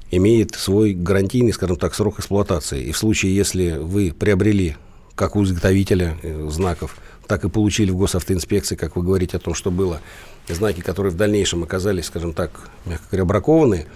имеет 0.10 0.56
свой 0.56 0.94
гарантийный, 0.94 1.52
скажем 1.52 1.76
так, 1.76 1.94
срок 1.94 2.20
эксплуатации. 2.20 2.86
И 2.86 2.94
в 2.94 2.98
случае, 2.98 3.36
если 3.36 3.72
вы 3.72 4.14
приобрели, 4.18 4.78
как 5.16 5.36
у 5.36 5.44
изготовителя 5.44 6.18
э, 6.24 6.48
знаков, 6.50 6.96
так 7.28 7.44
и 7.44 7.50
получили 7.50 7.92
в 7.92 7.98
госавтоинспекции, 7.98 8.78
как 8.78 8.96
вы 8.96 9.04
говорите 9.04 9.36
о 9.36 9.42
том, 9.42 9.54
что 9.54 9.70
было, 9.70 10.00
знаки, 10.48 10.80
которые 10.80 11.12
в 11.12 11.18
дальнейшем 11.18 11.64
оказались, 11.64 12.06
скажем 12.06 12.32
так, 12.32 12.52
мягко 12.86 13.06
говоря, 13.12 13.26
бракованы, 13.26 13.88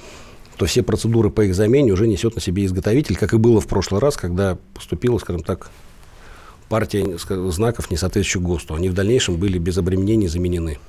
то 0.57 0.65
все 0.65 0.84
процедуры 0.84 1.30
по 1.30 1.45
их 1.45 1.55
замене 1.55 1.93
уже 1.93 2.07
несет 2.07 2.36
на 2.36 2.41
себе 2.41 2.65
изготовитель, 2.65 3.15
как 3.15 3.34
и 3.34 3.38
было 3.38 3.61
в 3.61 3.68
прошлый 3.68 4.01
раз, 4.01 4.18
когда 4.18 4.57
поступила, 4.74 5.18
скажем 5.18 5.43
так, 5.43 5.72
партия 6.72 7.17
знаков, 7.51 7.91
не 7.91 7.97
соответствующих 7.97 8.41
ГОСТу. 8.41 8.76
Они 8.76 8.88
в 8.88 8.93
дальнейшем 8.93 9.36
были 9.36 9.57
без 9.57 9.78
обременений 9.78 10.28
заменены. 10.30 10.80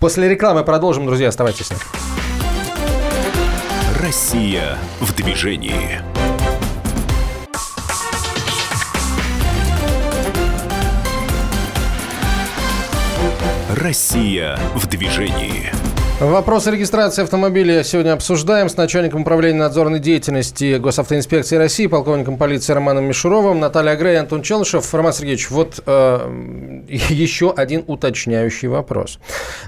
После 0.00 0.28
рекламы 0.28 0.62
продолжим, 0.64 1.06
друзья, 1.06 1.28
оставайтесь 1.28 1.64
с 1.64 1.70
нами. 1.70 1.82
Россия 4.02 4.76
в 5.00 5.14
движении. 5.16 6.02
Россия 13.74 14.58
в 14.74 14.86
движении. 14.88 15.72
Вопросы 16.20 16.72
регистрации 16.72 17.22
автомобиля 17.22 17.84
сегодня 17.84 18.12
обсуждаем 18.12 18.68
с 18.68 18.76
начальником 18.76 19.20
управления 19.20 19.60
надзорной 19.60 20.00
деятельности 20.00 20.76
Госавтоинспекции 20.76 21.54
России, 21.54 21.86
полковником 21.86 22.36
полиции 22.36 22.72
Романом 22.72 23.04
Мишуровым, 23.04 23.60
Наталья 23.60 23.94
Грей, 23.94 24.18
Антон 24.18 24.42
Челышев. 24.42 24.92
Роман 24.92 25.12
Сергеевич, 25.12 25.48
вот 25.48 25.80
э, 25.86 26.84
еще 26.88 27.52
один 27.52 27.84
уточняющий 27.86 28.66
вопрос. 28.66 29.20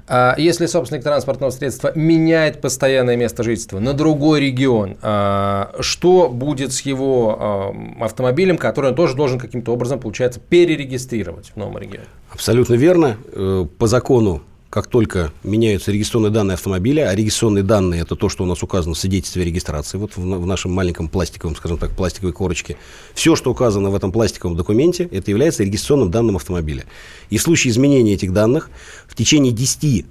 Э, 0.09 0.33
если 0.39 0.67
собственник 0.67 1.05
транспортного 1.05 1.53
средства 1.53 1.93
меняет 1.95 2.61
постоянное 2.61 3.15
место 3.15 3.45
жительства 3.45 3.79
на 3.79 3.93
другой 3.93 4.41
регион, 4.41 4.97
э, 5.01 5.67
что 5.79 6.29
будет 6.29 6.73
с 6.73 6.81
его 6.81 7.73
э, 8.01 8.03
автомобилем, 8.03 8.59
который 8.59 8.91
он 8.91 8.97
тоже 8.97 9.15
должен 9.15 9.39
каким-то 9.39 9.73
образом, 9.73 10.01
получается, 10.01 10.41
перерегистрировать 10.41 11.53
в 11.55 11.57
новом 11.57 11.79
регионе? 11.79 12.07
Абсолютно 12.33 12.75
верно. 12.75 13.19
Э, 13.35 13.67
по 13.79 13.87
закону 13.87 14.43
как 14.71 14.87
только 14.87 15.33
меняются 15.43 15.91
регистрационные 15.91 16.31
данные 16.31 16.55
автомобиля, 16.55 17.09
а 17.09 17.15
регистрационные 17.15 17.65
данные– 17.65 18.01
это 18.03 18.15
то, 18.15 18.29
что 18.29 18.45
у 18.45 18.47
нас 18.47 18.63
указано 18.63 18.95
в 18.95 18.99
свидетельстве 18.99 19.45
регистрации, 19.45 19.99
вот 19.99 20.17
в, 20.17 20.21
в 20.21 20.47
нашем 20.47 20.71
маленьком 20.71 21.09
пластиковом, 21.09 21.57
скажем 21.57 21.77
так, 21.77 21.91
пластиковой 21.91 22.33
корочке, 22.33 22.77
все, 23.13 23.35
что 23.35 23.51
указано 23.51 23.91
в 23.91 23.97
этом 23.97 24.13
пластиковом 24.13 24.57
документе, 24.57 25.09
это 25.11 25.33
является 25.33 25.65
регистрационным 25.65 26.13
данным 26.13 26.37
автомобиля. 26.37 26.85
И 27.31 27.39
в 27.39 27.43
случае 27.43 27.73
изменения 27.73 28.15
этих 28.15 28.33
данных 28.33 28.71
в 29.09 29.17
течение 29.17 29.53
10 29.53 30.07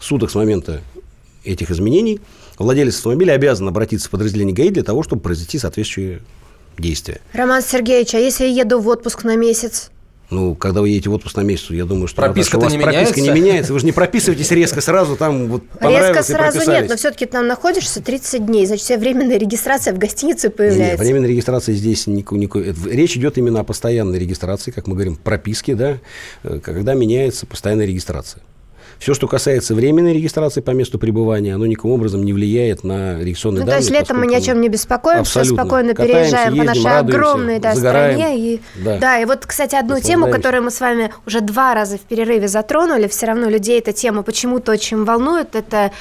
суток 0.00 0.30
с 0.30 0.36
момента 0.36 0.82
этих 1.42 1.72
изменений 1.72 2.20
владелец 2.58 2.96
автомобиля 2.96 3.32
обязан 3.32 3.66
обратиться 3.66 4.06
в 4.06 4.10
подразделение 4.12 4.54
ГАИ 4.54 4.70
для 4.70 4.84
того, 4.84 5.02
чтобы 5.02 5.22
произвести 5.22 5.58
соответствующие 5.58 6.22
действия. 6.78 7.20
Роман 7.32 7.60
Сергеевич, 7.60 8.14
а 8.14 8.18
если 8.18 8.44
я 8.44 8.62
еду 8.62 8.78
в 8.78 8.86
отпуск 8.86 9.24
на 9.24 9.34
месяц? 9.34 9.90
Ну, 10.30 10.54
когда 10.54 10.80
вы 10.80 10.90
едете 10.90 11.10
в 11.10 11.14
отпуск 11.14 11.36
на 11.36 11.40
месяц, 11.40 11.70
я 11.70 11.84
думаю, 11.84 12.06
что 12.06 12.22
прописка 12.22 12.56
у 12.56 12.60
вас 12.60 12.72
не 12.72 12.78
прописка 12.78 13.20
меняется? 13.20 13.34
не 13.34 13.40
меняется. 13.40 13.72
Вы 13.72 13.80
же 13.80 13.86
не 13.86 13.92
прописываетесь 13.92 14.50
резко 14.52 14.80
сразу, 14.80 15.16
там 15.16 15.48
вот 15.48 15.64
Резко 15.80 16.22
сразу 16.22 16.70
нет, 16.70 16.88
но 16.88 16.96
все-таки 16.96 17.26
там 17.26 17.46
находишься 17.46 18.00
30 18.00 18.46
дней, 18.46 18.66
значит, 18.66 18.84
вся 18.84 18.96
временная 18.96 19.38
регистрация 19.38 19.92
в 19.92 19.98
гостинице 19.98 20.50
появляется. 20.50 20.92
Нет, 20.92 21.00
временная 21.00 21.28
регистрация 21.28 21.74
здесь 21.74 22.06
никакой, 22.06 22.38
никакой... 22.38 22.74
Речь 22.90 23.16
идет 23.16 23.38
именно 23.38 23.60
о 23.60 23.64
постоянной 23.64 24.18
регистрации, 24.18 24.70
как 24.70 24.86
мы 24.86 24.94
говорим, 24.94 25.16
прописки, 25.16 25.74
да, 25.74 25.98
э, 26.44 26.60
когда 26.62 26.94
меняется 26.94 27.46
постоянная 27.46 27.86
регистрация. 27.86 28.42
Все, 29.00 29.14
что 29.14 29.26
касается 29.26 29.74
временной 29.74 30.12
регистрации 30.12 30.60
по 30.60 30.72
месту 30.72 30.98
пребывания, 30.98 31.54
оно 31.54 31.64
никаким 31.64 31.90
образом 31.90 32.22
не 32.22 32.34
влияет 32.34 32.84
на 32.84 33.18
регистрационные 33.18 33.60
ну, 33.60 33.66
данные. 33.66 33.78
То 33.78 33.84
есть 33.86 33.90
летом 33.90 34.20
мы 34.20 34.26
ни 34.26 34.34
о 34.34 34.42
чем 34.42 34.60
не 34.60 34.68
беспокоимся, 34.68 35.20
абсолютно. 35.22 35.56
спокойно 35.56 35.94
Катаемся, 35.94 36.14
переезжаем 36.14 36.52
ездим, 36.52 36.60
по 36.60 36.66
нашей 36.66 36.84
радуемся, 36.84 37.18
огромной 37.18 37.58
да, 37.60 37.74
стране. 37.74 38.38
И, 38.38 38.60
да. 38.76 38.98
да, 38.98 39.18
и 39.18 39.24
вот, 39.24 39.46
кстати, 39.46 39.74
одну 39.74 40.00
тему, 40.00 40.30
которую 40.30 40.64
мы 40.64 40.70
с 40.70 40.80
вами 40.80 41.10
уже 41.26 41.40
два 41.40 41.72
раза 41.72 41.96
в 41.96 42.02
перерыве 42.02 42.46
затронули, 42.46 43.08
все 43.08 43.24
равно 43.24 43.48
людей 43.48 43.78
эта 43.78 43.94
тема 43.94 44.22
почему-то 44.22 44.70
очень 44.70 45.02
волнует, 45.04 45.56
это 45.56 45.92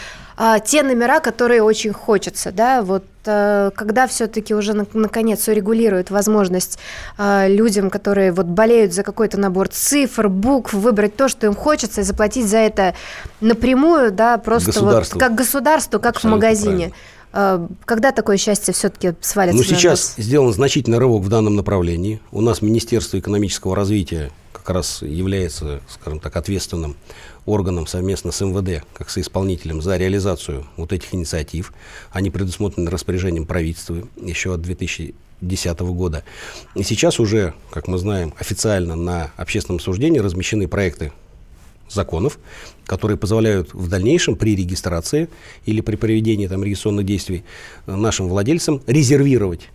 а, 0.42 0.62
те 0.62 0.84
номера, 0.84 1.20
которые 1.20 1.62
очень 1.62 1.92
хочется, 1.92 2.54
да, 2.54 2.82
вот 2.82 3.04
а, 3.26 3.72
когда 3.72 4.08
все-таки 4.08 4.56
уже 4.56 4.72
на, 4.74 4.86
наконец 4.94 5.46
урегулируют 5.50 6.12
возможность 6.12 6.80
а, 7.18 7.46
людям, 7.50 7.90
которые 7.90 8.32
вот 8.32 8.46
болеют 8.46 8.94
за 8.94 9.04
какой-то 9.04 9.38
набор 9.38 9.68
цифр, 9.68 10.30
букв, 10.30 10.72
выбрать 10.72 11.18
то, 11.18 11.28
что 11.28 11.46
им 11.46 11.56
хочется, 11.56 12.00
и 12.00 12.04
заплатить 12.06 12.48
за 12.48 12.60
это 12.60 12.96
напрямую, 13.42 14.14
да, 14.14 14.38
просто 14.38 14.82
вот 14.82 15.10
как 15.10 15.36
государство, 15.36 16.00
как 16.00 16.16
Абсолютно 16.16 16.30
в 16.30 16.40
магазине. 16.40 16.94
Правильно. 17.32 17.68
Когда 17.84 18.14
такое 18.14 18.38
счастье 18.38 18.74
все-таки 18.74 19.16
свалится? 19.20 19.58
Ну, 19.58 19.64
сейчас 19.64 20.16
сделан 20.18 20.54
значительный 20.54 21.00
рывок 21.00 21.22
в 21.22 21.28
данном 21.28 21.58
направлении. 21.58 22.22
У 22.32 22.40
нас 22.40 22.62
Министерство 22.62 23.20
экономического 23.20 23.76
развития 23.76 24.32
как 24.70 24.76
раз 24.76 25.01
является, 25.01 25.82
скажем 25.89 26.20
так, 26.20 26.36
ответственным 26.36 26.95
органам 27.47 27.88
совместно 27.88 28.32
с 28.32 28.39
МВД, 28.39 28.86
как 28.93 29.09
соисполнителем, 29.09 29.82
за 29.82 29.97
реализацию 29.97 30.63
вот 30.78 30.93
этих 30.93 31.11
инициатив. 31.11 31.74
Они 32.11 32.30
предусмотрены 32.30 32.91
распоряжением 32.91 33.47
правительства 33.47 33.97
еще 34.22 34.53
от 34.53 34.61
2010 34.61 35.80
года. 35.80 36.24
И 36.76 36.84
сейчас 36.84 37.20
уже, 37.20 37.55
как 37.72 37.88
мы 37.88 37.97
знаем, 37.97 38.36
официально 38.38 38.95
на 38.95 39.32
общественном 39.38 39.80
суждении 39.80 40.20
размещены 40.20 40.67
проекты 40.67 41.13
законов, 41.89 42.38
которые 42.86 43.17
позволяют 43.17 43.74
в 43.74 43.88
дальнейшем 43.89 44.36
при 44.36 44.55
регистрации 44.55 45.30
или 45.65 45.82
при 45.82 45.95
проведении 45.95 46.45
там, 46.45 46.63
регистрационных 46.63 47.07
действий 47.07 47.43
нашим 47.88 48.30
владельцам 48.30 48.84
резервировать 48.86 49.70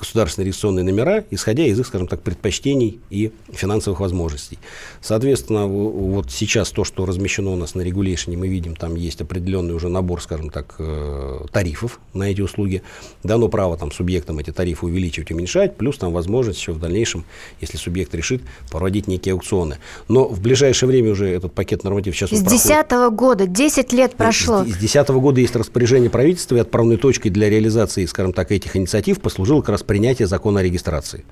государственные 0.00 0.46
регистрационные 0.46 0.84
номера, 0.84 1.24
исходя 1.30 1.64
из 1.64 1.78
их, 1.78 1.86
скажем 1.86 2.08
так, 2.08 2.22
предпочтений 2.22 3.00
и 3.10 3.32
финансовых 3.52 4.00
возможностей. 4.00 4.58
Соответственно, 5.02 5.66
вот 5.66 6.30
сейчас 6.30 6.70
то, 6.70 6.84
что 6.84 7.04
размещено 7.04 7.52
у 7.52 7.56
нас 7.56 7.74
на 7.74 7.82
регулейшне, 7.82 8.36
мы 8.36 8.48
видим, 8.48 8.76
там 8.76 8.94
есть 8.94 9.20
определенный 9.20 9.74
уже 9.74 9.88
набор, 9.88 10.22
скажем 10.22 10.50
так, 10.50 10.74
э, 10.78 11.44
тарифов 11.52 12.00
на 12.14 12.30
эти 12.30 12.40
услуги. 12.40 12.82
Дано 13.22 13.48
право 13.48 13.76
там 13.76 13.92
субъектам 13.92 14.38
эти 14.38 14.50
тарифы 14.50 14.86
увеличивать, 14.86 15.30
уменьшать, 15.30 15.76
плюс 15.76 15.98
там 15.98 16.12
возможность 16.12 16.58
еще 16.58 16.72
в 16.72 16.80
дальнейшем, 16.80 17.24
если 17.60 17.76
субъект 17.76 18.14
решит, 18.14 18.42
проводить 18.70 19.06
некие 19.06 19.34
аукционы. 19.34 19.78
Но 20.08 20.26
в 20.26 20.40
ближайшее 20.40 20.88
время 20.88 21.12
уже 21.12 21.28
этот 21.28 21.52
пакет 21.52 21.84
норматив 21.84 22.16
сейчас... 22.16 22.30
С 22.30 22.40
2010 22.40 22.90
года, 23.12 23.46
10 23.46 23.92
лет 23.92 24.14
прошло. 24.14 24.62
С 24.62 24.66
2010 24.66 25.08
года 25.10 25.40
есть 25.40 25.56
распоряжение 25.56 26.08
правительства, 26.08 26.56
и 26.56 26.58
отправной 26.58 26.96
точкой 26.96 27.28
для 27.28 27.50
реализации, 27.50 28.06
скажем 28.06 28.32
так, 28.32 28.50
этих 28.50 28.76
инициатив 28.76 29.20
послужил 29.20 29.60
как 29.60 29.70
раз 29.70 29.82
принятия 29.90 30.28
закона 30.28 30.60
о 30.60 30.62
регистрации. 30.62 31.24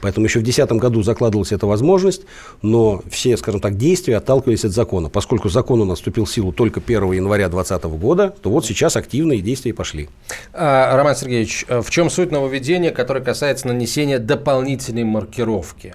Поэтому 0.00 0.24
еще 0.24 0.38
в 0.38 0.42
2010 0.42 0.80
году 0.80 1.02
закладывалась 1.02 1.52
эта 1.52 1.66
возможность, 1.66 2.22
но 2.62 3.02
все, 3.10 3.36
скажем 3.36 3.60
так, 3.60 3.76
действия 3.76 4.16
отталкивались 4.16 4.64
от 4.64 4.72
закона. 4.72 5.10
Поскольку 5.10 5.50
закон 5.50 5.82
у 5.82 5.84
нас 5.84 5.98
вступил 5.98 6.24
в 6.24 6.32
силу 6.32 6.50
только 6.50 6.80
1 6.80 7.12
января 7.12 7.50
2020 7.50 7.84
года, 8.00 8.34
то 8.40 8.48
вот 8.48 8.64
сейчас 8.64 8.96
активные 8.96 9.42
действия 9.42 9.74
пошли. 9.74 10.08
А, 10.54 10.96
Роман 10.96 11.14
Сергеевич, 11.14 11.66
в 11.68 11.90
чем 11.90 12.08
суть 12.08 12.32
нововведения, 12.32 12.90
которое 12.90 13.20
касается 13.20 13.68
нанесения 13.68 14.18
дополнительной 14.18 15.04
маркировки? 15.04 15.94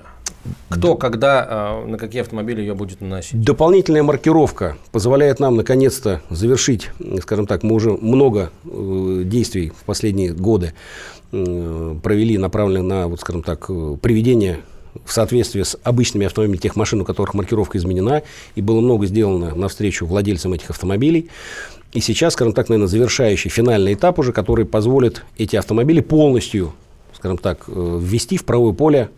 Кто, 0.69 0.95
когда, 0.95 1.47
а, 1.49 1.85
на 1.87 1.97
какие 1.97 2.21
автомобили 2.21 2.61
ее 2.61 2.75
будет 2.75 3.01
наносить? 3.01 3.41
Дополнительная 3.41 4.03
маркировка 4.03 4.77
позволяет 4.91 5.39
нам 5.39 5.55
наконец-то 5.55 6.21
завершить, 6.29 6.91
скажем 7.21 7.47
так, 7.47 7.63
мы 7.63 7.75
уже 7.75 7.91
много 7.91 8.51
э, 8.63 9.21
действий 9.25 9.71
в 9.75 9.83
последние 9.85 10.33
годы 10.33 10.73
Э, 11.20 11.20
провели, 11.31 12.37
направленные 12.37 12.83
на, 12.83 13.07
вот, 13.07 13.21
скажем 13.21 13.43
так, 13.43 13.65
э, 13.69 13.97
приведение 14.01 14.59
в 15.05 15.13
соответствии 15.13 15.63
с 15.63 15.77
обычными 15.83 16.25
автомобилями 16.25 16.57
тех 16.57 16.75
машин, 16.75 17.01
у 17.01 17.05
которых 17.05 17.33
маркировка 17.33 17.77
изменена, 17.77 18.23
и 18.55 18.61
было 18.61 18.81
много 18.81 19.05
сделано 19.05 19.55
навстречу 19.55 20.05
владельцам 20.05 20.53
этих 20.53 20.69
автомобилей. 20.69 21.29
И 21.93 22.01
сейчас, 22.01 22.33
скажем 22.33 22.53
так, 22.53 22.69
наверное, 22.69 22.87
завершающий 22.87 23.49
финальный 23.49 23.93
этап 23.93 24.19
уже, 24.19 24.33
который 24.33 24.65
позволит 24.65 25.23
эти 25.37 25.55
автомобили 25.55 26.01
полностью, 26.01 26.73
скажем 27.13 27.37
так, 27.37 27.63
э, 27.67 27.99
ввести 28.01 28.37
в 28.37 28.45
правое 28.45 28.73
поле 28.73 29.09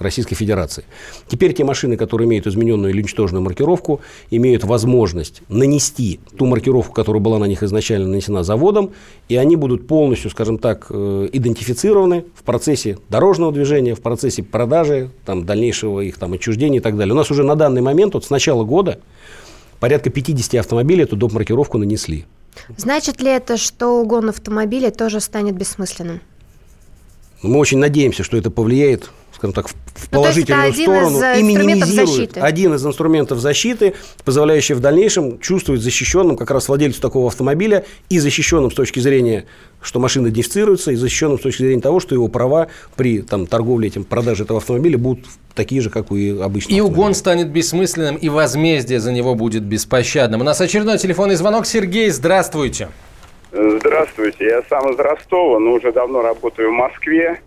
Российской 0.00 0.34
Федерации. 0.34 0.84
Теперь 1.28 1.52
те 1.52 1.62
машины, 1.62 1.96
которые 1.96 2.26
имеют 2.26 2.46
измененную 2.46 2.90
или 2.90 3.00
уничтоженную 3.00 3.42
маркировку, 3.42 4.00
имеют 4.30 4.64
возможность 4.64 5.42
нанести 5.48 6.20
ту 6.36 6.46
маркировку, 6.46 6.94
которая 6.94 7.22
была 7.22 7.38
на 7.38 7.44
них 7.44 7.62
изначально 7.62 8.08
нанесена 8.08 8.42
заводом, 8.42 8.92
и 9.28 9.36
они 9.36 9.56
будут 9.56 9.86
полностью, 9.86 10.30
скажем 10.30 10.58
так, 10.58 10.86
э, 10.90 11.28
идентифицированы 11.32 12.24
в 12.34 12.42
процессе 12.42 12.98
дорожного 13.10 13.52
движения, 13.52 13.94
в 13.94 14.00
процессе 14.00 14.42
продажи, 14.42 15.10
там, 15.26 15.44
дальнейшего 15.44 16.00
их 16.00 16.16
там, 16.18 16.32
отчуждения 16.32 16.78
и 16.78 16.82
так 16.82 16.96
далее. 16.96 17.12
У 17.12 17.16
нас 17.16 17.30
уже 17.30 17.44
на 17.44 17.54
данный 17.54 17.82
момент, 17.82 18.14
вот 18.14 18.24
с 18.24 18.30
начала 18.30 18.64
года, 18.64 19.00
порядка 19.80 20.10
50 20.10 20.54
автомобилей 20.54 21.04
эту 21.04 21.16
доп. 21.16 21.32
маркировку 21.32 21.78
нанесли. 21.78 22.24
Значит 22.76 23.20
ли 23.20 23.30
это, 23.30 23.56
что 23.56 24.00
угон 24.00 24.30
автомобиля 24.30 24.90
тоже 24.90 25.20
станет 25.20 25.54
бессмысленным? 25.54 26.20
Мы 27.42 27.58
очень 27.58 27.78
надеемся, 27.78 28.22
что 28.22 28.36
это 28.36 28.50
повлияет 28.50 29.10
скажем 29.40 29.54
так, 29.54 29.68
в 29.68 30.10
положительную 30.10 30.68
ну, 30.68 30.74
сторону 30.74 31.16
из 31.18 31.38
и 31.38 31.42
минимизирует 31.42 32.08
защиты. 32.08 32.40
один 32.40 32.74
из 32.74 32.84
инструментов 32.84 33.38
защиты, 33.38 33.94
позволяющий 34.22 34.74
в 34.74 34.80
дальнейшем 34.80 35.40
чувствовать 35.40 35.80
защищенным 35.80 36.36
как 36.36 36.50
раз 36.50 36.68
владельцу 36.68 37.00
такого 37.00 37.28
автомобиля 37.28 37.86
и 38.10 38.18
защищенным 38.18 38.70
с 38.70 38.74
точки 38.74 39.00
зрения, 39.00 39.46
что 39.80 39.98
машина 39.98 40.28
идентифицируется, 40.28 40.92
и 40.92 40.94
защищенным 40.94 41.38
с 41.38 41.42
точки 41.42 41.62
зрения 41.62 41.80
того, 41.80 42.00
что 42.00 42.14
его 42.14 42.28
права 42.28 42.68
при 42.96 43.22
там, 43.22 43.46
торговле 43.46 43.88
этим, 43.88 44.04
продаже 44.04 44.44
этого 44.44 44.58
автомобиля 44.58 44.98
будут 44.98 45.24
такие 45.54 45.80
же, 45.80 45.88
как 45.88 46.12
и 46.12 46.38
обычно. 46.38 46.74
И 46.74 46.80
угон 46.80 47.14
станет 47.14 47.48
бессмысленным, 47.48 48.16
и 48.16 48.28
возмездие 48.28 49.00
за 49.00 49.10
него 49.10 49.34
будет 49.34 49.62
беспощадным. 49.62 50.42
У 50.42 50.44
нас 50.44 50.60
очередной 50.60 50.98
телефонный 50.98 51.36
звонок. 51.36 51.64
Сергей, 51.64 52.10
здравствуйте. 52.10 52.88
Здравствуйте, 53.52 54.44
я 54.44 54.62
сам 54.68 54.92
из 54.92 54.98
Ростова, 54.98 55.58
но 55.58 55.72
уже 55.72 55.92
давно 55.92 56.20
работаю 56.20 56.70
в 56.70 56.74
Москве. 56.74 57.40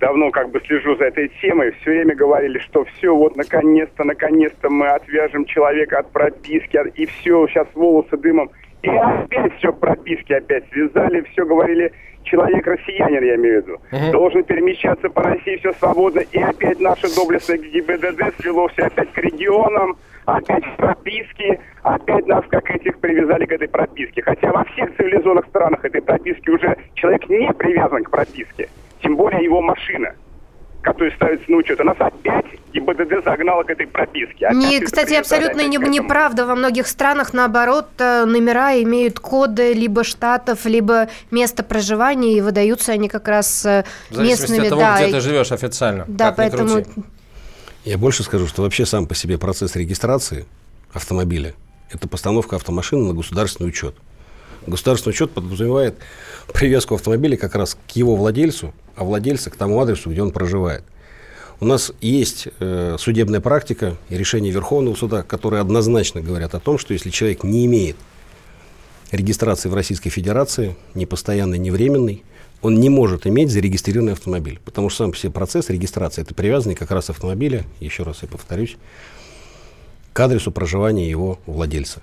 Давно 0.00 0.30
как 0.30 0.50
бы 0.50 0.60
слежу 0.60 0.96
за 0.96 1.06
этой 1.06 1.28
темой. 1.40 1.72
Все 1.80 1.90
время 1.90 2.14
говорили, 2.14 2.58
что 2.60 2.84
все, 2.84 3.14
вот 3.14 3.36
наконец-то, 3.36 4.04
наконец-то 4.04 4.70
мы 4.70 4.88
отвяжем 4.88 5.44
человека 5.44 5.98
от 5.98 6.10
прописки, 6.12 6.78
и 6.94 7.06
все, 7.06 7.46
сейчас 7.48 7.66
волосы 7.74 8.16
дымом. 8.16 8.50
И 8.82 8.88
опять 8.88 9.52
все 9.58 9.72
прописки 9.72 10.32
опять 10.32 10.64
связали, 10.70 11.22
все 11.32 11.44
говорили, 11.44 11.92
человек 12.22 12.66
россиянин, 12.66 13.24
я 13.24 13.34
имею 13.36 13.62
в 13.62 13.66
виду, 13.66 13.80
угу. 13.90 14.12
должен 14.12 14.44
перемещаться 14.44 15.08
по 15.08 15.22
России 15.22 15.56
все 15.56 15.72
свободно. 15.74 16.20
И 16.20 16.38
опять 16.38 16.78
наше 16.80 17.12
доблестное 17.14 17.58
ГИБДД 17.58 18.40
свело 18.40 18.68
все 18.68 18.84
опять 18.84 19.12
к 19.12 19.18
регионам, 19.18 19.96
опять 20.26 20.64
прописки, 20.76 21.58
опять 21.82 22.26
нас 22.26 22.44
как 22.50 22.70
этих 22.70 22.98
привязали 23.00 23.46
к 23.46 23.52
этой 23.52 23.68
прописке. 23.68 24.22
Хотя 24.22 24.52
во 24.52 24.64
всех 24.64 24.94
цивилизованных 24.96 25.46
странах 25.46 25.84
этой 25.84 26.02
прописки 26.02 26.50
уже 26.50 26.76
человек 26.94 27.28
не 27.28 27.52
привязан 27.52 28.04
к 28.04 28.10
прописке, 28.10 28.68
тем 29.02 29.16
более 29.16 29.42
его 29.44 29.60
машина 29.60 30.14
который 30.88 31.12
ставится 31.14 31.50
на 31.50 31.58
учет. 31.58 31.80
А 31.80 31.84
нас 31.84 31.96
опять 31.98 32.46
ГИБДД 32.72 33.24
загнала 33.24 33.62
к 33.62 33.70
этой 33.70 33.86
прописке. 33.86 34.46
Опять 34.46 34.56
не, 34.56 34.80
кстати, 34.80 35.14
абсолютно 35.14 35.66
не, 35.66 35.76
неправда. 35.76 36.46
Во 36.46 36.54
многих 36.54 36.86
странах, 36.86 37.32
наоборот, 37.32 37.88
э, 37.98 38.24
номера 38.24 38.80
имеют 38.82 39.18
коды 39.18 39.72
либо 39.72 40.04
штатов, 40.04 40.64
либо 40.64 41.08
место 41.30 41.62
проживания, 41.62 42.38
и 42.38 42.40
выдаются 42.40 42.92
они 42.92 43.08
как 43.08 43.28
раз 43.28 43.66
э, 43.66 43.84
В 44.10 44.20
местными. 44.20 44.62
от 44.62 44.68
того, 44.70 44.80
да, 44.80 45.02
где 45.02 45.12
ты 45.12 45.20
живешь 45.20 45.52
официально. 45.52 46.04
Да, 46.08 46.32
поэтому... 46.32 46.82
Я 47.84 47.98
больше 47.98 48.22
скажу, 48.22 48.46
что 48.46 48.62
вообще 48.62 48.86
сам 48.86 49.06
по 49.06 49.14
себе 49.14 49.38
процесс 49.38 49.74
регистрации 49.76 50.46
автомобиля– 50.92 51.54
это 51.90 52.08
постановка 52.08 52.56
автомашины 52.56 53.08
на 53.08 53.14
государственный 53.14 53.68
учет. 53.68 53.94
Государственный 54.68 55.12
учет 55.12 55.30
подразумевает 55.30 55.96
привязку 56.52 56.94
автомобиля 56.94 57.36
как 57.36 57.54
раз 57.54 57.76
к 57.86 57.90
его 57.92 58.16
владельцу, 58.16 58.74
а 58.96 59.04
владельца 59.04 59.50
к 59.50 59.56
тому 59.56 59.80
адресу, 59.80 60.10
где 60.10 60.22
он 60.22 60.30
проживает. 60.30 60.84
У 61.60 61.64
нас 61.64 61.92
есть 62.00 62.48
э, 62.60 62.96
судебная 62.98 63.40
практика 63.40 63.96
и 64.08 64.16
решения 64.16 64.50
Верховного 64.50 64.94
суда, 64.94 65.22
которые 65.22 65.60
однозначно 65.60 66.20
говорят 66.20 66.54
о 66.54 66.60
том, 66.60 66.78
что 66.78 66.92
если 66.92 67.10
человек 67.10 67.42
не 67.42 67.66
имеет 67.66 67.96
регистрации 69.10 69.68
в 69.68 69.74
Российской 69.74 70.10
Федерации, 70.10 70.76
ни 70.94 71.04
постоянной, 71.04 71.58
ни 71.58 71.70
временной, 71.70 72.22
он 72.62 72.78
не 72.78 72.88
может 72.88 73.26
иметь 73.26 73.50
зарегистрированный 73.50 74.12
автомобиль. 74.12 74.60
Потому 74.64 74.88
что 74.88 75.04
сам 75.04 75.12
все 75.12 75.30
процесс 75.30 75.68
регистрации– 75.68 76.22
это 76.22 76.34
привязанный 76.34 76.74
как 76.74 76.90
раз 76.90 77.10
автомобиля, 77.10 77.64
еще 77.80 78.02
раз 78.02 78.18
я 78.22 78.28
повторюсь, 78.28 78.76
к 80.12 80.20
адресу 80.20 80.52
проживания 80.52 81.08
его 81.08 81.38
владельца. 81.46 82.02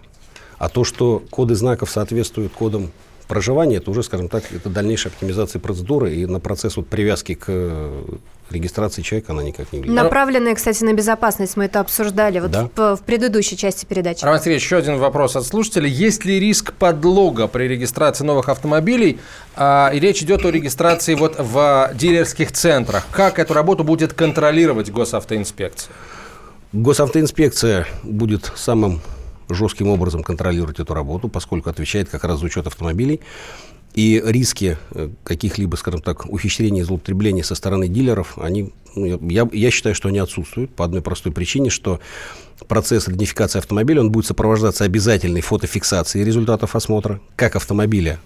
А 0.66 0.70
то, 0.70 0.84
что 0.84 1.22
коды 1.30 1.54
знаков 1.54 1.92
соответствуют 1.92 2.52
кодам 2.52 2.90
проживания, 3.28 3.78
это 3.78 3.92
уже, 3.92 4.02
скажем 4.02 4.30
так, 4.30 4.46
это 4.52 4.68
дальнейшая 4.68 5.14
оптимизация 5.14 5.60
процедуры, 5.60 6.16
и 6.16 6.26
на 6.26 6.40
процесс 6.40 6.76
вот 6.76 6.88
привязки 6.88 7.36
к 7.36 7.44
э, 7.50 8.04
регистрации 8.50 9.04
человека 9.04 9.34
она 9.34 9.44
никак 9.44 9.72
не 9.72 9.82
влияет. 9.82 10.04
Направленная, 10.04 10.56
кстати, 10.56 10.84
на 10.84 10.94
безопасность, 10.94 11.56
мы 11.56 11.66
это 11.66 11.82
обсуждали 11.82 12.40
вот 12.40 12.50
да. 12.50 12.68
в, 12.76 12.96
в 12.96 13.04
предыдущей 13.04 13.58
части 13.58 13.86
передачи. 13.86 14.26
Роман 14.26 14.40
Сергеевич, 14.40 14.64
еще 14.64 14.78
один 14.78 14.98
вопрос 14.98 15.36
от 15.36 15.46
слушателя. 15.46 15.88
Есть 15.88 16.26
ли 16.26 16.40
риск 16.40 16.74
подлога 16.74 17.46
при 17.46 17.66
регистрации 17.66 18.24
новых 18.24 18.50
автомобилей? 18.50 19.20
А, 19.56 19.92
и 19.94 20.00
речь 20.00 20.24
идет 20.24 20.48
о 20.48 20.50
регистрации 20.50 21.14
вот 21.14 21.36
в 21.38 21.92
дилерских 21.94 22.52
центрах. 22.52 23.06
Как 23.12 23.38
эту 23.38 23.54
работу 23.54 23.84
будет 23.84 24.14
контролировать 24.14 24.90
госавтоинспекция? 24.90 25.94
Госавтоинспекция 26.74 27.86
будет 28.02 28.52
самым 28.56 29.02
жестким 29.50 29.88
образом 29.88 30.24
контролировать 30.24 30.80
эту 30.80 30.94
работу, 30.94 31.30
поскольку 31.30 31.70
отвечает 31.70 32.10
как 32.10 32.24
раз 32.24 32.40
за 32.40 32.46
учет 32.46 32.68
автомобилей. 32.68 33.22
И 33.94 34.22
риски 34.26 34.78
э, 34.92 35.10
каких-либо, 35.24 35.78
скажем 35.78 36.02
так, 36.02 36.26
ухищрений 36.26 36.82
и 36.82 36.84
злоупотреблений 36.84 37.44
со 37.44 37.56
стороны 37.56 37.88
дилеров, 37.88 38.38
они, 38.38 38.74
ну, 38.94 39.30
я, 39.30 39.48
я 39.54 39.72
считаю, 39.72 39.96
что 39.96 40.10
они 40.10 40.20
отсутствуют 40.20 40.76
по 40.76 40.84
одной 40.84 41.02
простой 41.02 41.32
причине, 41.32 41.70
что 41.70 42.02
процесс 42.68 43.08
идентификации 43.08 43.60
автомобиля, 43.60 44.02
он 44.02 44.12
будет 44.12 44.26
сопровождаться 44.26 44.84
обязательной 44.84 45.40
фотофиксацией 45.40 46.26
результатов 46.26 46.76
осмотра, 46.76 47.22
как 47.38 47.56
автомобиля 47.56 48.20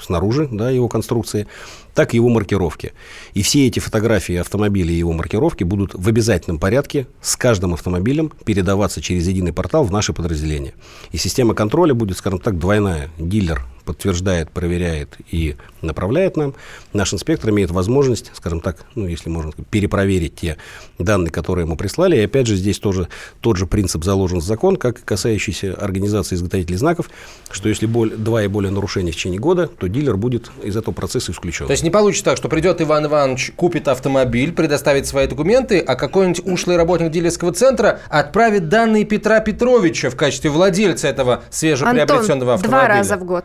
снаружи, 0.00 0.48
да, 0.50 0.70
его 0.70 0.88
конструкции, 0.88 1.46
так 1.94 2.14
и 2.14 2.16
его 2.16 2.28
маркировки. 2.28 2.92
И 3.34 3.42
все 3.42 3.66
эти 3.66 3.78
фотографии 3.78 4.36
автомобиля 4.36 4.92
и 4.92 4.98
его 4.98 5.12
маркировки 5.12 5.64
будут 5.64 5.94
в 5.94 6.08
обязательном 6.08 6.58
порядке 6.58 7.06
с 7.20 7.36
каждым 7.36 7.74
автомобилем 7.74 8.32
передаваться 8.44 9.00
через 9.00 9.26
единый 9.28 9.52
портал 9.52 9.84
в 9.84 9.92
наши 9.92 10.12
подразделения. 10.12 10.74
И 11.12 11.16
система 11.16 11.54
контроля 11.54 11.94
будет, 11.94 12.18
скажем 12.18 12.38
так, 12.38 12.58
двойная. 12.58 13.10
Дилер 13.18 13.64
подтверждает, 13.84 14.50
проверяет 14.50 15.16
и 15.30 15.56
направляет 15.82 16.36
нам. 16.36 16.54
Наш 16.92 17.14
инспектор 17.14 17.50
имеет 17.50 17.70
возможность, 17.70 18.30
скажем 18.34 18.60
так, 18.60 18.84
ну, 18.94 19.06
если 19.06 19.28
можно, 19.30 19.52
перепроверить 19.70 20.36
те 20.36 20.56
данные, 20.98 21.30
которые 21.30 21.64
ему 21.64 21.76
прислали. 21.76 22.16
И 22.16 22.20
опять 22.20 22.46
же, 22.46 22.56
здесь 22.56 22.78
тоже 22.78 23.08
тот 23.40 23.56
же 23.56 23.66
принцип 23.66 24.04
заложен 24.04 24.38
в 24.38 24.44
закон, 24.44 24.76
как 24.76 25.04
касающийся 25.04 25.74
организации 25.74 26.34
изготовителей 26.34 26.76
знаков, 26.76 27.10
что 27.50 27.68
если 27.68 27.86
боль, 27.86 28.10
два 28.10 28.42
и 28.42 28.46
более 28.46 28.70
нарушений 28.70 29.12
в 29.12 29.16
течение 29.16 29.40
года, 29.40 29.66
то 29.66 29.88
дилер 29.88 30.16
будет 30.16 30.50
из 30.62 30.76
этого 30.76 30.94
процесса 30.94 31.32
исключен. 31.32 31.66
То 31.66 31.72
есть 31.72 31.82
не 31.82 31.90
получится 31.90 32.24
так, 32.24 32.36
что 32.36 32.48
придет 32.48 32.80
Иван 32.80 33.06
Иванович, 33.06 33.52
купит 33.56 33.88
автомобиль, 33.88 34.52
предоставит 34.52 35.06
свои 35.06 35.26
документы, 35.26 35.78
а 35.80 35.94
какой-нибудь 35.96 36.46
ушлый 36.46 36.76
работник 36.76 37.10
дилерского 37.10 37.52
центра 37.52 38.00
отправит 38.08 38.68
данные 38.68 39.04
Петра 39.04 39.40
Петровича 39.40 40.10
в 40.10 40.16
качестве 40.16 40.50
владельца 40.50 41.08
этого 41.08 41.42
свежеприобретенного 41.50 42.54
Антон, 42.54 42.54
автомобиля. 42.54 42.68
два 42.68 42.88
раза 42.88 43.16
в 43.16 43.24
год. 43.24 43.44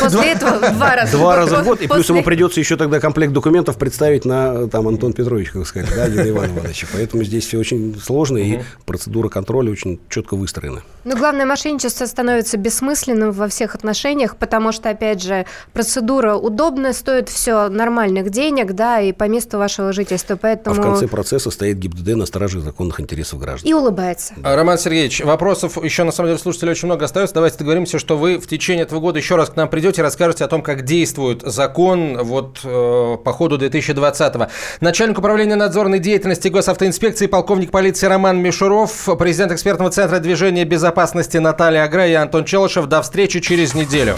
После 0.00 0.32
этого 0.32 0.58
два 0.70 0.96
раза 0.96 1.16
Два 1.16 1.36
раза 1.36 1.62
в 1.62 1.64
год, 1.64 1.80
и 1.80 1.86
плюс 1.86 2.08
ему 2.08 2.22
придется 2.22 2.60
еще 2.60 2.76
тогда 2.76 3.00
комплект 3.00 3.32
документов 3.32 3.76
представить 3.78 4.24
на 4.24 4.68
там 4.68 4.88
Антон 4.88 5.12
Петрович, 5.12 5.50
как 5.50 5.66
сказать, 5.66 5.88
да, 5.94 6.08
не 6.08 6.30
Иван 6.30 6.50
Иванович. 6.50 6.86
Поэтому 6.92 7.22
здесь 7.24 7.46
все 7.46 7.58
очень 7.58 7.98
сложно, 8.00 8.38
и 8.38 8.60
процедура 8.84 9.28
контроля 9.28 9.70
очень 9.70 10.00
четко 10.08 10.36
выстроена. 10.36 10.82
Но 11.04 11.16
главное, 11.16 11.46
мошенничество 11.46 12.06
становится 12.06 12.56
бессмысленным 12.56 13.30
во 13.30 13.48
всех 13.48 13.74
отношениях, 13.74 14.36
потому 14.36 14.72
что, 14.72 14.90
опять 14.90 15.22
же, 15.22 15.46
процедура 15.72 16.34
удобная, 16.34 16.92
стоит 16.92 17.28
все 17.28 17.68
нормальных 17.68 18.30
денег, 18.30 18.72
да, 18.72 19.00
и 19.00 19.12
по 19.12 19.24
месту 19.24 19.58
вашего 19.58 19.92
жительства, 19.92 20.36
поэтому... 20.36 20.76
А 20.76 20.80
в 20.80 20.82
конце 20.82 21.06
процесса 21.06 21.50
стоит 21.50 21.78
ГИБДД 21.78 22.16
на 22.16 22.26
страже 22.26 22.60
законных 22.60 23.00
интересов 23.00 23.38
граждан. 23.40 23.68
И 23.70 23.72
улыбается. 23.72 24.34
Да. 24.36 24.56
Роман 24.56 24.78
Сергеевич, 24.78 25.22
вопросов 25.22 25.82
еще, 25.82 26.04
на 26.04 26.12
самом 26.12 26.30
деле, 26.30 26.38
слушателей 26.38 26.72
очень 26.72 26.86
много 26.86 27.04
остается. 27.04 27.34
Давайте 27.34 27.58
договоримся, 27.58 27.98
что 27.98 28.16
вы 28.16 28.38
в 28.38 28.46
течение 28.46 28.84
этого 28.84 29.00
года 29.00 29.18
еще 29.18 29.36
раз 29.36 29.50
к 29.50 29.56
нам 29.56 29.68
придете, 29.76 30.00
расскажете 30.00 30.42
о 30.42 30.48
том, 30.48 30.62
как 30.62 30.84
действует 30.84 31.42
закон 31.42 32.16
вот 32.22 32.60
э, 32.64 33.18
по 33.22 33.32
ходу 33.34 33.58
2020-го. 33.58 34.46
Начальник 34.80 35.18
управления 35.18 35.54
надзорной 35.54 35.98
деятельности 35.98 36.48
госавтоинспекции, 36.48 37.26
полковник 37.26 37.70
полиции 37.70 38.06
Роман 38.06 38.38
Мишуров, 38.38 39.06
президент 39.18 39.52
экспертного 39.52 39.90
центра 39.90 40.18
движения 40.18 40.64
безопасности 40.64 41.36
Наталья 41.36 41.82
Агра 41.82 42.06
и 42.06 42.14
Антон 42.14 42.46
Челышев. 42.46 42.86
До 42.86 43.02
встречи 43.02 43.40
через 43.40 43.74
неделю. 43.74 44.16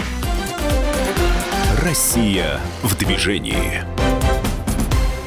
Россия 1.83 2.57
в 2.81 2.97
движении. 2.97 3.98